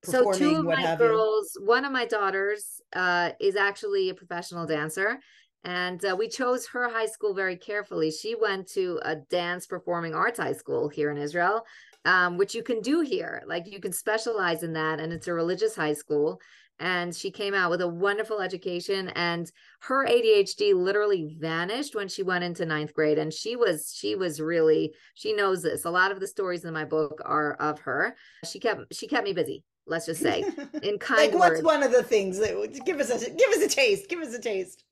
so 0.03 0.31
two 0.33 0.55
of 0.55 0.65
my 0.65 0.95
girls, 0.97 1.55
you? 1.57 1.65
one 1.65 1.85
of 1.85 1.91
my 1.91 2.05
daughters 2.05 2.81
uh, 2.93 3.31
is 3.39 3.55
actually 3.55 4.09
a 4.09 4.13
professional 4.13 4.65
dancer 4.65 5.19
and 5.63 6.03
uh, 6.03 6.15
we 6.17 6.27
chose 6.27 6.67
her 6.67 6.89
high 6.89 7.05
school 7.05 7.33
very 7.33 7.55
carefully. 7.55 8.11
She 8.11 8.35
went 8.35 8.67
to 8.69 8.99
a 9.03 9.15
dance 9.15 9.65
performing 9.65 10.13
arts 10.13 10.39
high 10.39 10.53
school 10.53 10.89
here 10.89 11.09
in 11.09 11.17
Israel, 11.17 11.65
um, 12.05 12.37
which 12.37 12.53
you 12.53 12.63
can 12.63 12.81
do 12.81 13.01
here. 13.01 13.43
Like 13.45 13.71
you 13.71 13.79
can 13.79 13.93
specialize 13.93 14.63
in 14.63 14.73
that, 14.73 14.99
and 14.99 15.13
it's 15.13 15.27
a 15.27 15.33
religious 15.33 15.75
high 15.75 15.93
school. 15.93 16.41
And 16.79 17.15
she 17.15 17.31
came 17.31 17.53
out 17.53 17.69
with 17.69 17.81
a 17.81 17.87
wonderful 17.87 18.41
education, 18.41 19.09
and 19.09 19.49
her 19.81 20.05
ADHD 20.05 20.73
literally 20.73 21.37
vanished 21.39 21.95
when 21.95 22.09
she 22.09 22.23
went 22.23 22.43
into 22.43 22.65
ninth 22.65 22.93
grade. 22.93 23.19
And 23.19 23.31
she 23.31 23.55
was 23.55 23.93
she 23.95 24.15
was 24.15 24.41
really 24.41 24.93
she 25.13 25.33
knows 25.33 25.61
this. 25.61 25.85
A 25.85 25.91
lot 25.91 26.11
of 26.11 26.19
the 26.19 26.27
stories 26.27 26.65
in 26.65 26.73
my 26.73 26.83
book 26.83 27.21
are 27.23 27.53
of 27.53 27.79
her. 27.81 28.15
She 28.43 28.59
kept 28.59 28.93
she 28.93 29.07
kept 29.07 29.23
me 29.23 29.33
busy 29.33 29.63
let's 29.85 30.05
just 30.05 30.21
say 30.21 30.43
in 30.83 30.97
kind 30.97 31.33
of 31.33 31.39
like 31.39 31.51
what's 31.51 31.61
one 31.61 31.83
of 31.83 31.91
the 31.91 32.03
things 32.03 32.37
that 32.39 32.81
give 32.85 33.01
us 33.01 33.09
a 33.09 33.29
give 33.29 33.49
us 33.49 33.61
a 33.61 33.67
taste 33.67 34.07
give 34.07 34.19
us 34.19 34.33
a 34.33 34.39
taste 34.39 34.85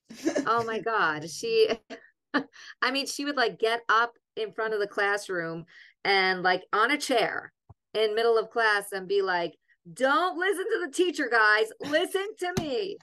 oh 0.45 0.63
my 0.65 0.79
god 0.79 1.29
she 1.29 1.69
i 2.81 2.91
mean 2.91 3.05
she 3.05 3.25
would 3.25 3.37
like 3.37 3.59
get 3.59 3.81
up 3.89 4.13
in 4.35 4.51
front 4.51 4.73
of 4.73 4.79
the 4.79 4.87
classroom 4.87 5.65
and 6.05 6.41
like 6.43 6.63
on 6.73 6.91
a 6.91 6.97
chair 6.97 7.51
in 7.93 8.15
middle 8.15 8.37
of 8.37 8.49
class 8.49 8.91
and 8.91 9.07
be 9.07 9.21
like 9.21 9.53
don't 9.93 10.37
listen 10.37 10.65
to 10.65 10.85
the 10.85 10.91
teacher 10.91 11.27
guys. 11.31 11.67
Listen 11.79 12.27
to 12.39 12.53
me. 12.61 12.97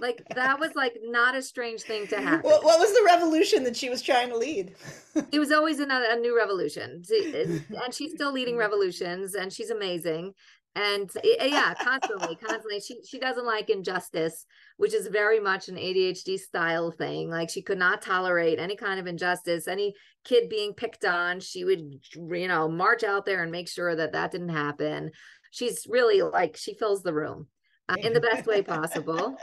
Like 0.00 0.22
that 0.36 0.60
was 0.60 0.76
like 0.76 0.96
not 1.02 1.34
a 1.34 1.42
strange 1.42 1.82
thing 1.82 2.06
to 2.08 2.20
happen. 2.20 2.48
what, 2.48 2.62
what 2.62 2.78
was 2.78 2.92
the 2.92 3.02
revolution 3.04 3.64
that 3.64 3.76
she 3.76 3.88
was 3.90 4.00
trying 4.00 4.28
to 4.28 4.36
lead? 4.36 4.74
It 5.32 5.40
was 5.40 5.50
always 5.50 5.80
another 5.80 6.06
a 6.10 6.16
new 6.16 6.36
revolution. 6.36 7.02
And 7.10 7.92
she's 7.92 8.12
still 8.12 8.32
leading 8.32 8.56
revolutions 8.56 9.34
and 9.34 9.52
she's 9.52 9.70
amazing 9.70 10.34
and 10.78 11.10
yeah 11.24 11.74
constantly 11.74 12.36
constantly. 12.36 12.80
She 12.80 13.00
she 13.06 13.18
doesn't 13.18 13.44
like 13.46 13.68
injustice 13.68 14.46
which 14.76 14.94
is 14.94 15.08
very 15.08 15.40
much 15.40 15.68
an 15.68 15.74
adhd 15.74 16.38
style 16.38 16.90
thing. 16.92 17.28
Like 17.28 17.50
she 17.50 17.62
could 17.62 17.78
not 17.78 18.00
tolerate 18.00 18.58
any 18.58 18.76
kind 18.76 19.00
of 19.00 19.06
injustice. 19.06 19.66
Any 19.66 19.94
kid 20.24 20.48
being 20.48 20.72
picked 20.72 21.04
on 21.04 21.40
she 21.40 21.64
would 21.64 21.80
you 22.14 22.48
know 22.48 22.68
march 22.68 23.02
out 23.02 23.26
there 23.26 23.42
and 23.42 23.52
make 23.52 23.68
sure 23.68 23.94
that 23.94 24.12
that 24.12 24.30
didn't 24.30 24.50
happen. 24.50 25.10
She's 25.50 25.86
really 25.88 26.22
like 26.22 26.56
she 26.56 26.74
fills 26.74 27.02
the 27.02 27.14
room 27.14 27.48
uh, 27.88 27.96
in 27.98 28.12
the 28.12 28.20
best 28.20 28.46
way 28.46 28.62
possible. 28.62 29.36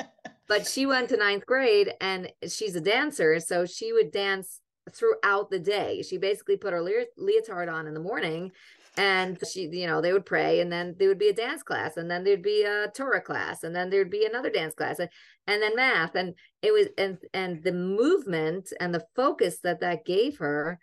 But 0.47 0.67
she 0.67 0.85
went 0.85 1.09
to 1.09 1.17
ninth 1.17 1.45
grade 1.45 1.93
and 1.99 2.31
she's 2.47 2.75
a 2.75 2.81
dancer 2.81 3.39
so 3.39 3.65
she 3.65 3.91
would 3.91 4.11
dance 4.11 4.61
throughout 4.91 5.49
the 5.49 5.59
day. 5.59 6.03
She 6.03 6.17
basically 6.17 6.57
put 6.57 6.71
her 6.71 6.81
le- 6.81 7.07
leotard 7.17 7.67
on 7.67 7.87
in 7.87 7.93
the 7.93 7.99
morning 7.99 8.51
and 8.97 9.37
she 9.51 9.67
you 9.71 9.87
know 9.87 10.01
they 10.01 10.13
would 10.13 10.25
pray 10.25 10.61
and 10.61 10.71
then 10.71 10.95
there 10.97 11.09
would 11.09 11.19
be 11.19 11.29
a 11.29 11.33
dance 11.33 11.63
class 11.63 11.97
and 11.97 12.09
then 12.09 12.23
there'd 12.23 12.41
be 12.41 12.63
a 12.63 12.87
torah 12.95 13.21
class 13.21 13.63
and 13.63 13.75
then 13.75 13.89
there'd 13.89 14.09
be 14.09 14.25
another 14.25 14.49
dance 14.49 14.73
class 14.73 14.99
and, 14.99 15.09
and 15.47 15.61
then 15.61 15.75
math 15.75 16.15
and 16.15 16.33
it 16.61 16.71
was 16.71 16.87
and 16.97 17.17
and 17.33 17.63
the 17.63 17.71
movement 17.71 18.71
and 18.79 18.93
the 18.93 19.05
focus 19.15 19.59
that 19.63 19.81
that 19.81 20.05
gave 20.05 20.37
her 20.37 20.79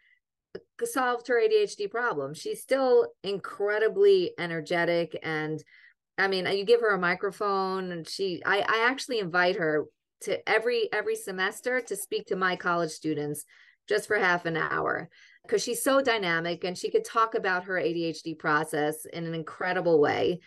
uh, 0.54 0.84
solved 0.84 1.28
her 1.28 1.40
adhd 1.40 1.90
problem. 1.90 2.34
She's 2.34 2.60
still 2.60 3.08
incredibly 3.22 4.32
energetic 4.38 5.18
and 5.22 5.62
i 6.18 6.28
mean 6.28 6.46
uh, 6.46 6.50
you 6.50 6.64
give 6.64 6.80
her 6.80 6.94
a 6.94 6.98
microphone 6.98 7.92
and 7.92 8.06
she 8.06 8.42
i 8.44 8.58
i 8.58 8.86
actually 8.90 9.18
invite 9.18 9.56
her 9.56 9.86
to 10.20 10.48
every 10.48 10.88
every 10.92 11.16
semester 11.16 11.80
to 11.80 11.96
speak 11.96 12.26
to 12.26 12.36
my 12.36 12.54
college 12.54 12.90
students 12.90 13.44
just 13.88 14.06
for 14.06 14.18
half 14.18 14.44
an 14.44 14.56
hour 14.56 15.08
because 15.44 15.62
she's 15.62 15.82
so 15.82 16.00
dynamic 16.00 16.64
and 16.64 16.76
she 16.76 16.90
could 16.90 17.04
talk 17.04 17.34
about 17.34 17.64
her 17.64 17.74
ADHD 17.74 18.38
process 18.38 19.04
in 19.06 19.24
an 19.26 19.34
incredible 19.34 20.00
way. 20.00 20.40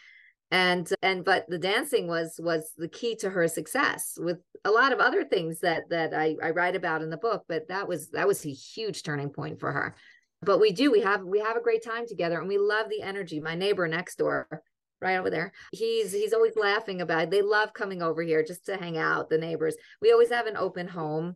And 0.52 0.90
and 1.02 1.26
but 1.26 1.46
the 1.50 1.58
dancing 1.58 2.08
was 2.08 2.40
was 2.42 2.72
the 2.78 2.88
key 2.88 3.16
to 3.18 3.30
her 3.30 3.48
success 3.48 4.18
with 4.18 4.38
a 4.64 4.72
lot 4.72 4.94
of 4.94 5.00
other 5.00 5.24
things 5.24 5.60
that 5.62 5.90
that 5.90 6.14
I, 6.14 6.36
I 6.42 6.52
write 6.52 6.76
about 6.76 7.02
in 7.02 7.10
the 7.10 7.18
book 7.18 7.44
but 7.50 7.68
that 7.70 7.88
was 7.88 8.10
that 8.12 8.28
was 8.28 8.46
a 8.46 8.52
huge 8.52 9.04
turning 9.04 9.30
point 9.30 9.60
for 9.60 9.72
her. 9.72 9.96
But 10.44 10.60
we 10.60 10.72
do 10.72 10.92
we 10.92 11.02
have 11.02 11.24
we 11.24 11.40
have 11.40 11.58
a 11.58 11.62
great 11.62 11.84
time 11.84 12.08
together 12.08 12.40
and 12.40 12.48
we 12.48 12.60
love 12.60 12.90
the 12.90 13.02
energy. 13.02 13.40
My 13.40 13.56
neighbor 13.56 13.88
next 13.88 14.18
door 14.18 14.62
right 15.02 15.18
over 15.18 15.30
there 15.30 15.52
he's 15.72 16.14
he's 16.14 16.32
always 16.32 16.56
laughing 16.56 17.02
about 17.02 17.24
it. 17.24 17.32
they 17.32 17.42
love 17.42 17.74
coming 17.74 18.02
over 18.02 18.22
here 18.22 18.44
just 18.44 18.66
to 18.68 18.78
hang 18.78 18.98
out 18.98 19.30
the 19.30 19.40
neighbors. 19.40 19.76
We 20.00 20.12
always 20.12 20.30
have 20.30 20.46
an 20.46 20.58
open 20.58 20.88
home 20.88 21.36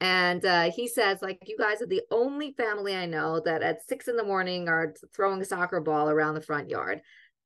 and 0.00 0.44
uh, 0.46 0.70
he 0.70 0.88
says, 0.88 1.20
like, 1.20 1.38
you 1.46 1.56
guys 1.58 1.82
are 1.82 1.86
the 1.86 2.02
only 2.10 2.52
family 2.52 2.96
I 2.96 3.04
know 3.06 3.40
that 3.44 3.62
at 3.62 3.86
six 3.86 4.08
in 4.08 4.16
the 4.16 4.24
morning 4.24 4.68
are 4.68 4.94
throwing 5.14 5.42
a 5.42 5.44
soccer 5.44 5.80
ball 5.80 6.08
around 6.08 6.34
the 6.34 6.40
front 6.40 6.70
yard. 6.70 7.02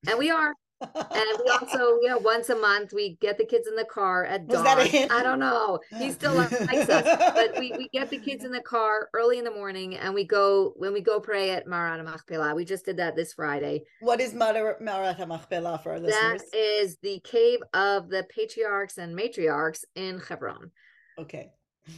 And 0.07 0.19
we 0.19 0.31
are. 0.31 0.55
and 0.81 1.39
we 1.45 1.51
also, 1.51 1.79
you 2.03 2.09
know, 2.09 2.19
once 2.19 2.51
a 2.51 2.55
month 2.55 2.93
we 2.93 3.17
get 3.21 3.39
the 3.39 3.45
kids 3.45 3.67
in 3.67 3.75
the 3.75 3.85
car 3.85 4.25
at 4.25 4.45
Was 4.47 4.63
dawn. 4.63 4.65
that? 4.65 5.11
I 5.11 5.23
don't 5.25 5.41
know. 5.41 5.81
He 5.99 6.13
still 6.13 6.35
likes 6.35 6.53
us, 6.53 7.33
but 7.35 7.59
we, 7.59 7.73
we 7.77 7.89
get 7.93 8.11
the 8.11 8.19
kids 8.19 8.45
in 8.45 8.53
the 8.53 8.61
car 8.61 9.09
early 9.15 9.39
in 9.39 9.45
the 9.45 9.51
morning 9.51 9.97
and 9.97 10.15
we 10.15 10.25
go 10.25 10.75
when 10.77 10.93
we 10.93 11.01
go 11.01 11.19
pray 11.19 11.51
at 11.51 11.67
Maarat 11.67 12.05
Machpelah. 12.05 12.55
We 12.55 12.65
just 12.65 12.85
did 12.85 12.99
that 12.99 13.17
this 13.17 13.33
Friday. 13.33 13.83
What 14.01 14.21
is 14.21 14.33
Mar- 14.35 14.79
Maarat 14.81 15.17
HaMachpelah 15.17 15.83
for 15.83 15.93
our 15.93 16.01
listeners? 16.01 16.43
is 16.53 16.99
the 17.03 17.19
cave 17.25 17.61
of 17.73 18.11
the 18.11 18.25
patriarchs 18.29 18.99
and 18.99 19.19
matriarchs 19.19 19.85
in 19.97 20.21
Hebron. 20.21 20.71
Okay. 21.19 21.51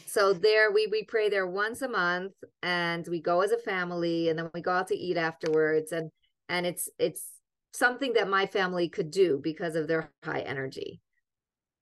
So 0.06 0.32
there 0.32 0.70
we 0.72 0.86
we 0.86 1.04
pray 1.04 1.28
there 1.28 1.46
once 1.46 1.82
a 1.82 1.88
month 1.88 2.32
and 2.62 3.06
we 3.08 3.20
go 3.20 3.42
as 3.42 3.52
a 3.52 3.58
family 3.58 4.28
and 4.28 4.38
then 4.38 4.50
we 4.52 4.60
go 4.60 4.72
out 4.72 4.88
to 4.88 4.96
eat 4.96 5.16
afterwards 5.16 5.92
and 5.92 6.10
and 6.48 6.66
it's 6.66 6.88
it's 6.98 7.24
something 7.72 8.14
that 8.14 8.28
my 8.28 8.46
family 8.46 8.88
could 8.88 9.10
do 9.10 9.40
because 9.42 9.76
of 9.76 9.86
their 9.86 10.10
high 10.24 10.40
energy. 10.40 11.00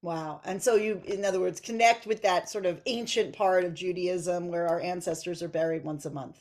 Wow. 0.02 0.42
And 0.44 0.62
so 0.62 0.74
you, 0.74 1.00
in 1.06 1.24
other 1.24 1.40
words, 1.40 1.60
connect 1.60 2.06
with 2.06 2.20
that 2.22 2.50
sort 2.50 2.66
of 2.66 2.82
ancient 2.84 3.34
part 3.34 3.64
of 3.64 3.72
Judaism 3.72 4.48
where 4.48 4.68
our 4.68 4.80
ancestors 4.80 5.42
are 5.42 5.48
buried 5.48 5.82
once 5.82 6.04
a 6.04 6.10
month. 6.10 6.38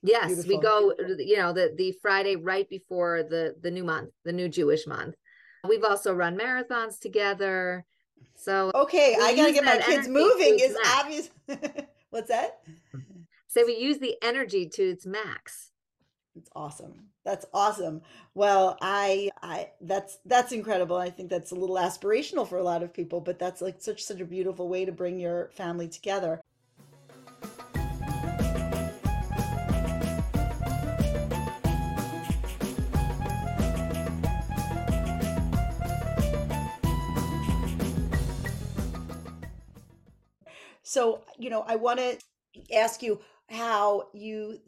Yes, 0.00 0.46
we 0.46 0.60
go 0.60 0.94
you 1.18 1.38
know 1.38 1.52
the 1.52 1.74
the 1.76 1.92
Friday 2.00 2.36
right 2.36 2.68
before 2.68 3.24
the 3.24 3.56
the 3.60 3.70
new 3.70 3.82
month, 3.82 4.10
the 4.24 4.32
new 4.32 4.48
Jewish 4.48 4.86
month. 4.86 5.16
We've 5.68 5.82
also 5.82 6.14
run 6.14 6.38
marathons 6.38 7.00
together. 7.00 7.84
So 8.34 8.70
Okay, 8.74 9.16
I 9.20 9.34
gotta 9.34 9.52
get 9.52 9.64
my 9.64 9.78
kids 9.78 10.08
moving. 10.08 10.58
Is 10.60 10.76
obvious. 10.94 11.30
What's 12.10 12.28
that? 12.28 12.60
so 13.48 13.66
we 13.66 13.76
use 13.76 13.98
the 13.98 14.16
energy 14.22 14.68
to 14.68 14.82
its 14.82 15.06
max. 15.06 15.70
It's 16.36 16.50
awesome. 16.54 17.08
That's 17.24 17.46
awesome. 17.52 18.02
Well, 18.34 18.78
I, 18.80 19.30
I, 19.42 19.70
that's 19.80 20.18
that's 20.24 20.52
incredible. 20.52 20.96
I 20.96 21.10
think 21.10 21.30
that's 21.30 21.50
a 21.50 21.56
little 21.56 21.76
aspirational 21.76 22.48
for 22.48 22.58
a 22.58 22.62
lot 22.62 22.82
of 22.82 22.94
people, 22.94 23.20
but 23.20 23.38
that's 23.38 23.60
like 23.60 23.82
such 23.82 24.02
such 24.02 24.20
a 24.20 24.24
beautiful 24.24 24.68
way 24.68 24.84
to 24.84 24.92
bring 24.92 25.18
your 25.18 25.50
family 25.52 25.88
together. 25.88 26.40
So, 40.88 41.20
you 41.38 41.50
know, 41.50 41.64
I 41.68 41.76
want 41.76 41.98
to 42.00 42.16
ask 42.74 43.02
you 43.02 43.20
how 43.50 44.08
you, 44.14 44.58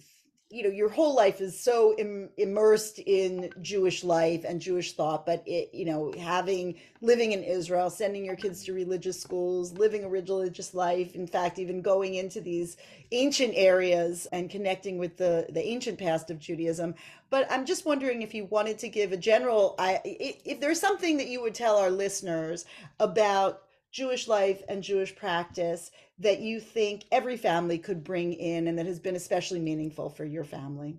you 0.51 0.63
know, 0.63 0.69
your 0.69 0.91
whole 0.91 1.15
life 1.17 1.41
is 1.41 1.59
so 1.59 1.95
Im- 1.97 2.29
immersed 2.37 2.99
in 2.99 3.51
Jewish 3.63 4.05
life 4.05 4.45
and 4.47 4.61
Jewish 4.61 4.93
thought, 4.93 5.25
but 5.25 5.43
it, 5.47 5.71
you 5.73 5.87
know, 5.87 6.13
having 6.19 6.75
living 7.01 7.33
in 7.33 7.43
Israel, 7.43 7.89
sending 7.89 8.23
your 8.23 8.37
kids 8.37 8.63
to 8.65 8.75
religious 8.75 9.19
schools, 9.19 9.73
living 9.73 10.05
a 10.05 10.11
religious 10.11 10.75
life, 10.75 11.15
in 11.15 11.27
fact, 11.27 11.59
even 11.59 11.81
going 11.81 12.17
into 12.17 12.43
these 12.43 12.77
ancient 13.13 13.55
areas 13.57 14.27
and 14.31 14.51
connecting 14.51 14.99
with 14.99 15.17
the 15.17 15.47
the 15.49 15.67
ancient 15.67 15.99
past 15.99 16.31
of 16.31 16.39
Judaism. 16.39 16.95
But 17.31 17.51
I'm 17.51 17.65
just 17.65 17.87
wondering 17.87 18.21
if 18.21 18.35
you 18.35 18.45
wanted 18.45 18.79
to 18.81 18.91
give 18.91 19.13
a 19.13 19.17
general, 19.17 19.75
I, 19.79 20.03
i- 20.05 20.39
if 20.45 20.61
there's 20.61 20.81
something 20.81 21.17
that 21.17 21.29
you 21.29 21.41
would 21.41 21.55
tell 21.55 21.79
our 21.79 21.91
listeners 21.91 22.67
about 22.99 23.63
Jewish 23.93 24.29
life 24.29 24.63
and 24.69 24.83
Jewish 24.83 25.15
practice 25.15 25.91
that 26.19 26.41
you 26.41 26.61
think 26.61 27.05
every 27.11 27.37
family 27.37 27.79
could 27.79 28.05
bring 28.05 28.33
in 28.35 28.69
and 28.69 28.79
that 28.79 28.87
has 28.87 29.01
been 29.01 29.17
especially 29.17 29.61
meaningful 29.61 30.11
for 30.11 30.25
your 30.25 30.45
family? 30.45 30.99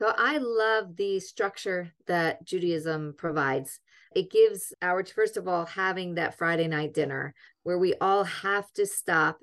So 0.00 0.12
I 0.16 0.38
love 0.38 0.96
the 0.96 1.18
structure 1.18 1.92
that 2.06 2.44
Judaism 2.44 3.14
provides. 3.16 3.80
It 4.14 4.30
gives 4.30 4.72
our, 4.80 5.04
first 5.04 5.36
of 5.36 5.48
all, 5.48 5.66
having 5.66 6.14
that 6.14 6.38
Friday 6.38 6.68
night 6.68 6.94
dinner 6.94 7.34
where 7.64 7.78
we 7.78 7.94
all 8.00 8.24
have 8.24 8.70
to 8.74 8.86
stop 8.86 9.40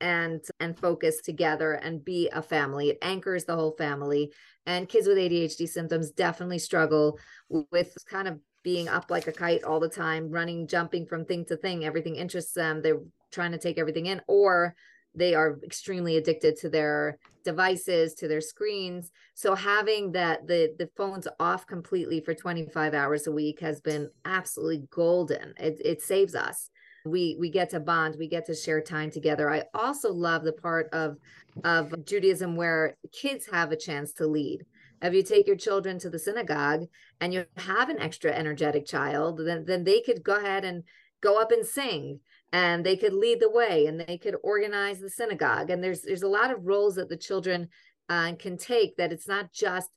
and 0.00 0.40
and 0.60 0.78
focus 0.78 1.20
together 1.20 1.72
and 1.72 2.04
be 2.04 2.28
a 2.32 2.40
family. 2.40 2.90
It 2.90 2.98
anchors 3.02 3.44
the 3.44 3.56
whole 3.56 3.74
family. 3.76 4.32
And 4.64 4.88
kids 4.88 5.08
with 5.08 5.18
ADHD 5.18 5.68
symptoms 5.68 6.10
definitely 6.10 6.58
struggle 6.58 7.18
with 7.48 7.94
kind 8.08 8.28
of 8.28 8.38
being 8.68 8.86
up 8.86 9.10
like 9.10 9.26
a 9.26 9.32
kite 9.32 9.64
all 9.64 9.80
the 9.80 9.88
time, 9.88 10.30
running, 10.30 10.66
jumping 10.66 11.06
from 11.06 11.24
thing 11.24 11.42
to 11.42 11.56
thing. 11.56 11.86
Everything 11.86 12.16
interests 12.16 12.52
them. 12.52 12.82
They're 12.82 13.00
trying 13.32 13.52
to 13.52 13.58
take 13.58 13.78
everything 13.78 14.04
in, 14.04 14.20
or 14.28 14.74
they 15.14 15.34
are 15.34 15.58
extremely 15.64 16.18
addicted 16.18 16.54
to 16.58 16.68
their 16.68 17.18
devices, 17.46 18.12
to 18.16 18.28
their 18.28 18.42
screens. 18.42 19.10
So 19.32 19.54
having 19.54 20.12
that 20.12 20.46
the 20.46 20.74
the 20.78 20.90
phones 20.98 21.26
off 21.40 21.66
completely 21.66 22.20
for 22.20 22.34
25 22.34 22.92
hours 22.92 23.26
a 23.26 23.32
week 23.32 23.58
has 23.60 23.80
been 23.80 24.10
absolutely 24.26 24.86
golden. 24.90 25.54
It 25.58 25.80
it 25.82 26.02
saves 26.02 26.34
us. 26.34 26.68
We 27.06 27.38
we 27.40 27.48
get 27.48 27.70
to 27.70 27.80
bond, 27.80 28.16
we 28.18 28.28
get 28.28 28.44
to 28.48 28.54
share 28.54 28.82
time 28.82 29.10
together. 29.10 29.50
I 29.50 29.64
also 29.72 30.12
love 30.12 30.44
the 30.44 30.52
part 30.52 30.90
of 30.92 31.16
of 31.64 32.04
Judaism 32.04 32.54
where 32.54 32.98
kids 33.12 33.48
have 33.50 33.72
a 33.72 33.76
chance 33.76 34.12
to 34.14 34.26
lead. 34.26 34.66
If 35.02 35.14
you 35.14 35.22
take 35.22 35.46
your 35.46 35.56
children 35.56 35.98
to 36.00 36.10
the 36.10 36.18
synagogue 36.18 36.86
and 37.20 37.32
you 37.32 37.46
have 37.56 37.88
an 37.88 38.00
extra 38.00 38.32
energetic 38.32 38.86
child, 38.86 39.40
then 39.44 39.64
then 39.64 39.84
they 39.84 40.00
could 40.00 40.22
go 40.22 40.36
ahead 40.36 40.64
and 40.64 40.84
go 41.20 41.40
up 41.40 41.52
and 41.52 41.66
sing 41.66 42.20
and 42.52 42.84
they 42.84 42.96
could 42.96 43.12
lead 43.12 43.40
the 43.40 43.50
way 43.50 43.86
and 43.86 44.00
they 44.00 44.18
could 44.18 44.36
organize 44.42 45.00
the 45.00 45.10
synagogue. 45.10 45.70
And 45.70 45.82
there's 45.82 46.02
there's 46.02 46.22
a 46.22 46.28
lot 46.28 46.50
of 46.50 46.66
roles 46.66 46.94
that 46.96 47.08
the 47.08 47.16
children 47.16 47.68
uh, 48.08 48.32
can 48.38 48.56
take 48.56 48.96
that 48.96 49.12
it's 49.12 49.28
not 49.28 49.52
just 49.52 49.90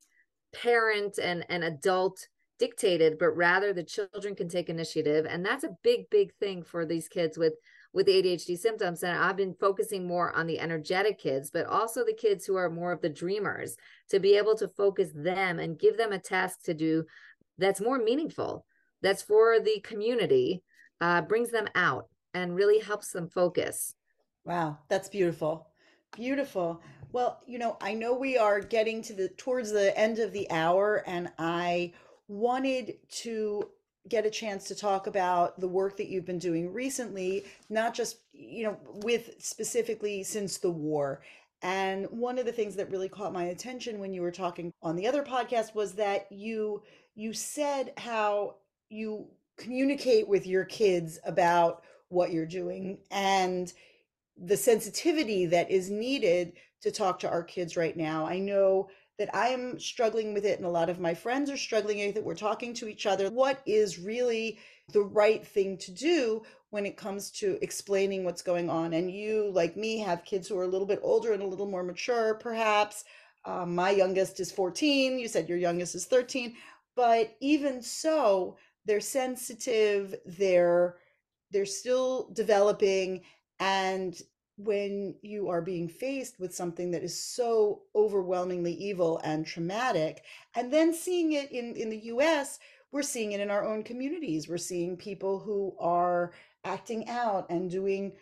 parent 0.54 1.18
and 1.18 1.46
and 1.50 1.64
adult 1.64 2.28
dictated 2.60 3.18
but 3.18 3.36
rather 3.36 3.74
the 3.74 3.84
children 3.84 4.36
can 4.36 4.50
take 4.50 4.70
initiative. 4.70 5.26
And 5.28 5.46
that's 5.46 5.64
a 5.64 5.78
big 5.84 6.10
big 6.10 6.34
thing 6.36 6.64
for 6.64 6.86
these 6.86 7.08
kids 7.08 7.38
with 7.38 7.54
with 7.94 8.08
ADHD 8.08 8.58
symptoms 8.58 9.04
and 9.04 9.18
I've 9.18 9.38
been 9.38 9.56
focusing 9.60 10.08
more 10.08 10.32
on 10.34 10.48
the 10.48 10.60
energetic 10.60 11.20
kids 11.20 11.50
but 11.52 11.66
also 11.66 12.04
the 12.06 12.14
kids 12.14 12.46
who 12.46 12.56
are 12.56 12.70
more 12.70 12.92
of 12.92 13.02
the 13.02 13.10
dreamers 13.10 13.76
to 14.10 14.20
be 14.20 14.36
able 14.36 14.56
to 14.58 14.68
focus 14.70 15.10
them 15.14 15.60
and 15.60 15.80
give 15.80 15.98
them 15.98 16.12
a 16.12 16.20
task 16.20 16.64
to 16.64 16.74
do 16.74 17.06
that's 17.58 17.82
more 17.82 17.98
meaningful 17.98 18.66
that's 19.02 19.22
for 19.22 19.60
the 19.60 19.80
community 19.84 20.64
uh, 21.02 21.22
brings 21.22 21.50
them 21.52 21.68
out 21.76 22.08
and 22.34 22.56
really 22.56 22.80
helps 22.80 23.12
them 23.12 23.28
focus 23.28 23.96
Wow, 24.44 24.80
that's 24.90 25.10
beautiful. 25.10 25.68
Beautiful. 26.16 26.82
Well, 27.12 27.42
you 27.46 27.60
know, 27.60 27.78
I 27.82 27.94
know 27.94 28.14
we 28.14 28.38
are 28.38 28.60
getting 28.60 29.02
to 29.04 29.14
the 29.14 29.30
towards 29.30 29.72
the 29.72 29.98
end 29.98 30.20
of 30.20 30.32
the 30.32 30.50
hour 30.50 31.04
and 31.06 31.32
I 31.38 31.94
wanted 32.28 32.96
to 33.10 33.70
get 34.10 34.26
a 34.26 34.30
chance 34.30 34.66
to 34.66 34.76
talk 34.76 35.08
about 35.08 35.60
the 35.60 35.68
work 35.68 35.98
that 35.98 36.10
you've 36.10 36.26
been 36.26 36.40
doing 36.40 36.74
recently, 36.74 37.46
not 37.70 37.94
just, 37.94 38.18
you 38.34 38.64
know, 38.64 38.78
with 39.04 39.36
specifically 39.40 40.24
since 40.24 40.58
the 40.58 40.72
war. 40.72 41.22
And 41.62 42.08
one 42.10 42.40
of 42.40 42.46
the 42.46 42.52
things 42.52 42.76
that 42.76 42.90
really 42.90 43.10
caught 43.10 43.34
my 43.34 43.46
attention 43.46 44.00
when 44.00 44.14
you 44.14 44.22
were 44.22 44.32
talking 44.32 44.74
on 44.82 44.96
the 44.96 45.08
other 45.08 45.24
podcast 45.24 45.76
was 45.76 45.94
that 45.94 46.32
you 46.32 46.82
you 47.14 47.34
said 47.34 47.94
how 47.98 48.56
you 48.90 49.28
communicate 49.58 50.28
with 50.28 50.48
your 50.48 50.66
kids 50.66 51.20
about 51.26 51.84
what 52.10 52.32
you're 52.32 52.46
doing 52.46 52.98
and 53.12 53.74
the 54.38 54.58
sensitivity 54.58 55.46
that 55.46 55.70
is 55.70 55.90
needed 55.90 56.54
to 56.82 56.92
talk 56.92 57.20
to 57.20 57.30
our 57.30 57.44
kids 57.44 57.78
right 57.78 57.96
now. 57.96 58.26
I 58.26 58.40
know 58.40 58.90
that 59.22 59.36
I 59.36 59.50
am 59.50 59.80
struggling 59.80 60.34
with 60.34 60.46
it, 60.46 60.58
and 60.58 60.66
a 60.66 60.72
lot 60.72 60.90
of 60.90 61.00
my 61.00 61.14
friends 61.14 61.52
are 61.52 61.58
struggling 61.58 62.04
with 62.08 62.18
it. 62.18 62.24
We're 62.24 62.34
talking 62.34 62.74
to 62.74 62.88
each 62.88 63.06
other. 63.06 63.30
What 63.30 63.62
is 63.68 64.00
really 64.00 64.58
the 64.92 65.04
right 65.04 65.46
thing 65.46 65.78
to 65.78 65.92
do 65.92 66.42
when 66.72 66.88
it 66.88 66.98
comes 66.98 67.30
to 67.34 67.60
explaining 67.62 68.24
what's 68.24 68.42
going 68.42 68.68
on? 68.68 68.94
And 68.94 69.12
you, 69.12 69.52
like 69.54 69.78
me, 69.78 70.00
have 70.00 70.26
kids 70.26 70.48
who 70.48 70.58
are 70.58 70.64
a 70.64 70.68
little 70.68 70.88
bit 70.88 71.02
older 71.04 71.34
and 71.34 71.44
a 71.44 71.46
little 71.46 71.68
more 71.68 71.84
mature, 71.84 72.34
perhaps. 72.34 73.04
Um, 73.46 73.76
my 73.76 73.92
youngest 73.92 74.40
is 74.40 74.52
14. 74.52 75.20
You 75.20 75.28
said 75.28 75.48
your 75.48 75.60
youngest 75.60 75.94
is 75.94 76.06
13. 76.06 76.56
But 76.96 77.38
even 77.42 77.84
so, 77.84 78.58
they're 78.86 79.02
sensitive, 79.02 80.16
they're 80.26 80.96
they're 81.52 81.68
still 81.68 82.32
developing 82.34 83.22
and 83.60 84.20
when 84.66 85.16
you 85.22 85.50
are 85.50 85.62
being 85.62 85.88
faced 85.88 86.40
with 86.40 86.54
something 86.54 86.92
that 86.92 87.04
is 87.04 87.18
so 87.18 87.84
overwhelmingly 87.96 88.74
evil 88.74 89.20
and 89.24 89.46
traumatic, 89.46 90.24
and 90.56 90.72
then 90.72 90.94
seeing 90.94 91.34
it 91.34 91.52
in, 91.52 91.76
in 91.76 91.90
the 91.90 92.06
US, 92.06 92.60
we're 92.92 93.02
seeing 93.02 93.32
it 93.32 93.40
in 93.40 93.50
our 93.50 93.64
own 93.66 93.84
communities. 93.84 94.48
We're 94.48 94.58
seeing 94.58 94.98
people 94.98 95.40
who 95.40 95.76
are 95.80 96.34
acting 96.64 97.08
out 97.10 97.50
and 97.50 97.72
doing 97.72 98.14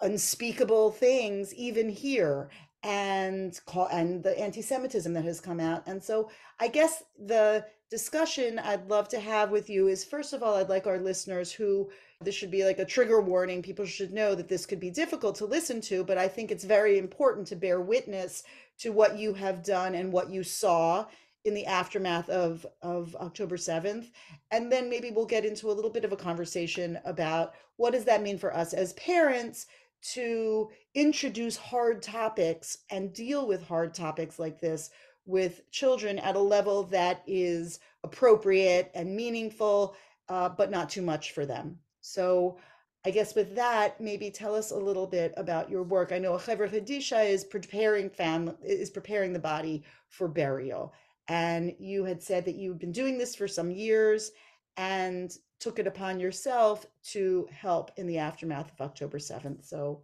unspeakable 0.00 0.92
things 0.92 1.54
even 1.54 1.88
here 1.88 2.50
and 2.82 3.60
call 3.66 3.86
and 3.88 4.22
the 4.22 4.38
anti-semitism 4.38 5.12
that 5.12 5.24
has 5.24 5.40
come 5.40 5.60
out 5.60 5.82
and 5.86 6.02
so 6.02 6.30
i 6.58 6.66
guess 6.66 7.02
the 7.26 7.62
discussion 7.90 8.58
i'd 8.60 8.88
love 8.88 9.06
to 9.06 9.20
have 9.20 9.50
with 9.50 9.68
you 9.68 9.88
is 9.88 10.02
first 10.02 10.32
of 10.32 10.42
all 10.42 10.56
i'd 10.56 10.70
like 10.70 10.86
our 10.86 10.98
listeners 10.98 11.52
who 11.52 11.90
this 12.22 12.34
should 12.34 12.50
be 12.50 12.64
like 12.64 12.78
a 12.78 12.84
trigger 12.84 13.20
warning. 13.20 13.62
People 13.62 13.86
should 13.86 14.12
know 14.12 14.34
that 14.34 14.48
this 14.48 14.66
could 14.66 14.80
be 14.80 14.90
difficult 14.90 15.36
to 15.36 15.46
listen 15.46 15.80
to 15.80 16.04
but 16.04 16.18
i 16.18 16.28
think 16.28 16.50
it's 16.50 16.64
very 16.64 16.98
important 16.98 17.46
to 17.46 17.56
bear 17.56 17.80
witness 17.80 18.42
to 18.78 18.92
what 18.92 19.18
you 19.18 19.32
have 19.34 19.62
done 19.62 19.94
and 19.94 20.12
what 20.12 20.30
you 20.30 20.42
saw 20.42 21.04
in 21.44 21.54
the 21.54 21.66
aftermath 21.66 22.28
of 22.28 22.66
of 22.82 23.16
October 23.16 23.56
7th 23.56 24.10
and 24.50 24.70
then 24.70 24.90
maybe 24.90 25.10
we'll 25.10 25.26
get 25.26 25.44
into 25.44 25.70
a 25.70 25.72
little 25.72 25.90
bit 25.90 26.04
of 26.04 26.12
a 26.12 26.16
conversation 26.16 26.98
about 27.04 27.54
what 27.76 27.92
does 27.92 28.04
that 28.04 28.22
mean 28.22 28.38
for 28.38 28.54
us 28.54 28.74
as 28.74 28.92
parents 28.94 29.66
to 30.02 30.70
introduce 30.94 31.56
hard 31.56 32.02
topics 32.02 32.78
and 32.90 33.12
deal 33.12 33.46
with 33.46 33.66
hard 33.66 33.94
topics 33.94 34.38
like 34.38 34.60
this 34.60 34.90
with 35.26 35.62
children 35.70 36.18
at 36.18 36.36
a 36.36 36.40
level 36.40 36.82
that 36.82 37.22
is 37.26 37.80
appropriate 38.04 38.90
and 38.94 39.14
meaningful 39.14 39.94
uh, 40.28 40.48
but 40.48 40.70
not 40.70 40.88
too 40.88 41.02
much 41.02 41.32
for 41.32 41.46
them 41.46 41.78
so 42.00 42.58
I 43.04 43.10
guess 43.10 43.34
with 43.34 43.54
that, 43.56 43.98
maybe 44.00 44.30
tell 44.30 44.54
us 44.54 44.72
a 44.72 44.76
little 44.76 45.06
bit 45.06 45.32
about 45.36 45.70
your 45.70 45.82
work. 45.82 46.12
I 46.12 46.18
know 46.18 46.32
Chevra 46.32 46.70
Kadisha 46.70 47.26
is 47.26 47.44
preparing 47.44 48.10
fam 48.10 48.56
is 48.62 48.90
preparing 48.90 49.32
the 49.32 49.38
body 49.38 49.84
for 50.08 50.28
burial, 50.28 50.92
and 51.28 51.74
you 51.78 52.04
had 52.04 52.22
said 52.22 52.44
that 52.44 52.56
you've 52.56 52.78
been 52.78 52.92
doing 52.92 53.16
this 53.16 53.34
for 53.34 53.48
some 53.48 53.70
years 53.70 54.32
and 54.76 55.34
took 55.60 55.78
it 55.78 55.86
upon 55.86 56.20
yourself 56.20 56.86
to 57.04 57.48
help 57.50 57.90
in 57.96 58.06
the 58.06 58.18
aftermath 58.18 58.70
of 58.70 58.80
October 58.82 59.18
seventh. 59.18 59.64
So, 59.64 60.02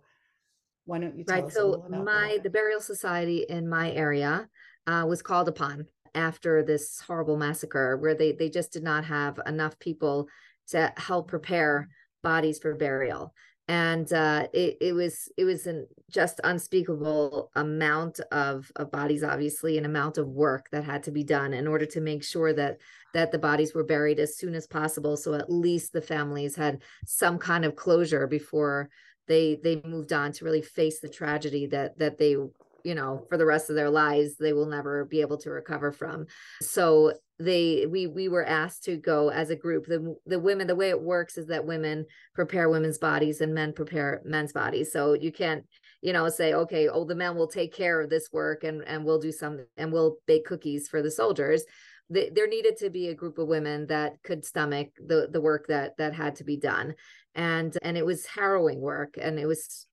why 0.87 0.99
don't 0.99 1.19
you 1.19 1.25
tell 1.25 1.37
right, 1.37 1.45
us 1.45 1.55
so 1.55 1.67
a 1.67 1.69
little 1.69 1.87
about 1.87 2.05
my 2.05 2.33
that? 2.35 2.45
the 2.45 2.51
burial 2.51 2.81
society 2.81 3.45
in 3.47 3.69
my 3.69 3.93
area 3.93 4.49
uh, 4.87 5.05
was 5.07 5.21
called 5.21 5.49
upon 5.49 5.87
after 6.15 6.63
this 6.63 7.01
horrible 7.01 7.37
massacre 7.37 7.99
where 7.99 8.15
they 8.15 8.33
they 8.33 8.49
just 8.49 8.73
did 8.73 8.83
not 8.83 9.05
have 9.05 9.39
enough 9.47 9.79
people 9.79 10.29
to 10.69 10.93
help 10.97 11.29
prepare 11.29 11.89
bodies 12.23 12.59
for 12.59 12.75
burial. 12.75 13.33
And 13.69 14.11
uh, 14.13 14.47
it, 14.53 14.77
it 14.81 14.93
was 14.93 15.29
it 15.37 15.45
was 15.45 15.67
an 15.67 15.89
just 16.09 16.41
unspeakable 16.45 17.51
amount 17.57 18.21
of, 18.31 18.71
of 18.77 18.93
bodies 18.93 19.25
obviously 19.25 19.77
an 19.77 19.85
amount 19.85 20.19
of 20.19 20.29
work 20.29 20.69
that 20.71 20.85
had 20.85 21.03
to 21.05 21.11
be 21.11 21.25
done 21.25 21.53
in 21.53 21.67
order 21.67 21.87
to 21.87 22.01
make 22.01 22.23
sure 22.23 22.53
that 22.53 22.79
that 23.13 23.33
the 23.33 23.39
bodies 23.39 23.75
were 23.75 23.83
buried 23.83 24.21
as 24.21 24.37
soon 24.37 24.55
as 24.55 24.69
possible. 24.69 25.17
So 25.17 25.35
at 25.35 25.51
least 25.51 25.93
the 25.93 26.01
families 26.01 26.55
had 26.55 26.83
some 27.07 27.39
kind 27.39 27.65
of 27.65 27.75
closure 27.75 28.29
before 28.29 28.89
they 29.27 29.59
they 29.63 29.83
moved 29.85 30.13
on 30.13 30.31
to 30.33 30.45
really 30.45 30.63
face 30.63 31.01
the 31.01 31.09
tragedy 31.09 31.67
that 31.67 31.99
that 31.99 32.19
they 32.19 32.37
you 32.85 32.95
know 32.95 33.27
for 33.29 33.37
the 33.37 33.47
rest 33.47 33.69
of 33.69 33.75
their 33.75 33.91
lives 33.91 34.37
they 34.37 34.53
will 34.53 34.67
never 34.67 35.05
be 35.05 35.23
able 35.23 35.39
to 35.39 35.51
recover 35.51 35.91
from. 35.91 36.27
So 36.61 37.15
they 37.39 37.87
we 37.87 38.07
we 38.07 38.29
were 38.29 38.45
asked 38.45 38.85
to 38.85 38.97
go 38.97 39.31
as 39.31 39.51
a 39.51 39.57
group. 39.57 39.87
The 39.87 40.17
the 40.25 40.39
women 40.39 40.67
the 40.67 40.75
way 40.75 40.89
it 40.89 41.01
works 41.01 41.37
is 41.37 41.47
that 41.47 41.67
women 41.67 42.07
prepare 42.35 42.71
women's 42.71 42.99
bodies 42.99 43.41
and 43.41 43.55
men 43.55 43.73
prepare 43.75 44.23
men's 44.25 44.53
bodies. 44.53 44.93
So 44.93 45.13
you 45.13 45.31
can't 45.33 45.65
you 46.01 46.13
know 46.13 46.29
say 46.29 46.55
okay 46.55 46.89
oh 46.89 47.05
the 47.05 47.15
men 47.15 47.37
will 47.37 47.49
take 47.49 47.75
care 47.75 48.01
of 48.01 48.09
this 48.09 48.29
work 48.33 48.65
and 48.65 48.83
and 48.87 49.05
we'll 49.05 49.19
do 49.19 49.33
some 49.33 49.67
and 49.77 49.93
we'll 49.93 50.17
bake 50.27 50.47
cookies 50.47 50.89
for 50.89 51.03
the 51.03 51.11
soldiers. 51.11 51.65
The, 52.09 52.31
there 52.33 52.47
needed 52.47 52.77
to 52.79 52.91
be 52.91 53.09
a 53.09 53.15
group 53.15 53.37
of 53.39 53.49
women 53.49 53.89
that 53.89 54.23
could 54.23 54.45
stomach 54.45 54.89
the 55.05 55.29
the 55.31 55.41
work 55.41 55.67
that 55.69 55.97
that 55.99 56.15
had 56.15 56.37
to 56.37 56.45
be 56.45 56.57
done. 56.57 56.95
And 57.35 57.77
and 57.83 57.99
it 57.99 58.07
was 58.07 58.25
harrowing 58.25 58.81
work 58.81 59.19
and 59.21 59.39
it 59.39 59.47
was 59.47 59.87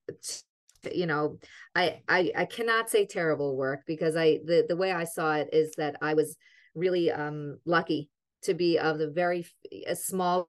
you 0.92 1.06
know 1.06 1.38
I, 1.74 2.02
I 2.06 2.30
i 2.36 2.44
cannot 2.44 2.90
say 2.90 3.06
terrible 3.06 3.56
work 3.56 3.80
because 3.86 4.16
i 4.16 4.40
the 4.44 4.66
the 4.68 4.76
way 4.76 4.92
i 4.92 5.04
saw 5.04 5.36
it 5.36 5.48
is 5.50 5.72
that 5.78 5.96
i 6.02 6.12
was 6.12 6.36
really 6.74 7.10
um, 7.10 7.58
lucky 7.64 8.10
to 8.42 8.54
be 8.54 8.78
of 8.78 8.98
the 8.98 9.10
very 9.10 9.46
a 9.86 9.96
small 9.96 10.48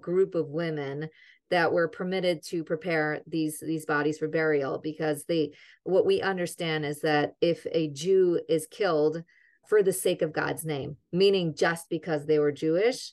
group 0.00 0.34
of 0.34 0.48
women 0.48 1.08
that 1.50 1.72
were 1.72 1.88
permitted 1.88 2.42
to 2.42 2.62
prepare 2.62 3.20
these 3.26 3.60
these 3.60 3.86
bodies 3.86 4.18
for 4.18 4.28
burial 4.28 4.78
because 4.78 5.24
they 5.24 5.52
what 5.84 6.04
we 6.04 6.20
understand 6.20 6.84
is 6.84 7.00
that 7.00 7.34
if 7.40 7.66
a 7.72 7.88
Jew 7.88 8.40
is 8.48 8.66
killed 8.66 9.22
for 9.66 9.82
the 9.82 9.92
sake 9.92 10.20
of 10.22 10.32
God's 10.32 10.64
name 10.64 10.96
meaning 11.12 11.54
just 11.54 11.88
because 11.88 12.26
they 12.26 12.38
were 12.38 12.52
Jewish 12.52 13.12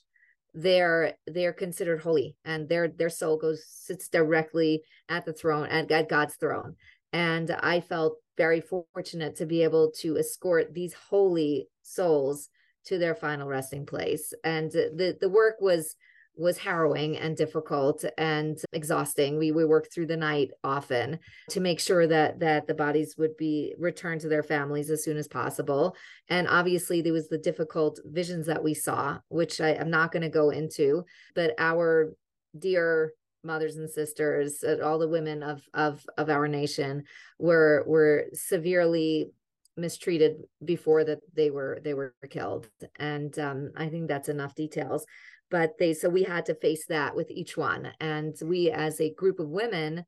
they're 0.54 1.14
they're 1.26 1.52
considered 1.52 2.00
holy 2.00 2.36
and 2.44 2.68
their 2.68 2.88
their 2.88 3.10
soul 3.10 3.36
goes 3.36 3.64
sits 3.66 4.08
directly 4.08 4.82
at 5.08 5.24
the 5.24 5.32
throne 5.32 5.66
at, 5.66 5.90
at 5.90 6.08
God's 6.08 6.34
throne 6.34 6.76
and 7.16 7.50
I 7.50 7.80
felt 7.80 8.18
very 8.36 8.60
fortunate 8.60 9.36
to 9.36 9.46
be 9.46 9.62
able 9.62 9.90
to 10.02 10.18
escort 10.18 10.74
these 10.74 10.92
holy 10.92 11.66
souls 11.80 12.50
to 12.84 12.98
their 12.98 13.14
final 13.14 13.48
resting 13.48 13.86
place. 13.86 14.34
And 14.44 14.70
the 14.70 15.16
the 15.18 15.30
work 15.30 15.56
was 15.58 15.96
was 16.36 16.58
harrowing 16.58 17.16
and 17.16 17.34
difficult 17.34 18.04
and 18.18 18.58
exhausting. 18.74 19.38
We 19.38 19.50
we 19.50 19.64
worked 19.64 19.94
through 19.94 20.08
the 20.08 20.18
night 20.18 20.50
often 20.62 21.18
to 21.48 21.60
make 21.60 21.80
sure 21.80 22.06
that 22.06 22.38
that 22.40 22.66
the 22.66 22.74
bodies 22.74 23.14
would 23.16 23.34
be 23.38 23.74
returned 23.78 24.20
to 24.20 24.28
their 24.28 24.42
families 24.42 24.90
as 24.90 25.02
soon 25.02 25.16
as 25.16 25.26
possible. 25.26 25.96
And 26.28 26.46
obviously 26.46 27.00
there 27.00 27.14
was 27.14 27.30
the 27.30 27.38
difficult 27.38 27.98
visions 28.04 28.44
that 28.44 28.62
we 28.62 28.74
saw, 28.74 29.20
which 29.28 29.58
I, 29.62 29.70
am 29.70 29.88
not 29.88 30.12
going 30.12 30.24
to 30.24 30.28
go 30.28 30.50
into, 30.50 31.06
but 31.34 31.54
our 31.56 32.12
dear 32.58 33.14
mothers 33.46 33.76
and 33.76 33.88
sisters, 33.88 34.62
uh, 34.64 34.78
all 34.84 34.98
the 34.98 35.08
women 35.08 35.42
of 35.42 35.62
of 35.74 36.04
of 36.18 36.28
our 36.30 36.48
nation 36.48 37.04
were 37.38 37.84
were 37.86 38.26
severely 38.32 39.30
mistreated 39.76 40.42
before 40.64 41.04
that 41.04 41.20
they 41.34 41.50
were 41.50 41.80
they 41.82 41.94
were 41.94 42.14
killed. 42.30 42.68
And 42.98 43.38
um, 43.38 43.72
i 43.76 43.88
think 43.88 44.08
that's 44.08 44.28
enough 44.28 44.54
details. 44.54 45.06
But 45.50 45.78
they 45.78 45.94
so 45.94 46.08
we 46.08 46.24
had 46.24 46.46
to 46.46 46.54
face 46.54 46.86
that 46.88 47.14
with 47.14 47.30
each 47.30 47.56
one. 47.56 47.92
And 48.00 48.34
we 48.42 48.70
as 48.70 49.00
a 49.00 49.14
group 49.14 49.38
of 49.38 49.48
women 49.48 50.04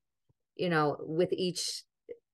you 0.58 0.68
know 0.68 0.96
with 1.00 1.32
each 1.32 1.84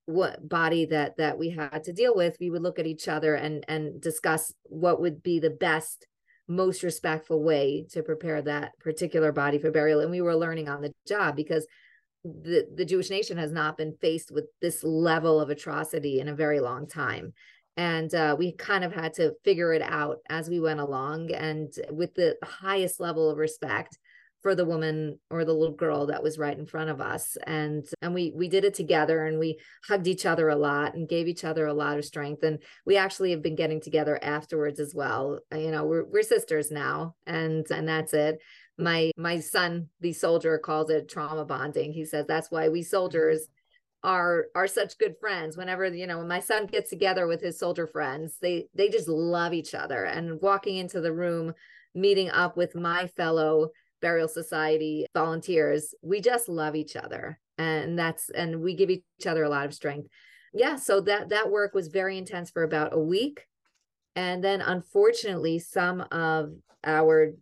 what 0.06 0.46
body 0.48 0.86
that 0.86 1.16
that 1.16 1.38
we 1.38 1.50
had 1.50 1.84
to 1.84 1.92
deal 1.92 2.14
with 2.14 2.36
we 2.40 2.50
would 2.50 2.62
look 2.62 2.78
at 2.78 2.86
each 2.86 3.08
other 3.08 3.34
and 3.34 3.64
and 3.68 4.00
discuss 4.00 4.52
what 4.64 5.00
would 5.00 5.22
be 5.22 5.38
the 5.38 5.50
best 5.50 6.06
most 6.46 6.82
respectful 6.82 7.42
way 7.42 7.86
to 7.90 8.02
prepare 8.02 8.42
that 8.42 8.78
particular 8.78 9.32
body 9.32 9.58
for 9.58 9.70
burial 9.70 10.00
and 10.00 10.10
we 10.10 10.20
were 10.20 10.36
learning 10.36 10.68
on 10.68 10.82
the 10.82 10.92
job 11.06 11.36
because 11.36 11.66
the, 12.24 12.66
the 12.74 12.84
Jewish 12.84 13.10
nation 13.10 13.36
has 13.38 13.52
not 13.52 13.76
been 13.76 13.96
faced 14.00 14.30
with 14.30 14.46
this 14.60 14.82
level 14.82 15.40
of 15.40 15.50
atrocity 15.50 16.20
in 16.20 16.28
a 16.28 16.34
very 16.34 16.60
long 16.60 16.86
time. 16.86 17.32
And 17.76 18.14
uh, 18.14 18.36
we 18.38 18.52
kind 18.52 18.84
of 18.84 18.92
had 18.92 19.14
to 19.14 19.34
figure 19.44 19.72
it 19.72 19.82
out 19.82 20.18
as 20.30 20.48
we 20.48 20.60
went 20.60 20.80
along 20.80 21.32
and 21.32 21.72
with 21.90 22.14
the 22.14 22.36
highest 22.42 23.00
level 23.00 23.28
of 23.28 23.36
respect 23.36 23.98
for 24.44 24.54
the 24.54 24.66
woman 24.66 25.18
or 25.30 25.46
the 25.46 25.54
little 25.54 25.74
girl 25.74 26.04
that 26.04 26.22
was 26.22 26.36
right 26.36 26.58
in 26.58 26.66
front 26.66 26.90
of 26.90 27.00
us. 27.00 27.38
And 27.46 27.82
and 28.02 28.12
we 28.12 28.30
we 28.36 28.46
did 28.46 28.66
it 28.66 28.74
together 28.74 29.24
and 29.24 29.38
we 29.38 29.58
hugged 29.88 30.06
each 30.06 30.26
other 30.26 30.50
a 30.50 30.54
lot 30.54 30.94
and 30.94 31.08
gave 31.08 31.26
each 31.28 31.44
other 31.44 31.64
a 31.64 31.72
lot 31.72 31.96
of 31.96 32.04
strength. 32.04 32.42
And 32.42 32.58
we 32.84 32.98
actually 32.98 33.30
have 33.30 33.40
been 33.40 33.56
getting 33.56 33.80
together 33.80 34.22
afterwards 34.22 34.80
as 34.80 34.94
well. 34.94 35.40
Uh, 35.50 35.56
you 35.56 35.70
know 35.70 35.86
we're 35.86 36.04
we're 36.04 36.22
sisters 36.22 36.70
now 36.70 37.14
and 37.26 37.68
and 37.70 37.88
that's 37.88 38.12
it. 38.12 38.36
My 38.76 39.12
my 39.16 39.40
son 39.40 39.88
the 40.00 40.12
soldier 40.12 40.58
calls 40.58 40.90
it 40.90 41.08
trauma 41.08 41.46
bonding. 41.46 41.94
He 41.94 42.04
says 42.04 42.26
that's 42.28 42.50
why 42.50 42.68
we 42.68 42.80
mm-hmm. 42.80 42.90
soldiers 42.90 43.48
are 44.02 44.48
are 44.54 44.66
such 44.66 44.98
good 44.98 45.14
friends. 45.18 45.56
Whenever 45.56 45.86
you 45.86 46.06
know 46.06 46.18
when 46.18 46.28
my 46.28 46.40
son 46.40 46.66
gets 46.66 46.90
together 46.90 47.26
with 47.26 47.40
his 47.40 47.58
soldier 47.58 47.86
friends 47.86 48.36
they 48.42 48.66
they 48.74 48.90
just 48.90 49.08
love 49.08 49.54
each 49.54 49.72
other. 49.72 50.04
And 50.04 50.38
walking 50.42 50.76
into 50.76 51.00
the 51.00 51.14
room 51.14 51.54
meeting 51.94 52.28
up 52.28 52.58
with 52.58 52.74
my 52.74 53.06
fellow 53.06 53.70
burial 54.04 54.28
society 54.28 55.06
volunteers 55.14 55.94
we 56.02 56.20
just 56.20 56.46
love 56.46 56.76
each 56.76 56.94
other. 56.94 57.40
And 57.56 57.98
that's 57.98 58.28
and 58.28 58.60
we 58.60 58.74
give 58.74 58.90
each 58.90 59.26
other 59.26 59.44
a 59.44 59.48
lot 59.48 59.64
of 59.64 59.72
strength. 59.72 60.08
Yeah 60.52 60.76
so 60.76 61.00
that 61.00 61.30
that 61.30 61.50
work 61.50 61.72
was 61.72 61.88
very 61.88 62.18
intense 62.18 62.50
for 62.50 62.64
about 62.64 62.92
a 62.92 62.98
week. 62.98 63.46
And 64.14 64.44
then 64.44 64.60
unfortunately 64.60 65.58
some 65.58 66.02
of 66.12 66.50
our 66.84 67.32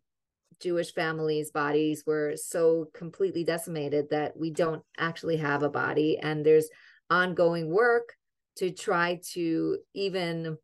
Jewish 0.61 0.95
families' 0.95 1.51
bodies 1.51 2.05
were 2.07 2.35
so 2.37 2.89
completely 2.95 3.43
decimated 3.43 4.11
that 4.11 4.37
we 4.37 4.51
don't 4.51 4.85
actually 4.97 5.39
have 5.39 5.65
a 5.65 5.69
body. 5.69 6.19
And 6.23 6.47
there's 6.47 6.69
ongoing 7.11 7.69
work 7.69 8.15
to 8.59 8.71
try 8.71 9.21
to 9.33 9.79
even 9.95 10.57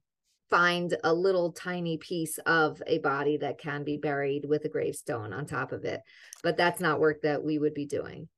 find 0.51 0.97
a 1.05 1.13
little 1.13 1.53
tiny 1.53 1.99
piece 1.99 2.39
of 2.47 2.83
a 2.87 2.99
body 2.99 3.37
that 3.39 3.59
can 3.59 3.85
be 3.85 3.97
buried 3.97 4.45
with 4.45 4.65
a 4.65 4.69
gravestone 4.69 5.33
on 5.33 5.47
top 5.47 5.73
of 5.73 5.85
it. 5.85 6.01
But 6.43 6.57
that's 6.57 6.81
not 6.81 7.01
work 7.01 7.23
that 7.23 7.43
we 7.43 7.59
would 7.59 7.75
be 7.75 7.87
doing. 7.87 8.29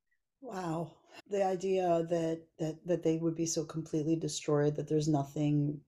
Wow. 0.41 0.93
The 1.29 1.45
idea 1.45 2.07
that 2.09 2.43
that 2.59 2.77
that 2.87 3.03
they 3.03 3.19
would 3.19 3.37
be 3.37 3.47
so 3.47 3.65
completely 3.65 4.17
destroyed 4.17 4.77
that 4.77 4.89
there's 4.89 5.09
nothing 5.09 5.81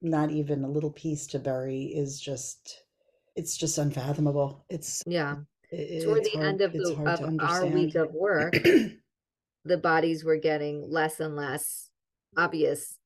not 0.00 0.30
even 0.30 0.64
a 0.64 0.70
little 0.70 0.92
piece 0.92 1.26
to 1.28 1.38
bury 1.38 1.84
is 1.84 2.20
just 2.20 2.84
it's 3.34 3.56
just 3.56 3.78
unfathomable. 3.78 4.64
It's 4.68 5.02
yeah. 5.06 5.36
It, 5.70 6.04
Toward 6.04 6.24
the 6.24 6.30
hard, 6.30 6.46
end 6.46 6.60
of, 6.62 6.72
the, 6.72 6.96
of 7.04 7.40
our 7.40 7.66
week 7.66 7.94
of 7.94 8.12
work, 8.14 8.54
the 9.64 9.76
bodies 9.76 10.24
were 10.24 10.38
getting 10.38 10.90
less 10.90 11.20
and 11.20 11.36
less 11.36 11.90
obvious 12.36 12.96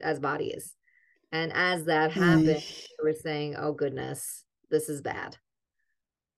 as 0.00 0.18
bodies. 0.18 0.75
And 1.36 1.52
as 1.52 1.84
that 1.84 2.12
happened, 2.12 2.46
we 2.46 2.86
were 3.02 3.12
saying, 3.12 3.56
oh 3.58 3.72
goodness, 3.72 4.44
this 4.70 4.88
is 4.88 5.02
bad. 5.02 5.36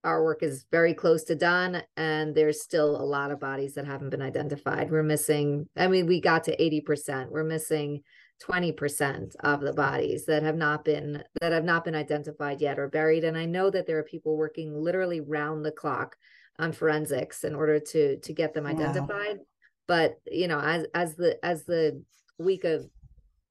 Our 0.03 0.25
work 0.25 0.43
is 0.43 0.65
very 0.71 0.93
close 0.93 1.23
to 1.25 1.35
done, 1.35 1.81
and 1.95 2.35
there's 2.35 2.61
still 2.61 3.01
a 3.01 3.03
lot 3.03 3.31
of 3.31 3.39
bodies 3.39 3.75
that 3.75 3.85
haven't 3.85 4.09
been 4.09 4.21
identified. 4.21 4.91
We're 4.91 5.03
missing, 5.03 5.67
I 5.77 5.87
mean, 5.87 6.05
we 6.05 6.19
got 6.19 6.43
to 6.45 6.57
80%. 6.57 7.29
We're 7.29 7.45
missing 7.45 8.03
20% 8.43 9.35
of 9.39 9.61
the 9.61 9.71
bodies 9.71 10.25
that 10.25 10.43
have 10.43 10.57
not 10.57 10.83
been 10.83 11.23
that 11.39 11.53
have 11.53 11.63
not 11.63 11.85
been 11.85 11.95
identified 11.95 12.61
yet 12.61 12.79
or 12.79 12.87
buried 12.87 13.25
and 13.25 13.37
i 13.37 13.43
know 13.43 13.69
that 13.69 13.85
there 13.85 13.97
are 13.97 14.03
people 14.03 14.37
working 14.37 14.81
literally 14.81 15.19
round 15.19 15.65
the 15.65 15.73
clock 15.73 16.15
on 16.57 16.71
forensics 16.71 17.43
in 17.43 17.53
order 17.53 17.81
to 17.81 18.17
to 18.19 18.31
get 18.31 18.53
them 18.53 18.65
identified 18.65 19.39
wow. 19.39 19.45
but 19.89 20.21
you 20.25 20.47
know 20.47 20.61
as 20.61 20.85
as 20.95 21.17
the 21.17 21.37
as 21.43 21.65
the 21.65 22.01
week 22.37 22.63
of 22.63 22.89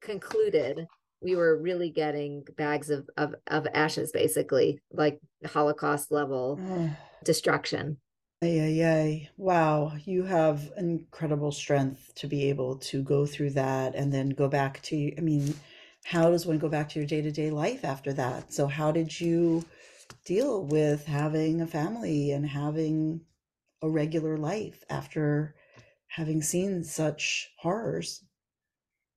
concluded 0.00 0.86
we 1.20 1.34
were 1.36 1.60
really 1.60 1.90
getting 1.90 2.44
bags 2.56 2.90
of 2.90 3.08
of, 3.16 3.34
of 3.46 3.66
ashes 3.74 4.12
basically 4.12 4.80
like 4.92 5.20
holocaust 5.46 6.10
level 6.10 6.60
destruction 7.24 7.98
yeah, 8.40 8.66
yeah. 8.68 9.28
Wow, 9.36 9.96
you 10.04 10.22
have 10.22 10.70
incredible 10.76 11.50
strength 11.50 12.12
to 12.16 12.28
be 12.28 12.48
able 12.50 12.76
to 12.76 13.02
go 13.02 13.26
through 13.26 13.50
that 13.50 13.96
and 13.96 14.12
then 14.12 14.30
go 14.30 14.48
back 14.48 14.80
to, 14.82 15.12
I 15.18 15.20
mean, 15.20 15.54
how 16.04 16.30
does 16.30 16.46
one 16.46 16.58
go 16.58 16.68
back 16.68 16.88
to 16.90 17.00
your 17.00 17.06
day-to-day 17.06 17.50
life 17.50 17.84
after 17.84 18.12
that? 18.12 18.52
So 18.52 18.68
how 18.68 18.92
did 18.92 19.20
you 19.20 19.64
deal 20.24 20.64
with 20.64 21.04
having 21.06 21.60
a 21.60 21.66
family 21.66 22.30
and 22.30 22.46
having 22.46 23.22
a 23.82 23.90
regular 23.90 24.36
life 24.36 24.84
after 24.88 25.56
having 26.06 26.42
seen 26.42 26.84
such 26.84 27.50
horrors? 27.58 28.24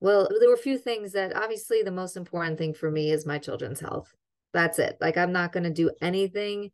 Well, 0.02 0.28
there 0.40 0.50
were 0.50 0.56
a 0.56 0.58
few 0.58 0.80
things 0.80 1.14
that 1.14 1.36
obviously 1.36 1.84
the 1.84 1.92
most 1.92 2.18
important 2.18 2.58
thing 2.58 2.74
for 2.74 2.90
me 2.90 3.12
is 3.12 3.26
my 3.26 3.38
children's 3.38 3.80
health. 3.80 4.12
That's 4.52 4.80
it. 4.80 4.98
Like 5.00 5.16
I'm 5.16 5.32
not 5.32 5.54
going 5.54 5.64
to 5.64 5.70
do 5.70 5.92
anything 6.02 6.72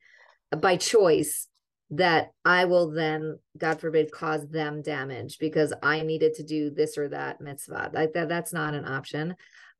by 0.59 0.78
choice 0.78 1.47
that 1.89 2.32
I 2.43 2.65
will 2.65 2.89
then, 2.89 3.38
God 3.57 3.80
forbid, 3.80 4.11
cause 4.11 4.47
them 4.47 4.82
damage 4.82 5.38
because 5.39 5.73
I 5.84 6.01
needed 6.01 6.36
to 6.36 6.43
do 6.43 6.69
this 6.69 6.97
or 6.97 7.09
that 7.09 7.41
mitzvah. 7.41 7.91
Like 7.93 8.13
that, 8.13 8.30
that's 8.30 8.53
not 8.53 8.73
an 8.73 8.86
option. 8.86 9.36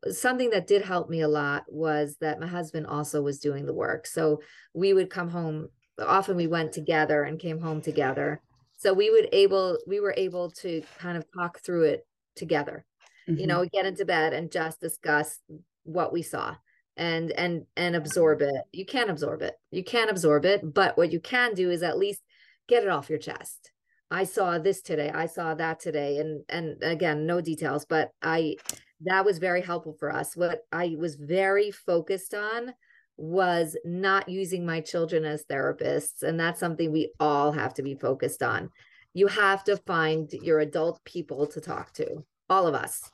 Something 0.10 0.52
that 0.52 0.68
did 0.68 0.84
help 0.84 1.10
me 1.10 1.22
a 1.22 1.28
lot 1.28 1.64
was 1.68 2.18
that 2.20 2.40
my 2.40 2.48
husband 2.48 2.86
also 2.86 3.22
was 3.22 3.40
doing 3.40 3.66
the 3.66 3.74
work. 3.74 4.08
So 4.08 4.42
we 4.74 4.94
would 4.94 5.10
come 5.10 5.30
home. 5.30 5.70
Often 6.00 6.36
we 6.36 6.48
went 6.48 6.74
together 6.74 7.24
and 7.24 7.40
came 7.40 7.60
home 7.60 7.82
together. 7.82 8.42
So 8.78 8.94
we 8.94 9.10
would 9.10 9.30
able 9.32 9.80
we 9.88 10.00
were 10.00 10.14
able 10.16 10.52
to 10.52 10.84
kind 11.00 11.18
of 11.18 11.26
talk 11.36 11.60
through 11.60 11.86
it 11.86 12.08
together. 12.36 12.86
Mm-hmm. 13.28 13.40
You 13.40 13.48
know, 13.48 13.66
get 13.66 13.86
into 13.86 14.06
bed 14.06 14.34
and 14.34 14.52
just 14.52 14.80
discuss 14.80 15.40
what 15.84 16.14
we 16.14 16.22
saw 16.22 16.56
and 16.98 17.32
and 17.32 17.66
and 17.76 17.96
absorb 17.96 18.42
it. 18.42 18.64
You 18.72 18.86
can't 18.86 19.10
absorb 19.10 19.42
it. 19.42 19.56
You 19.72 19.84
can't 19.84 20.12
absorb 20.12 20.46
it 20.46 20.62
but 20.74 20.98
what 20.98 21.12
you 21.12 21.20
can 21.20 21.54
do 21.54 21.70
is 21.72 21.84
at 21.84 21.98
least 21.98 22.22
get 22.68 22.84
it 22.84 22.90
off 22.90 23.10
your 23.10 23.20
chest. 23.20 23.72
I 24.10 24.24
saw 24.24 24.58
this 24.58 24.82
today. 24.82 25.12
I 25.14 25.28
saw 25.28 25.54
that 25.56 25.80
today. 25.80 26.18
And 26.18 26.44
and 26.50 26.84
again 26.84 27.26
no 27.26 27.42
details 27.42 27.86
but 27.86 28.12
i 28.22 28.56
that 29.02 29.26
was 29.26 29.38
very 29.38 29.62
helpful 29.62 29.96
for 30.00 30.12
us. 30.12 30.36
What 30.36 30.62
i 30.72 30.96
was 30.98 31.16
very 31.16 31.72
focused 31.72 32.34
on 32.34 32.74
was 33.16 33.76
not 33.84 34.30
using 34.30 34.66
my 34.66 34.80
children 34.82 35.26
as 35.26 35.46
therapists. 35.46 36.24
And 36.24 36.40
that's 36.40 36.60
something 36.60 36.92
we 36.92 37.12
all 37.20 37.52
have 37.52 37.74
to 37.76 37.84
be 37.84 37.96
focused 37.96 38.44
on. 38.44 38.70
You 39.14 39.26
have 39.28 39.64
to 39.64 39.78
find 39.78 40.32
your 40.32 40.60
adult 40.60 41.04
people 41.04 41.48
to 41.48 41.62
talk 41.62 41.94
to 41.94 42.24
all 42.50 42.68
of 42.68 42.76
us 42.76 43.10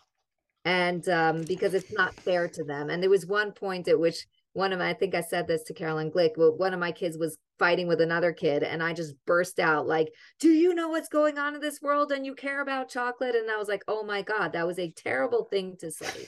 and 0.65 1.07
um, 1.09 1.43
because 1.43 1.73
it's 1.73 1.91
not 1.91 2.13
fair 2.13 2.47
to 2.47 2.63
them. 2.63 2.89
And 2.89 3.01
there 3.01 3.09
was 3.09 3.25
one 3.25 3.51
point 3.51 3.87
at 3.87 3.99
which 3.99 4.25
one 4.53 4.71
of 4.71 4.79
my, 4.79 4.89
I 4.89 4.93
think 4.93 5.15
I 5.15 5.21
said 5.21 5.47
this 5.47 5.63
to 5.63 5.73
Caroline 5.73 6.11
Glick, 6.11 6.31
but 6.37 6.59
one 6.59 6.73
of 6.73 6.79
my 6.79 6.91
kids 6.91 7.17
was 7.17 7.37
fighting 7.57 7.87
with 7.87 8.01
another 8.01 8.31
kid, 8.31 8.61
and 8.61 8.83
I 8.83 8.93
just 8.93 9.15
burst 9.25 9.59
out 9.59 9.87
like, 9.87 10.13
"Do 10.39 10.49
you 10.49 10.75
know 10.75 10.89
what's 10.89 11.09
going 11.09 11.37
on 11.37 11.55
in 11.55 11.61
this 11.61 11.81
world? 11.81 12.11
And 12.11 12.25
you 12.25 12.35
care 12.35 12.61
about 12.61 12.89
chocolate?" 12.89 13.35
And 13.35 13.49
I 13.49 13.57
was 13.57 13.67
like, 13.67 13.83
"Oh 13.87 14.03
my 14.03 14.21
god, 14.21 14.53
that 14.53 14.67
was 14.67 14.79
a 14.79 14.91
terrible 14.91 15.45
thing 15.45 15.75
to 15.79 15.91
say." 15.91 16.27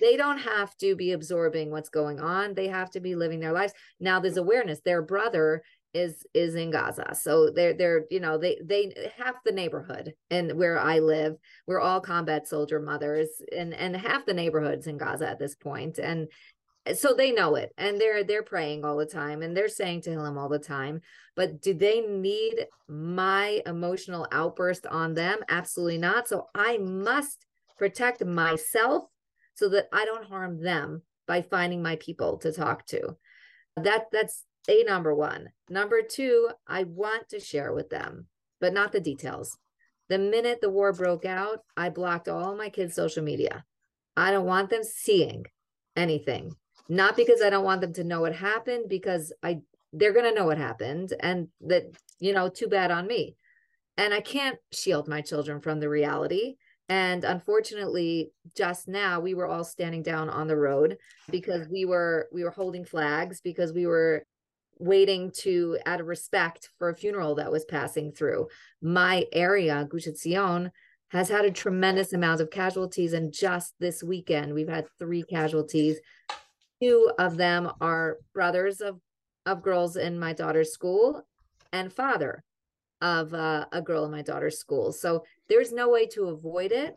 They 0.00 0.16
don't 0.16 0.38
have 0.38 0.74
to 0.78 0.96
be 0.96 1.12
absorbing 1.12 1.70
what's 1.70 1.90
going 1.90 2.20
on. 2.20 2.54
They 2.54 2.68
have 2.68 2.90
to 2.92 3.00
be 3.00 3.14
living 3.14 3.40
their 3.40 3.52
lives. 3.52 3.74
Now 4.00 4.18
there's 4.18 4.38
awareness. 4.38 4.80
Their 4.80 5.02
brother 5.02 5.62
is 5.94 6.26
is 6.34 6.54
in 6.54 6.70
Gaza. 6.70 7.14
So 7.14 7.50
they're 7.50 7.74
they're 7.74 8.04
you 8.10 8.20
know 8.20 8.38
they 8.38 8.58
they 8.62 9.10
half 9.16 9.36
the 9.44 9.52
neighborhood 9.52 10.14
and 10.30 10.56
where 10.56 10.78
I 10.78 10.98
live, 11.00 11.36
we're 11.66 11.80
all 11.80 12.00
combat 12.00 12.48
soldier 12.48 12.80
mothers 12.80 13.28
and 13.56 13.74
and 13.74 13.96
half 13.96 14.26
the 14.26 14.34
neighborhoods 14.34 14.86
in 14.86 14.98
Gaza 14.98 15.28
at 15.28 15.38
this 15.38 15.54
point 15.54 15.98
and 15.98 16.28
eh, 16.86 16.94
so 16.94 17.14
they 17.14 17.32
know 17.32 17.56
it 17.56 17.72
and 17.76 18.00
they're 18.00 18.24
they're 18.24 18.42
praying 18.42 18.84
all 18.84 18.96
the 18.96 19.06
time 19.06 19.42
and 19.42 19.56
they're 19.56 19.68
saying 19.68 20.02
to 20.02 20.10
him 20.10 20.38
all 20.38 20.48
the 20.48 20.58
time 20.58 21.00
but 21.36 21.62
do 21.62 21.74
they 21.74 22.00
need 22.00 22.66
my 22.88 23.62
emotional 23.66 24.26
outburst 24.32 24.86
on 24.86 25.14
them? 25.14 25.38
Absolutely 25.48 25.98
not. 25.98 26.28
So 26.28 26.46
i 26.54 26.78
must 26.78 27.46
protect 27.78 28.24
myself 28.24 29.04
so 29.54 29.68
that 29.70 29.88
i 29.92 30.04
don't 30.04 30.26
harm 30.26 30.62
them 30.62 31.02
by 31.26 31.42
finding 31.42 31.80
my 31.82 31.96
people 31.96 32.38
to 32.38 32.52
talk 32.52 32.84
to. 32.86 33.16
That 33.76 34.06
that's 34.10 34.44
a 34.68 34.82
number 34.84 35.14
one. 35.14 35.48
Number 35.68 36.02
two, 36.02 36.50
I 36.66 36.84
want 36.84 37.28
to 37.30 37.40
share 37.40 37.72
with 37.72 37.90
them, 37.90 38.26
but 38.60 38.72
not 38.72 38.92
the 38.92 39.00
details. 39.00 39.56
The 40.08 40.18
minute 40.18 40.60
the 40.60 40.70
war 40.70 40.92
broke 40.92 41.24
out, 41.24 41.60
I 41.76 41.88
blocked 41.88 42.28
all 42.28 42.56
my 42.56 42.68
kids' 42.68 42.94
social 42.94 43.22
media. 43.22 43.64
I 44.16 44.30
don't 44.32 44.46
want 44.46 44.70
them 44.70 44.82
seeing 44.82 45.44
anything. 45.96 46.52
Not 46.88 47.16
because 47.16 47.40
I 47.40 47.50
don't 47.50 47.64
want 47.64 47.80
them 47.80 47.92
to 47.94 48.04
know 48.04 48.20
what 48.20 48.34
happened, 48.34 48.86
because 48.88 49.32
I 49.42 49.60
they're 49.92 50.12
gonna 50.12 50.34
know 50.34 50.46
what 50.46 50.58
happened, 50.58 51.14
and 51.20 51.48
that 51.62 51.84
you 52.20 52.32
know, 52.32 52.48
too 52.48 52.68
bad 52.68 52.90
on 52.90 53.06
me. 53.06 53.36
And 53.96 54.14
I 54.14 54.20
can't 54.20 54.58
shield 54.72 55.08
my 55.08 55.20
children 55.20 55.60
from 55.60 55.80
the 55.80 55.88
reality. 55.88 56.56
And 56.88 57.24
unfortunately, 57.24 58.32
just 58.56 58.88
now 58.88 59.20
we 59.20 59.34
were 59.34 59.46
all 59.46 59.64
standing 59.64 60.02
down 60.02 60.28
on 60.28 60.48
the 60.48 60.56
road 60.56 60.98
because 61.30 61.68
we 61.68 61.84
were 61.84 62.28
we 62.32 62.42
were 62.42 62.50
holding 62.50 62.84
flags 62.84 63.40
because 63.40 63.72
we 63.72 63.86
were 63.86 64.24
waiting 64.80 65.30
to 65.30 65.78
out 65.86 66.00
of 66.00 66.06
respect 66.06 66.70
for 66.78 66.88
a 66.88 66.96
funeral 66.96 67.34
that 67.36 67.52
was 67.52 67.64
passing 67.64 68.12
through. 68.12 68.48
My 68.82 69.26
area, 69.32 69.86
Gush 69.88 70.06
Etzion, 70.06 70.70
has 71.10 71.28
had 71.28 71.44
a 71.44 71.50
tremendous 71.50 72.12
amount 72.12 72.40
of 72.40 72.50
casualties. 72.50 73.12
And 73.12 73.32
just 73.32 73.74
this 73.78 74.02
weekend, 74.02 74.54
we've 74.54 74.68
had 74.68 74.86
three 74.98 75.22
casualties. 75.22 75.98
Two 76.82 77.10
of 77.18 77.36
them 77.36 77.70
are 77.80 78.18
brothers 78.32 78.80
of, 78.80 79.00
of 79.44 79.62
girls 79.62 79.96
in 79.96 80.18
my 80.18 80.32
daughter's 80.32 80.72
school 80.72 81.26
and 81.72 81.92
father 81.92 82.42
of 83.00 83.34
uh, 83.34 83.66
a 83.72 83.82
girl 83.82 84.04
in 84.04 84.10
my 84.10 84.22
daughter's 84.22 84.58
school. 84.58 84.92
So 84.92 85.24
there's 85.48 85.72
no 85.72 85.88
way 85.90 86.06
to 86.08 86.28
avoid 86.28 86.72
it, 86.72 86.96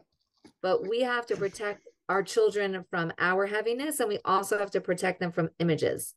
but 0.61 0.87
we 0.87 1.01
have 1.01 1.25
to 1.27 1.35
protect 1.35 1.87
our 2.09 2.23
children 2.23 2.85
from 2.89 3.11
our 3.17 3.45
heaviness 3.45 3.99
and 3.99 4.09
we 4.09 4.19
also 4.25 4.57
have 4.57 4.71
to 4.71 4.81
protect 4.81 5.19
them 5.19 5.31
from 5.31 5.49
images 5.59 6.15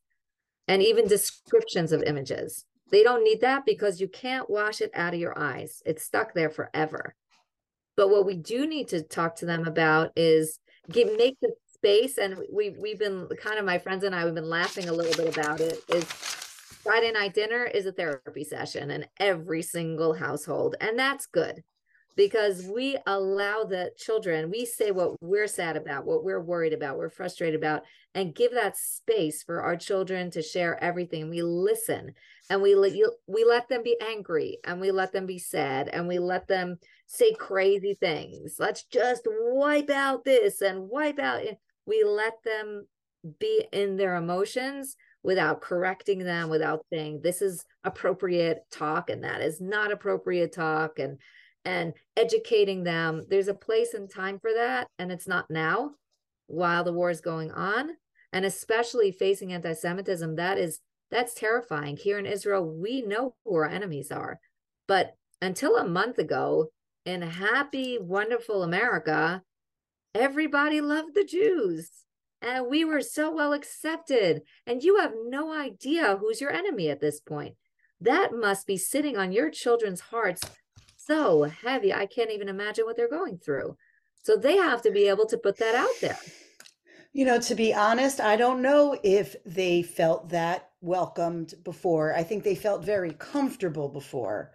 and 0.69 0.83
even 0.83 1.07
descriptions 1.07 1.93
of 1.93 2.03
images. 2.03 2.65
They 2.91 3.03
don't 3.03 3.25
need 3.25 3.41
that 3.41 3.67
because 3.67 4.01
you 4.01 4.09
can't 4.09 4.49
wash 4.49 4.81
it 4.81 4.91
out 4.95 5.15
of 5.15 5.21
your 5.21 5.39
eyes. 5.39 5.83
It's 5.85 6.05
stuck 6.05 6.35
there 6.35 6.51
forever. 6.51 7.15
But 7.97 8.11
what 8.11 8.27
we 8.27 8.37
do 8.37 8.67
need 8.67 8.89
to 8.89 9.03
talk 9.03 9.37
to 9.37 9.47
them 9.47 9.67
about 9.67 10.13
is 10.17 10.59
give 10.91 11.17
make 11.17 11.37
the 11.41 11.53
space 11.73 12.19
and 12.19 12.39
we 12.53 12.71
we've 12.71 12.99
been 12.99 13.29
kind 13.43 13.59
of 13.59 13.65
my 13.65 13.79
friends 13.79 14.03
and 14.05 14.15
I 14.15 14.25
we've 14.25 14.35
been 14.35 14.49
laughing 14.49 14.89
a 14.89 14.93
little 14.93 15.13
bit 15.23 15.37
about 15.37 15.61
it 15.61 15.79
is 15.89 16.05
Friday 16.05 17.13
night 17.13 17.35
dinner 17.35 17.65
is 17.65 17.87
a 17.87 17.93
therapy 17.93 18.45
session 18.45 18.91
in 18.91 19.05
every 19.21 19.61
single 19.63 20.15
household 20.15 20.75
and 20.81 20.99
that's 20.99 21.27
good 21.27 21.63
because 22.17 22.65
we 22.65 22.97
allow 23.07 23.65
the 23.65 23.93
children, 23.97 24.51
we 24.51 24.65
say 24.65 24.91
what 24.91 25.21
we're 25.21 25.47
sad 25.47 25.77
about, 25.77 26.07
what 26.07 26.25
we're 26.25 26.41
worried 26.41 26.73
about, 26.73 26.97
we're 26.97 27.11
frustrated 27.11 27.59
about, 27.61 27.83
and 28.15 28.35
give 28.35 28.53
that 28.53 28.77
space 28.77 29.43
for 29.43 29.61
our 29.61 29.77
children 29.77 30.31
to 30.31 30.41
share 30.41 30.83
everything. 30.83 31.29
We 31.29 31.43
listen 31.43 32.15
and 32.49 32.63
we 32.63 32.75
let 32.75 32.95
you, 32.95 33.13
we 33.27 33.45
let 33.45 33.69
them 33.69 33.83
be 33.83 33.97
angry 34.01 34.59
and 34.65 34.81
we 34.81 34.91
let 34.91 35.13
them 35.13 35.27
be 35.27 35.39
sad 35.39 35.89
and 35.89 36.09
we 36.09 36.19
let 36.19 36.49
them 36.49 36.79
say 37.07 37.35
crazy 37.35 37.95
things. 37.95 38.57
Let's 38.59 38.85
just 38.85 39.23
wipe 39.27 39.91
out 39.91 40.25
this 40.25 40.63
and 40.63 40.89
wipe 40.89 41.19
out. 41.19 41.43
We 41.85 42.03
let 42.03 42.43
them 42.45 42.87
be 43.39 43.67
in 43.73 43.97
their 43.97 44.17
emotions 44.17 44.97
without 45.23 45.61
correcting 45.61 46.21
them, 46.21 46.49
without 46.49 46.87
saying 46.91 47.21
this 47.23 47.43
is 47.43 47.65
appropriate 47.85 48.63
talk 48.71 49.11
and 49.11 49.25
that 49.25 49.43
is 49.43 49.61
not 49.61 49.93
appropriate 49.93 50.55
talk. 50.55 50.99
And 50.99 51.19
and 51.67 51.93
educating 52.17 52.85
them. 52.85 53.27
There's 53.29 53.49
a 53.49 53.55
place 53.55 53.93
and 53.93 54.09
time 54.09 54.39
for 54.39 54.53
that. 54.55 54.87
And 54.99 55.11
it's 55.11 55.27
not 55.27 55.51
now 55.51 55.91
while 56.47 56.85
the 56.85 56.93
war 56.93 57.11
is 57.11 57.21
going 57.21 57.51
on. 57.51 57.91
And 58.33 58.45
especially 58.45 59.11
facing 59.11 59.53
anti 59.53 59.75
Semitism, 59.75 60.37
that 60.37 60.59
is, 60.59 60.81
that's 61.11 61.35
terrifying. 61.35 61.97
Here 61.97 62.19
in 62.19 62.25
Israel, 62.25 62.65
we 62.65 63.03
know 63.03 63.35
who 63.45 63.57
our 63.57 63.67
enemies 63.67 64.13
are. 64.13 64.39
But 64.87 65.15
until 65.43 65.77
a 65.77 65.89
month 65.89 66.19
ago, 66.19 66.69
in 67.05 67.23
happy, 67.23 67.99
wonderful 68.01 68.63
America, 68.63 69.43
everybody 70.15 70.81
loved 70.81 71.15
the 71.15 71.25
Jews. 71.25 71.91
And 72.43 72.69
we 72.69 72.85
were 72.85 73.01
so 73.01 73.35
well 73.35 73.53
accepted. 73.53 74.43
And 74.67 74.83
you 74.85 74.99
have 74.99 75.13
no 75.27 75.53
idea 75.53 76.17
who's 76.17 76.41
your 76.41 76.53
enemy 76.53 76.91
at 76.91 77.01
this 77.01 77.19
point. 77.19 77.57
That 78.01 78.33
must 78.33 78.67
be 78.67 78.77
sitting 78.77 79.17
on 79.17 79.33
your 79.33 79.51
children's 79.51 80.01
hearts 80.01 80.43
so 81.07 81.45
heavy. 81.45 81.93
I 81.93 82.07
can't 82.07 82.31
even 82.31 82.49
imagine 82.49 82.85
what 82.85 82.97
they're 82.97 83.09
going 83.09 83.39
through. 83.39 83.77
So 84.23 84.37
they 84.37 84.57
have 84.57 84.83
to 84.83 84.91
be 84.91 85.09
able 85.09 85.27
to 85.27 85.39
put 85.39 85.59
that 85.59 85.75
out 85.75 85.95
there. 86.01 86.19
You 87.13 87.25
know, 87.25 87.41
to 87.41 87.55
be 87.55 87.73
honest, 87.73 88.21
I 88.21 88.37
don't 88.37 88.61
know 88.61 88.99
if 89.03 89.37
they 89.47 89.83
felt 89.83 90.29
that 90.31 90.71
welcomed 90.81 91.55
before. 91.65 92.15
I 92.15 92.23
think 92.23 92.45
they 92.45 92.55
felt 92.55 92.85
very 92.85 93.13
comfortable 93.13 93.89
before. 93.89 94.53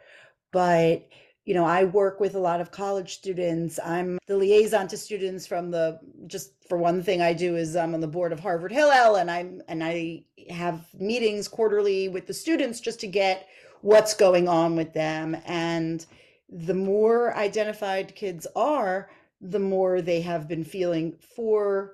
But, 0.52 1.08
you 1.46 1.54
know, 1.54 1.66
I 1.66 1.86
work 1.86 2.20
with 2.20 2.36
a 2.36 2.40
lot 2.40 2.62
of 2.62 2.70
college 2.70 3.16
students. 3.16 3.80
I'm 3.84 4.20
the 4.28 4.38
liaison 4.38 4.88
to 4.90 4.98
students 4.98 5.48
from 5.48 5.72
the 5.72 6.00
just 6.28 6.52
for 6.68 6.78
one 6.78 7.02
thing 7.02 7.22
I 7.22 7.34
do 7.34 7.56
is 7.56 7.76
I'm 7.76 7.94
on 7.94 8.02
the 8.02 8.08
board 8.08 8.32
of 8.32 8.40
Harvard 8.40 8.72
Hillel 8.72 9.16
and 9.16 9.32
I'm 9.32 9.62
and 9.68 9.84
I 9.84 10.26
have 10.50 10.86
meetings 10.94 11.48
quarterly 11.48 12.10
with 12.10 12.28
the 12.28 12.34
students 12.34 12.80
just 12.80 13.00
to 13.00 13.08
get 13.08 13.48
what's 13.82 14.14
going 14.14 14.48
on 14.48 14.76
with 14.76 14.94
them 14.94 15.36
and 15.46 16.06
the 16.52 16.74
more 16.74 17.36
identified 17.36 18.14
kids 18.14 18.46
are, 18.56 19.10
the 19.40 19.60
more 19.60 20.02
they 20.02 20.22
have 20.22 20.48
been 20.48 20.64
feeling 20.64 21.16
for 21.36 21.94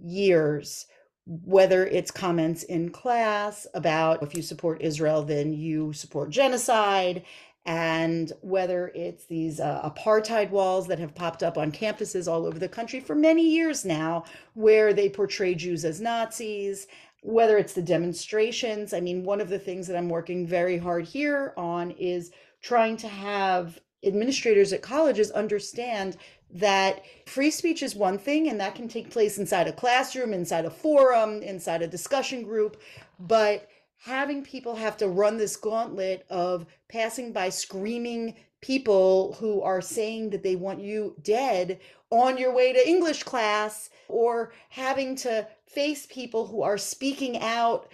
years 0.00 0.86
whether 1.28 1.86
it's 1.86 2.10
comments 2.10 2.62
in 2.62 2.88
class 2.88 3.66
about 3.74 4.22
if 4.22 4.34
you 4.34 4.40
support 4.40 4.80
Israel, 4.80 5.22
then 5.22 5.52
you 5.52 5.92
support 5.92 6.30
genocide, 6.30 7.22
and 7.66 8.32
whether 8.40 8.90
it's 8.94 9.26
these 9.26 9.60
uh, 9.60 9.82
apartheid 9.84 10.48
walls 10.48 10.86
that 10.86 10.98
have 10.98 11.14
popped 11.14 11.42
up 11.42 11.58
on 11.58 11.70
campuses 11.70 12.26
all 12.32 12.46
over 12.46 12.58
the 12.58 12.68
country 12.68 12.98
for 12.98 13.14
many 13.14 13.46
years 13.46 13.84
now, 13.84 14.24
where 14.54 14.94
they 14.94 15.10
portray 15.10 15.54
Jews 15.54 15.84
as 15.84 16.00
Nazis, 16.00 16.86
whether 17.20 17.58
it's 17.58 17.74
the 17.74 17.82
demonstrations. 17.82 18.94
I 18.94 19.00
mean, 19.00 19.22
one 19.22 19.42
of 19.42 19.50
the 19.50 19.58
things 19.58 19.86
that 19.86 19.98
I'm 19.98 20.08
working 20.08 20.46
very 20.46 20.78
hard 20.78 21.04
here 21.04 21.52
on 21.58 21.90
is 21.90 22.30
trying 22.62 22.96
to 22.98 23.08
have 23.08 23.78
administrators 24.04 24.72
at 24.72 24.82
colleges 24.82 25.30
understand 25.30 26.16
that 26.50 27.02
free 27.26 27.50
speech 27.50 27.82
is 27.82 27.94
one 27.94 28.18
thing 28.18 28.48
and 28.48 28.60
that 28.60 28.74
can 28.74 28.88
take 28.88 29.10
place 29.10 29.38
inside 29.38 29.68
a 29.68 29.72
classroom, 29.72 30.32
inside 30.32 30.64
a 30.64 30.70
forum, 30.70 31.42
inside 31.42 31.82
a 31.82 31.86
discussion 31.86 32.42
group, 32.42 32.80
but 33.18 33.68
having 34.04 34.42
people 34.42 34.76
have 34.76 34.96
to 34.96 35.08
run 35.08 35.36
this 35.36 35.56
gauntlet 35.56 36.24
of 36.30 36.64
passing 36.88 37.32
by 37.32 37.48
screaming 37.48 38.34
people 38.60 39.34
who 39.34 39.60
are 39.62 39.80
saying 39.80 40.30
that 40.30 40.42
they 40.42 40.56
want 40.56 40.80
you 40.80 41.14
dead 41.22 41.78
on 42.10 42.38
your 42.38 42.54
way 42.54 42.72
to 42.72 42.88
English 42.88 43.22
class 43.22 43.90
or 44.08 44.52
having 44.70 45.14
to 45.14 45.46
face 45.66 46.06
people 46.06 46.46
who 46.46 46.62
are 46.62 46.78
speaking 46.78 47.38
out 47.40 47.90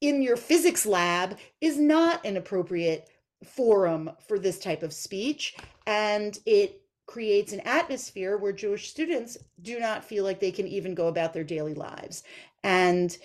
in 0.00 0.20
your 0.20 0.36
physics 0.36 0.84
lab 0.84 1.38
is 1.60 1.78
not 1.78 2.24
an 2.26 2.36
appropriate 2.36 3.08
forum 3.48 4.10
for 4.26 4.38
this 4.38 4.58
type 4.58 4.82
of 4.82 4.92
speech 4.92 5.56
and 5.86 6.38
it 6.46 6.80
creates 7.06 7.52
an 7.52 7.60
atmosphere 7.60 8.36
where 8.36 8.52
Jewish 8.52 8.90
students 8.90 9.36
do 9.62 9.78
not 9.78 10.04
feel 10.04 10.24
like 10.24 10.40
they 10.40 10.50
can 10.50 10.66
even 10.66 10.94
go 10.94 11.08
about 11.08 11.32
their 11.32 11.44
daily 11.44 11.74
lives. 11.74 12.22
And 12.62 13.16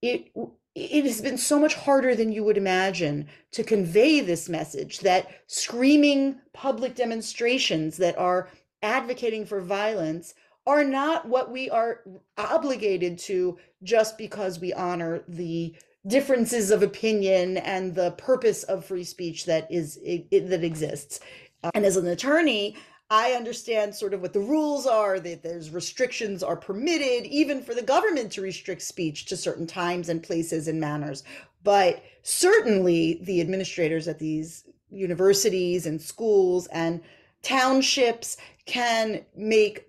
it 0.00 0.30
it 0.74 1.04
has 1.04 1.20
been 1.20 1.36
so 1.36 1.58
much 1.58 1.74
harder 1.74 2.14
than 2.14 2.32
you 2.32 2.44
would 2.44 2.56
imagine 2.56 3.28
to 3.50 3.62
convey 3.62 4.20
this 4.20 4.48
message 4.48 5.00
that 5.00 5.28
screaming 5.46 6.36
public 6.54 6.94
demonstrations 6.94 7.98
that 7.98 8.16
are 8.16 8.48
advocating 8.82 9.44
for 9.44 9.60
violence 9.60 10.34
are 10.66 10.84
not 10.84 11.28
what 11.28 11.50
we 11.50 11.68
are 11.68 12.00
obligated 12.38 13.18
to 13.18 13.58
just 13.82 14.16
because 14.16 14.60
we 14.60 14.72
honor 14.72 15.22
the 15.28 15.74
differences 16.06 16.70
of 16.70 16.82
opinion 16.82 17.58
and 17.58 17.94
the 17.94 18.10
purpose 18.12 18.64
of 18.64 18.84
free 18.84 19.04
speech 19.04 19.46
that 19.46 19.70
is 19.70 19.98
it, 20.02 20.48
that 20.48 20.64
exists 20.64 21.20
uh, 21.62 21.70
and 21.74 21.84
as 21.84 21.96
an 21.96 22.06
attorney 22.08 22.76
I 23.12 23.32
understand 23.32 23.94
sort 23.94 24.14
of 24.14 24.22
what 24.22 24.32
the 24.32 24.40
rules 24.40 24.86
are, 24.86 25.20
that 25.20 25.42
there's 25.42 25.68
restrictions 25.68 26.42
are 26.42 26.56
permitted, 26.56 27.26
even 27.26 27.62
for 27.62 27.74
the 27.74 27.82
government 27.82 28.32
to 28.32 28.40
restrict 28.40 28.80
speech 28.80 29.26
to 29.26 29.36
certain 29.36 29.66
times 29.66 30.08
and 30.08 30.22
places 30.22 30.66
and 30.66 30.80
manners. 30.80 31.22
But 31.62 32.02
certainly 32.22 33.20
the 33.22 33.42
administrators 33.42 34.08
at 34.08 34.18
these 34.18 34.64
universities 34.88 35.84
and 35.84 36.00
schools 36.00 36.68
and 36.68 37.02
townships 37.42 38.38
can 38.64 39.26
make 39.36 39.86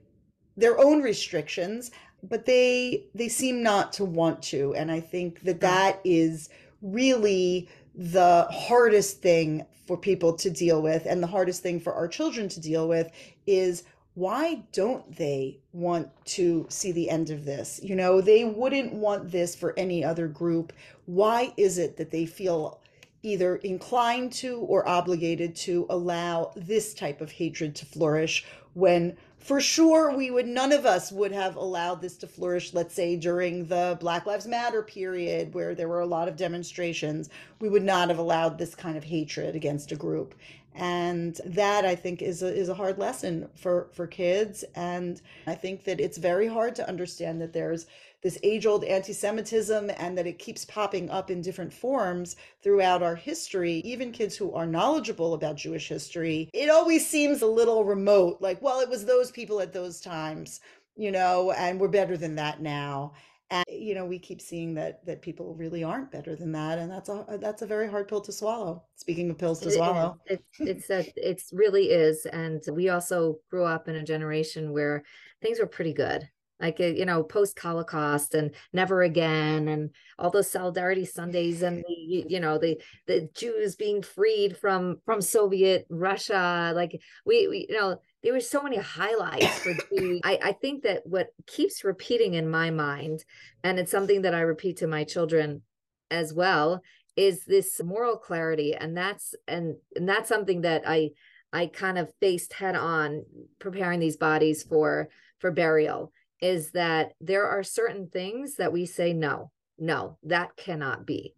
their 0.58 0.78
own 0.78 1.02
restrictions 1.02 1.92
but 2.28 2.46
they 2.46 3.06
they 3.14 3.28
seem 3.28 3.62
not 3.62 3.94
to 3.94 4.06
want 4.06 4.42
to 4.42 4.74
and 4.76 4.92
i 4.92 5.00
think 5.00 5.42
that 5.42 5.60
that 5.60 6.00
is 6.04 6.50
really 6.82 7.68
the 7.96 8.48
hardest 8.52 9.22
thing 9.22 9.66
for 9.86 9.98
people 9.98 10.34
to 10.34 10.50
deal 10.50 10.82
with 10.82 11.06
and 11.06 11.22
the 11.22 11.28
hardest 11.28 11.62
thing 11.62 11.80
for 11.80 11.94
our 11.94 12.08
children 12.08 12.48
to 12.48 12.60
deal 12.60 12.88
with 12.88 13.12
is 13.46 13.84
why 14.16 14.62
don't 14.72 15.16
they 15.16 15.60
want 15.72 16.10
to 16.24 16.68
see 16.70 16.92
the 16.92 17.10
end 17.10 17.32
of 17.32 17.46
this? 17.46 17.80
You 17.82 17.96
know, 17.96 18.22
they 18.22 18.46
wouldn't 18.46 18.94
want 18.94 19.32
this 19.32 19.56
for 19.56 19.74
any 19.78 20.04
other 20.04 20.28
group. 20.28 20.72
Why 21.06 21.52
is 21.58 21.80
it 21.80 21.98
that 21.98 22.12
they 22.12 22.28
feel 22.28 22.80
either 23.24 23.56
inclined 23.58 24.34
to 24.34 24.58
or 24.60 24.88
obligated 24.88 25.56
to 25.56 25.88
allow 25.90 26.52
this 26.56 26.94
type 26.94 27.22
of 27.22 27.32
hatred 27.32 27.74
to 27.76 27.86
flourish 27.86 28.46
when 28.74 29.16
for 29.44 29.60
sure 29.60 30.16
we 30.16 30.32
would 30.32 30.48
none 30.48 30.72
of 30.72 30.86
us 30.86 31.12
would 31.12 31.32
have 31.32 31.58
allowed 31.58 32.02
this 32.02 32.16
to 32.18 32.28
flourish 32.28 32.74
let's 32.74 32.96
say 32.96 33.16
during 33.18 33.66
the 33.66 33.98
black 34.00 34.26
lives 34.26 34.48
matter 34.48 34.82
period 34.82 35.54
where 35.54 35.76
there 35.76 35.90
were 35.90 36.00
a 36.00 36.06
lot 36.06 36.28
of 36.28 36.38
demonstrations. 36.38 37.30
We 37.60 37.70
would 37.70 37.84
not 37.84 38.08
have 38.08 38.20
allowed 38.20 38.58
this 38.58 38.74
kind 38.74 38.98
of 38.98 39.04
hatred 39.04 39.56
against 39.56 39.92
a 39.92 39.96
group. 39.96 40.34
And 40.76 41.40
that 41.46 41.86
i 41.86 41.94
think 41.94 42.22
is 42.22 42.42
a, 42.42 42.48
is 42.48 42.70
a 42.70 42.74
hard 42.74 42.98
lesson 42.98 43.50
for 43.56 43.90
for 43.92 44.08
kids. 44.08 44.64
And 44.76 45.22
i 45.46 45.56
think 45.56 45.84
that 45.84 46.00
it's 46.00 46.18
very 46.18 46.48
hard 46.48 46.76
to 46.76 46.88
understand 46.88 47.42
that 47.42 47.54
there's 47.54 47.86
this 48.24 48.38
age 48.42 48.66
old 48.66 48.84
anti 48.86 49.14
Semitism 49.14 49.92
and 49.98 50.18
that 50.18 50.26
it 50.26 50.40
keeps 50.40 50.66
popping 50.66 51.10
up 51.10 51.30
in 51.30 51.42
different 51.42 51.74
forms 51.74 52.38
throughout 52.64 53.04
our 53.04 53.16
history, 53.16 53.76
even 53.80 54.12
kids 54.12 54.36
who 54.36 54.54
are 54.54 54.66
knowledgeable 54.66 55.34
about 55.34 55.58
Jewish 55.58 55.90
history, 55.90 56.50
it 56.54 56.70
always 56.70 57.08
seems 57.08 57.42
a 57.42 57.48
little 57.48 57.84
remote. 57.84 58.38
Like, 58.40 58.62
well, 58.62 58.80
it 58.80 58.90
was 58.90 59.06
those 59.06 59.30
people 59.30 59.60
at 59.60 59.74
those 59.74 60.00
times, 60.00 60.62
you 60.96 61.12
know, 61.12 61.52
and 61.52 61.80
we're 61.80 61.90
better 61.90 62.18
than 62.18 62.36
that 62.36 62.62
now. 62.62 63.14
And 63.52 63.66
you 63.70 63.94
know, 63.94 64.06
we 64.06 64.18
keep 64.18 64.42
seeing 64.42 64.74
that 64.76 65.06
that 65.06 65.22
people 65.22 65.54
really 65.54 65.84
aren't 65.84 66.12
better 66.12 66.36
than 66.36 66.54
that, 66.54 66.80
and 66.80 66.90
that's 66.90 67.10
a 67.10 67.38
that's 67.40 67.62
a 67.62 67.68
very 67.68 67.88
hard 67.88 68.08
pill 68.08 68.22
to 68.22 68.32
swallow. 68.32 68.84
Speaking 68.96 69.30
of 69.30 69.38
pills 69.38 69.60
to 69.60 69.68
it 69.68 69.74
swallow, 69.74 70.18
it, 70.26 70.44
it's 70.60 70.90
a, 70.90 71.12
it's 71.18 71.52
really 71.54 71.92
is, 71.92 72.26
and 72.26 72.64
we 72.72 72.90
also 72.90 73.38
grew 73.52 73.66
up 73.66 73.88
in 73.88 73.96
a 73.96 74.04
generation 74.04 74.72
where 74.72 75.04
things 75.42 75.60
were 75.60 75.68
pretty 75.68 75.94
good 75.94 76.28
like 76.60 76.80
uh, 76.80 76.86
you 76.86 77.06
know 77.06 77.24
post 77.24 77.60
holocaust 77.60 78.34
and 78.34 78.52
never 78.72 79.02
again 79.02 79.68
and 79.68 79.90
all 80.18 80.30
those 80.30 80.50
solidarity 80.50 81.06
sundays 81.06 81.62
and 81.62 81.84
the 81.88 82.26
you 82.28 82.40
know 82.40 82.58
the 82.58 82.80
the 83.08 83.30
jews 83.34 83.76
being 83.76 84.02
freed 84.02 84.58
from 84.58 84.98
from 85.06 85.22
soviet 85.22 85.86
russia 85.90 86.72
like 86.76 87.00
we, 87.26 87.48
we 87.48 87.68
you 87.70 87.76
know 87.76 87.98
there 88.24 88.34
were 88.34 88.40
so 88.40 88.62
many 88.62 88.78
highlights 88.78 89.60
for 89.60 89.74
Jews. 89.98 90.22
I, 90.24 90.40
I 90.42 90.52
think 90.54 90.84
that 90.84 91.02
what 91.06 91.28
keeps 91.46 91.84
repeating 91.84 92.36
in 92.36 92.50
my 92.50 92.70
mind 92.70 93.26
and 93.64 93.80
it's 93.80 93.92
something 93.92 94.22
that 94.22 94.34
i 94.34 94.42
repeat 94.42 94.78
to 94.78 94.88
my 94.88 95.04
children 95.04 95.62
as 96.10 96.34
well 96.34 96.82
is 97.16 97.46
this 97.46 97.82
moral 97.84 98.18
clarity 98.18 98.74
and 98.74 98.96
that's 98.98 99.36
and 99.48 99.76
and 99.96 100.08
that's 100.08 100.30
something 100.30 100.62
that 100.62 100.84
i 100.88 101.10
i 101.52 101.68
kind 101.68 101.98
of 101.98 102.12
faced 102.20 102.54
head 102.54 102.76
on 102.76 103.24
preparing 103.60 104.00
these 104.00 104.18
bodies 104.18 104.64
for 104.64 105.10
for 105.40 105.52
burial 105.52 106.12
is 106.44 106.72
that 106.72 107.14
there 107.22 107.48
are 107.48 107.64
certain 107.64 108.08
things 108.08 108.56
that 108.58 108.74
we 108.74 108.86
say 108.86 109.14
no 109.14 109.50
no 109.80 110.18
that 110.24 110.56
cannot 110.58 111.06
be. 111.06 111.34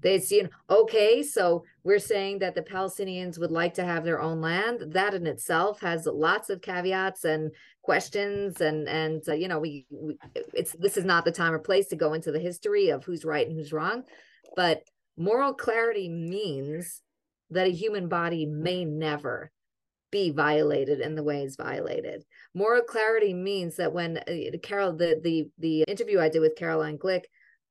They 0.00 0.18
see 0.18 0.42
okay 0.68 1.22
so 1.22 1.64
we're 1.84 2.00
saying 2.00 2.40
that 2.40 2.54
the 2.54 2.62
palestinians 2.62 3.38
would 3.38 3.52
like 3.52 3.74
to 3.74 3.84
have 3.84 4.04
their 4.04 4.20
own 4.20 4.40
land. 4.40 4.92
That 4.92 5.14
in 5.14 5.26
itself 5.26 5.80
has 5.80 6.06
lots 6.06 6.50
of 6.50 6.60
caveats 6.60 7.24
and 7.24 7.52
questions 7.82 8.60
and 8.60 8.88
and 8.88 9.22
uh, 9.28 9.32
you 9.32 9.46
know 9.48 9.60
we, 9.60 9.86
we 9.90 10.18
it's 10.52 10.72
this 10.72 10.96
is 10.96 11.04
not 11.04 11.24
the 11.24 11.32
time 11.32 11.52
or 11.52 11.58
place 11.58 11.86
to 11.88 11.96
go 11.96 12.12
into 12.12 12.32
the 12.32 12.40
history 12.40 12.90
of 12.90 13.04
who's 13.04 13.24
right 13.24 13.46
and 13.46 13.56
who's 13.56 13.72
wrong 13.72 14.02
but 14.56 14.82
moral 15.16 15.54
clarity 15.54 16.08
means 16.08 17.00
that 17.50 17.66
a 17.66 17.70
human 17.70 18.08
body 18.08 18.44
may 18.44 18.84
never 18.84 19.50
be 20.10 20.30
violated 20.30 21.00
in 21.00 21.14
the 21.14 21.22
ways 21.22 21.56
violated. 21.56 22.24
Moral 22.54 22.82
clarity 22.82 23.34
means 23.34 23.76
that 23.76 23.92
when 23.92 24.18
uh, 24.18 24.56
Carol, 24.62 24.94
the 24.94 25.20
the 25.22 25.48
the 25.58 25.82
interview 25.88 26.20
I 26.20 26.28
did 26.28 26.40
with 26.40 26.56
Caroline 26.56 26.98
Glick, 26.98 27.24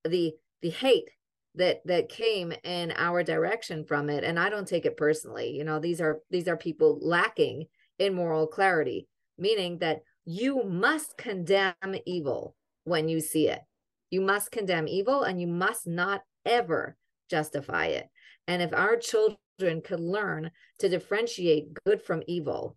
the 0.04 0.34
the 0.62 0.70
hate 0.70 1.10
that 1.56 1.82
that 1.86 2.10
came 2.10 2.54
in 2.64 2.94
our 2.96 3.24
direction 3.24 3.84
from 3.86 4.10
it, 4.10 4.24
and 4.24 4.40
I 4.40 4.50
don't 4.50 4.68
take 4.68 4.86
it 4.86 4.98
personally. 4.98 5.52
You 5.52 5.64
know, 5.64 5.80
these 5.80 6.00
are 6.02 6.20
these 6.30 6.48
are 6.48 6.58
people 6.58 7.00
lacking 7.02 7.66
in 8.00 8.14
moral 8.14 8.48
clarity, 8.48 9.08
meaning 9.38 9.80
that 9.80 10.02
you 10.26 10.64
must 10.64 11.18
condemn 11.18 11.74
evil 12.06 12.56
when 12.84 13.10
you 13.10 13.20
see 13.20 13.48
it. 13.48 13.62
You 14.10 14.22
must 14.22 14.52
condemn 14.52 14.88
evil, 14.88 15.24
and 15.24 15.42
you 15.42 15.48
must 15.48 15.88
not 15.88 16.22
ever 16.46 16.96
justify 17.30 17.88
it. 17.88 18.08
And 18.48 18.62
if 18.62 18.74
our 18.74 18.96
children 18.96 19.38
children 19.60 19.82
could 19.82 20.00
learn 20.00 20.52
to 20.80 20.90
differentiate 20.90 21.74
good 21.86 22.02
from 22.02 22.24
evil, 22.28 22.76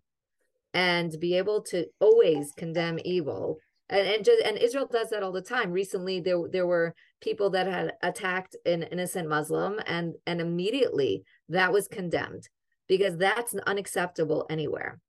and 0.73 1.19
be 1.19 1.37
able 1.37 1.63
to 1.63 1.87
always 2.01 2.53
condemn 2.57 2.99
evil 3.05 3.59
and 3.91 4.07
and, 4.07 4.25
just, 4.25 4.43
and 4.45 4.57
Israel 4.57 4.89
does 4.91 5.11
that 5.11 5.23
all 5.23 5.33
the 5.33 5.43
time. 5.43 5.73
Recently, 5.73 6.21
there 6.21 6.39
there 6.51 6.67
were 6.67 6.95
people 7.21 7.51
that 7.51 7.67
had 7.67 7.93
attacked 8.03 8.57
an 8.65 8.85
innocent 8.85 9.29
Muslim, 9.29 9.81
and 9.87 10.15
and 10.27 10.41
immediately 10.41 11.25
that 11.49 11.73
was 11.73 11.89
condemned 11.89 12.49
because 12.89 13.17
that's 13.17 13.55
unacceptable 13.67 14.47
anywhere. 14.49 15.01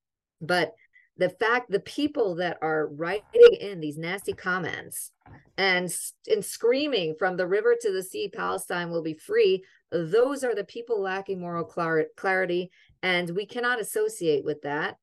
But 0.42 0.74
the 1.18 1.30
fact 1.30 1.70
the 1.70 1.80
people 1.82 2.36
that 2.36 2.58
are 2.62 2.88
writing 2.88 3.56
in 3.60 3.80
these 3.80 3.98
nasty 3.98 4.34
comments 4.34 5.12
and 5.58 5.94
and 6.28 6.44
screaming 6.44 7.16
from 7.20 7.38
the 7.38 7.46
river 7.46 7.76
to 7.80 7.92
the 7.92 8.02
sea 8.02 8.30
palestine 8.34 8.90
will 8.90 9.04
be 9.04 9.14
free 9.14 9.64
those 9.92 10.44
are 10.44 10.56
the 10.56 10.64
people 10.64 11.02
lacking 11.02 11.40
moral 11.40 11.66
clar- 11.66 12.06
clarity 12.16 12.72
and 13.04 13.30
we 13.32 13.46
cannot 13.46 13.80
associate 13.80 14.44
with 14.46 14.62
that 14.62 14.96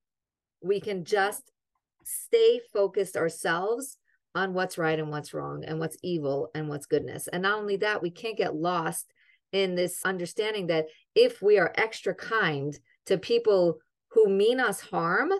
we 0.62 0.80
can 0.80 1.05
just 1.05 1.51
stay 2.05 2.61
focused 2.72 3.16
ourselves 3.16 3.99
on 4.34 4.55
what's 4.55 4.78
right 4.78 4.99
and 4.99 5.11
what's 5.11 5.34
wrong 5.34 5.64
and 5.64 5.78
what's 5.78 5.97
evil 6.03 6.51
and 6.55 6.68
what's 6.68 6.86
goodness. 6.86 7.28
And 7.28 7.43
not 7.43 7.59
only 7.59 7.76
that, 7.78 8.03
we 8.03 8.11
can't 8.11 8.36
get 8.36 8.55
lost 8.55 9.12
in 9.53 9.74
this 9.74 10.01
understanding 10.05 10.66
that 10.68 10.86
if 11.14 11.41
we 11.43 11.59
are 11.59 11.72
extra 11.76 12.14
kind 12.14 12.78
to 13.07 13.18
people 13.18 13.78
who 14.12 14.28
mean 14.28 14.61
us 14.61 14.80
harm, 14.80 15.32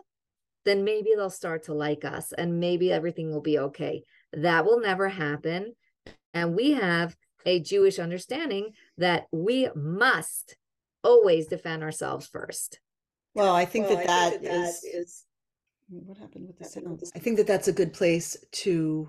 then 0.64 0.84
maybe 0.84 1.11
they'll 1.14 1.30
start 1.30 1.64
to 1.64 1.74
like 1.74 2.05
us 2.05 2.32
and 2.32 2.61
maybe 2.61 2.92
everything 2.92 3.30
will 3.30 3.40
be 3.40 3.59
okay. 3.59 4.03
That 4.32 4.64
will 4.64 4.80
never 4.80 5.09
happen. 5.09 5.74
And 6.34 6.55
we 6.55 6.72
have 6.72 7.16
a 7.47 7.61
Jewish 7.61 7.99
understanding 7.99 8.72
that 8.97 9.26
we 9.32 9.68
must 9.74 10.57
always 11.03 11.47
defend 11.47 11.82
ourselves 11.82 12.26
first. 12.26 12.80
Well, 13.34 13.55
I 13.55 13.64
think 13.64 13.89
well, 13.89 13.97
that, 13.97 14.05
I 14.05 14.07
that, 14.07 14.30
think 14.30 14.43
that 14.45 14.68
is, 14.68 14.84
is 14.84 15.24
what 15.89 16.18
happened 16.18 16.47
with 16.47 16.59
the 16.59 16.64
sound? 16.64 17.03
I 17.14 17.18
think 17.18 17.36
that 17.36 17.47
that's 17.47 17.68
a 17.68 17.72
good 17.72 17.93
place 17.93 18.36
to 18.53 19.09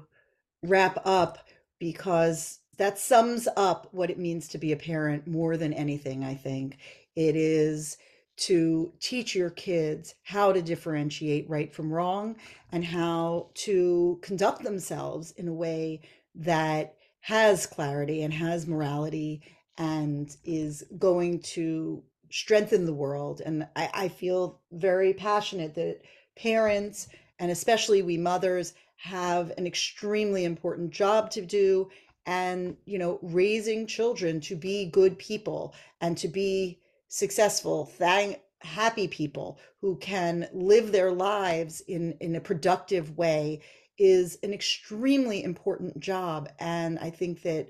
wrap 0.63 0.99
up 1.05 1.39
because 1.79 2.59
that 2.77 2.97
sums 2.97 3.47
up 3.57 3.87
what 3.91 4.09
it 4.09 4.17
means 4.17 4.47
to 4.49 4.57
be 4.57 4.71
a 4.71 4.77
parent 4.77 5.27
more 5.27 5.57
than 5.57 5.73
anything, 5.73 6.23
I 6.23 6.35
think. 6.35 6.77
It 7.15 7.35
is 7.35 7.97
to 8.37 8.93
teach 9.01 9.35
your 9.35 9.49
kids 9.49 10.15
how 10.23 10.53
to 10.53 10.61
differentiate 10.61 11.49
right 11.49 11.73
from 11.73 11.91
wrong 11.91 12.37
and 12.71 12.85
how 12.85 13.49
to 13.53 14.17
conduct 14.21 14.63
themselves 14.63 15.31
in 15.31 15.49
a 15.49 15.53
way 15.53 15.99
that 16.35 16.95
has 17.21 17.65
clarity 17.65 18.23
and 18.23 18.33
has 18.33 18.67
morality 18.67 19.41
and 19.77 20.35
is 20.43 20.83
going 20.97 21.39
to 21.41 22.03
strengthen 22.31 22.85
the 22.85 22.93
world. 22.93 23.41
And 23.45 23.67
I, 23.75 23.89
I 23.93 24.07
feel 24.07 24.59
very 24.71 25.13
passionate 25.13 25.75
that 25.75 26.01
parents 26.35 27.07
and 27.39 27.51
especially 27.51 28.01
we 28.01 28.17
mothers 28.17 28.73
have 28.97 29.51
an 29.57 29.65
extremely 29.65 30.43
important 30.43 30.91
job 30.91 31.31
to 31.31 31.41
do 31.41 31.89
and 32.25 32.75
you 32.85 32.99
know 32.99 33.17
raising 33.21 33.87
children 33.87 34.39
to 34.41 34.55
be 34.55 34.85
good 34.85 35.17
people 35.17 35.73
and 36.01 36.17
to 36.17 36.27
be 36.27 36.79
successful 37.07 37.85
thank 37.85 38.39
happy 38.61 39.07
people 39.07 39.57
who 39.79 39.95
can 39.97 40.47
live 40.53 40.91
their 40.91 41.11
lives 41.11 41.81
in 41.87 42.11
in 42.19 42.35
a 42.35 42.41
productive 42.41 43.17
way 43.17 43.61
is 43.99 44.39
an 44.43 44.53
extremely 44.53 45.43
important 45.43 45.99
job 45.99 46.49
and 46.59 46.97
i 46.99 47.09
think 47.09 47.41
that 47.43 47.69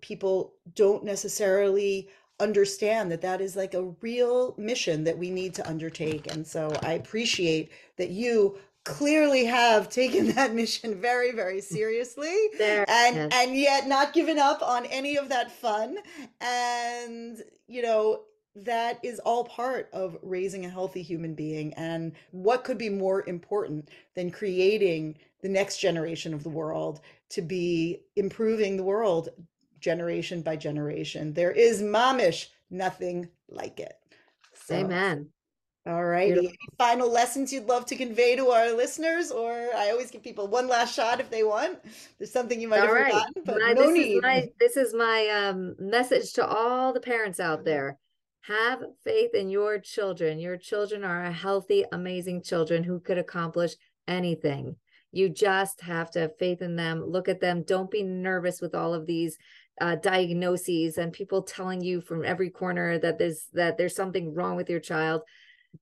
people 0.00 0.54
don't 0.74 1.04
necessarily 1.04 2.08
understand 2.40 3.10
that 3.10 3.22
that 3.22 3.40
is 3.40 3.56
like 3.56 3.74
a 3.74 3.82
real 4.00 4.54
mission 4.58 5.04
that 5.04 5.16
we 5.16 5.30
need 5.30 5.54
to 5.54 5.68
undertake. 5.68 6.30
And 6.32 6.46
so 6.46 6.72
I 6.82 6.92
appreciate 6.92 7.70
that 7.96 8.10
you 8.10 8.58
clearly 8.84 9.44
have 9.44 9.88
taken 9.90 10.32
that 10.32 10.54
mission 10.54 11.00
very 11.00 11.32
very 11.32 11.60
seriously 11.60 12.34
there, 12.58 12.84
and 12.88 13.16
yes. 13.16 13.32
and 13.34 13.56
yet 13.56 13.88
not 13.88 14.12
given 14.12 14.38
up 14.38 14.62
on 14.62 14.86
any 14.86 15.16
of 15.16 15.28
that 15.28 15.50
fun 15.50 15.98
and 16.40 17.42
you 17.66 17.82
know 17.82 18.22
that 18.54 19.00
is 19.02 19.18
all 19.20 19.44
part 19.44 19.90
of 19.92 20.16
raising 20.22 20.64
a 20.64 20.70
healthy 20.70 21.02
human 21.02 21.34
being 21.34 21.74
and 21.74 22.12
what 22.30 22.62
could 22.62 22.78
be 22.78 22.88
more 22.88 23.28
important 23.28 23.88
than 24.14 24.30
creating 24.30 25.16
the 25.42 25.48
next 25.48 25.78
generation 25.78 26.34
of 26.34 26.42
the 26.42 26.50
world 26.50 27.00
to 27.30 27.42
be 27.42 28.00
improving 28.16 28.76
the 28.76 28.82
world 28.82 29.28
generation 29.80 30.42
by 30.42 30.56
generation. 30.56 31.32
There 31.32 31.52
is 31.52 31.82
mamish 31.82 32.48
nothing 32.70 33.28
like 33.48 33.80
it. 33.80 33.94
So, 34.54 34.74
Amen. 34.74 35.28
All 35.86 36.04
right. 36.04 36.32
Any 36.32 36.52
final 36.78 37.08
lessons 37.08 37.52
you'd 37.52 37.68
love 37.68 37.86
to 37.86 37.96
convey 37.96 38.34
to 38.34 38.48
our 38.48 38.72
listeners? 38.72 39.30
Or 39.30 39.52
I 39.52 39.90
always 39.90 40.10
give 40.10 40.22
people 40.22 40.48
one 40.48 40.66
last 40.66 40.94
shot 40.94 41.20
if 41.20 41.30
they 41.30 41.44
want. 41.44 41.78
There's 42.18 42.32
something 42.32 42.60
you 42.60 42.66
might 42.66 42.80
all 42.80 42.86
have 42.86 42.94
right. 42.94 43.12
forgotten, 43.12 43.42
but 43.44 43.58
no 43.58 43.74
this 43.74 43.92
need. 43.92 44.16
Is 44.16 44.22
my, 44.22 44.48
this 44.58 44.76
is 44.76 44.94
my 44.94 45.28
um, 45.28 45.76
message 45.78 46.32
to 46.34 46.46
all 46.46 46.92
the 46.92 47.00
parents 47.00 47.38
out 47.38 47.64
there. 47.64 47.98
Have 48.42 48.82
faith 49.04 49.34
in 49.34 49.48
your 49.48 49.78
children. 49.78 50.40
Your 50.40 50.56
children 50.56 51.04
are 51.04 51.22
a 51.22 51.32
healthy, 51.32 51.84
amazing 51.92 52.42
children 52.42 52.82
who 52.82 52.98
could 52.98 53.18
accomplish 53.18 53.74
anything. 54.08 54.76
You 55.16 55.28
just 55.28 55.80
have 55.80 56.10
to 56.12 56.20
have 56.20 56.38
faith 56.38 56.62
in 56.62 56.76
them. 56.76 57.02
Look 57.04 57.28
at 57.28 57.40
them. 57.40 57.62
Don't 57.62 57.90
be 57.90 58.02
nervous 58.02 58.60
with 58.60 58.74
all 58.74 58.92
of 58.92 59.06
these 59.06 59.38
uh, 59.80 59.96
diagnoses 59.96 60.98
and 60.98 61.12
people 61.12 61.42
telling 61.42 61.82
you 61.82 62.00
from 62.00 62.24
every 62.24 62.50
corner 62.50 62.98
that 62.98 63.18
there's 63.18 63.46
that 63.52 63.76
there's 63.76 63.94
something 63.94 64.34
wrong 64.34 64.56
with 64.56 64.70
your 64.70 64.80
child 64.80 65.22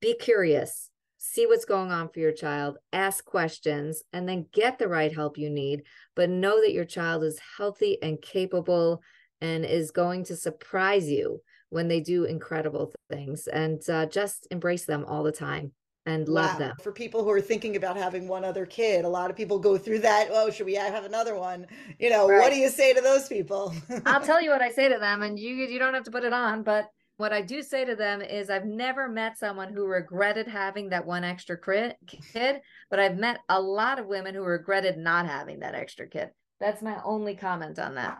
be 0.01 0.15
curious 0.15 0.91
see 1.17 1.47
what's 1.47 1.65
going 1.65 1.93
on 1.93 2.09
for 2.09 2.19
your 2.19 2.33
child 2.33 2.77
ask 2.93 3.25
questions 3.25 4.03
and 4.13 4.29
then 4.29 4.47
get 4.53 4.79
the 4.79 4.89
right 4.89 5.15
help 5.15 5.39
you 5.39 5.49
need 5.49 5.85
but 6.17 6.29
know 6.29 6.61
that 6.61 6.73
your 6.73 6.85
child 6.85 7.23
is 7.23 7.41
healthy 7.57 7.97
and 8.03 8.21
capable 8.21 9.01
and 9.41 9.65
is 9.65 9.93
going 9.93 10.25
to 10.25 10.35
surprise 10.35 11.09
you 11.09 11.41
when 11.69 11.87
they 11.87 12.01
do 12.01 12.25
incredible 12.25 12.93
things 13.11 13.47
and 13.47 13.89
uh, 13.89 14.07
just 14.07 14.49
embrace 14.51 14.87
them 14.87 15.05
all 15.07 15.23
the 15.23 15.33
time 15.33 15.71
and 16.07 16.29
love 16.29 16.53
wow. 16.53 16.59
them. 16.59 16.77
For 16.83 16.93
people 16.93 17.25
who 17.25 17.31
are 17.31 17.41
thinking 17.41 17.77
about 17.77 17.97
having 17.97 18.29
one 18.29 18.45
other 18.45 18.67
kid, 18.67 19.05
a 19.05 19.09
lot 19.09 19.31
of 19.31 19.37
people 19.37 19.59
go 19.59 19.79
through 19.79 20.01
that. 20.01 20.29
Oh, 20.31 20.51
should 20.51 20.67
we 20.67 20.75
have 20.75 21.05
another 21.05 21.37
one? 21.37 21.67
You 21.99 22.11
know, 22.11 22.29
right. 22.29 22.41
what 22.41 22.53
do 22.53 22.59
you 22.59 22.69
say 22.69 22.93
to 22.93 23.01
those 23.01 23.29
people? 23.29 23.75
I'll 24.07 24.21
tell 24.21 24.43
you 24.43 24.51
what 24.51 24.63
I 24.63 24.71
say 24.73 24.89
to 24.89 24.99
them, 24.99 25.23
and 25.23 25.39
you 25.39 25.55
you 25.55 25.79
don't 25.79 25.95
have 25.95 26.05
to 26.05 26.11
put 26.11 26.25
it 26.25 26.33
on, 26.33 26.63
but 26.63 26.89
what 27.17 27.33
I 27.33 27.43
do 27.43 27.63
say 27.63 27.85
to 27.85 27.95
them 27.95 28.23
is 28.23 28.51
I've 28.51 28.65
never 28.65 29.09
met 29.09 29.39
someone 29.39 29.73
who 29.73 29.87
regretted 29.87 30.49
having 30.49 30.91
that 30.91 31.07
one 31.07 31.23
extra 31.23 31.57
kid, 31.57 32.61
but 32.91 32.99
I've 32.99 33.17
met 33.17 33.39
a 33.49 33.61
lot 33.61 34.01
of 34.01 34.07
women 34.07 34.35
who 34.35 34.43
regretted 34.43 34.99
not 34.99 35.27
having 35.27 35.61
that 35.61 35.77
extra 35.77 36.09
kid. 36.09 36.31
That's 36.61 36.83
my 36.83 37.01
only 37.05 37.37
comment 37.37 37.79
on 37.79 37.95
that. 37.95 38.19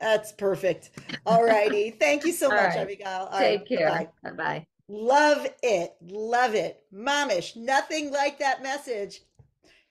That's 0.00 0.32
perfect. 0.32 0.90
All 1.26 1.44
righty. 1.44 1.90
Thank 1.90 2.24
you 2.24 2.32
so 2.32 2.48
much, 2.48 2.74
right. 2.74 2.88
Avigail. 2.88 3.30
All 3.30 3.38
Take 3.38 3.60
right. 3.60 3.68
care. 3.68 4.10
Bye 4.22 4.30
bye. 4.32 4.66
Love 4.88 5.46
it. 5.62 5.94
Love 6.02 6.54
it. 6.54 6.82
Momish, 6.94 7.56
nothing 7.56 8.12
like 8.12 8.38
that 8.38 8.62
message. 8.62 9.22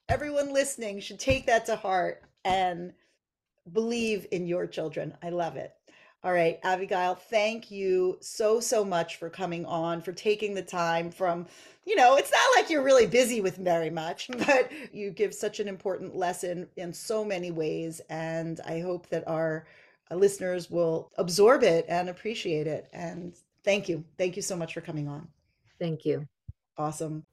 Everyone 0.08 0.54
listening 0.54 1.00
should 1.00 1.20
take 1.20 1.48
that 1.48 1.66
to 1.66 1.76
heart 1.76 2.22
and 2.46 2.94
believe 3.72 4.28
in 4.32 4.46
your 4.46 4.68
children. 4.68 5.16
I 5.24 5.30
love 5.30 5.56
it. 5.56 5.74
All 6.24 6.32
right, 6.32 6.62
Avigail, 6.64 7.18
thank 7.18 7.70
you 7.70 8.18
so, 8.22 8.62
so 8.62 8.86
much 8.86 9.18
for 9.18 9.30
coming 9.30 9.66
on, 9.66 10.02
for 10.02 10.14
taking 10.14 10.54
the 10.54 10.62
time 10.62 11.12
from, 11.12 11.48
you 11.86 11.98
know, 11.98 12.16
it's 12.16 12.32
not 12.32 12.56
like 12.56 12.70
you're 12.70 12.84
really 12.84 13.08
busy 13.08 13.42
with 13.42 13.58
very 13.58 13.90
much, 13.90 14.30
but 14.48 14.72
you 14.94 15.12
give 15.12 15.34
such 15.34 15.60
an 15.60 15.68
important 15.68 16.16
lesson 16.16 16.68
in 16.78 16.94
so 16.94 17.26
many 17.26 17.52
ways. 17.52 18.00
And 18.10 18.62
I 18.66 18.80
hope 18.80 19.10
that 19.10 19.28
our 19.28 19.68
uh, 20.10 20.16
listeners 20.16 20.72
will 20.72 21.12
absorb 21.18 21.62
it 21.64 21.86
and 21.90 22.08
appreciate 22.08 22.68
it. 22.68 22.88
And 22.94 23.34
Thank 23.64 23.90
you. 23.90 24.04
Thank 24.18 24.36
you 24.36 24.42
so 24.42 24.56
much 24.56 24.74
for 24.74 24.82
coming 24.82 25.08
on. 25.08 25.28
Thank 25.80 26.06
you. 26.06 26.28
Awesome. 26.78 27.26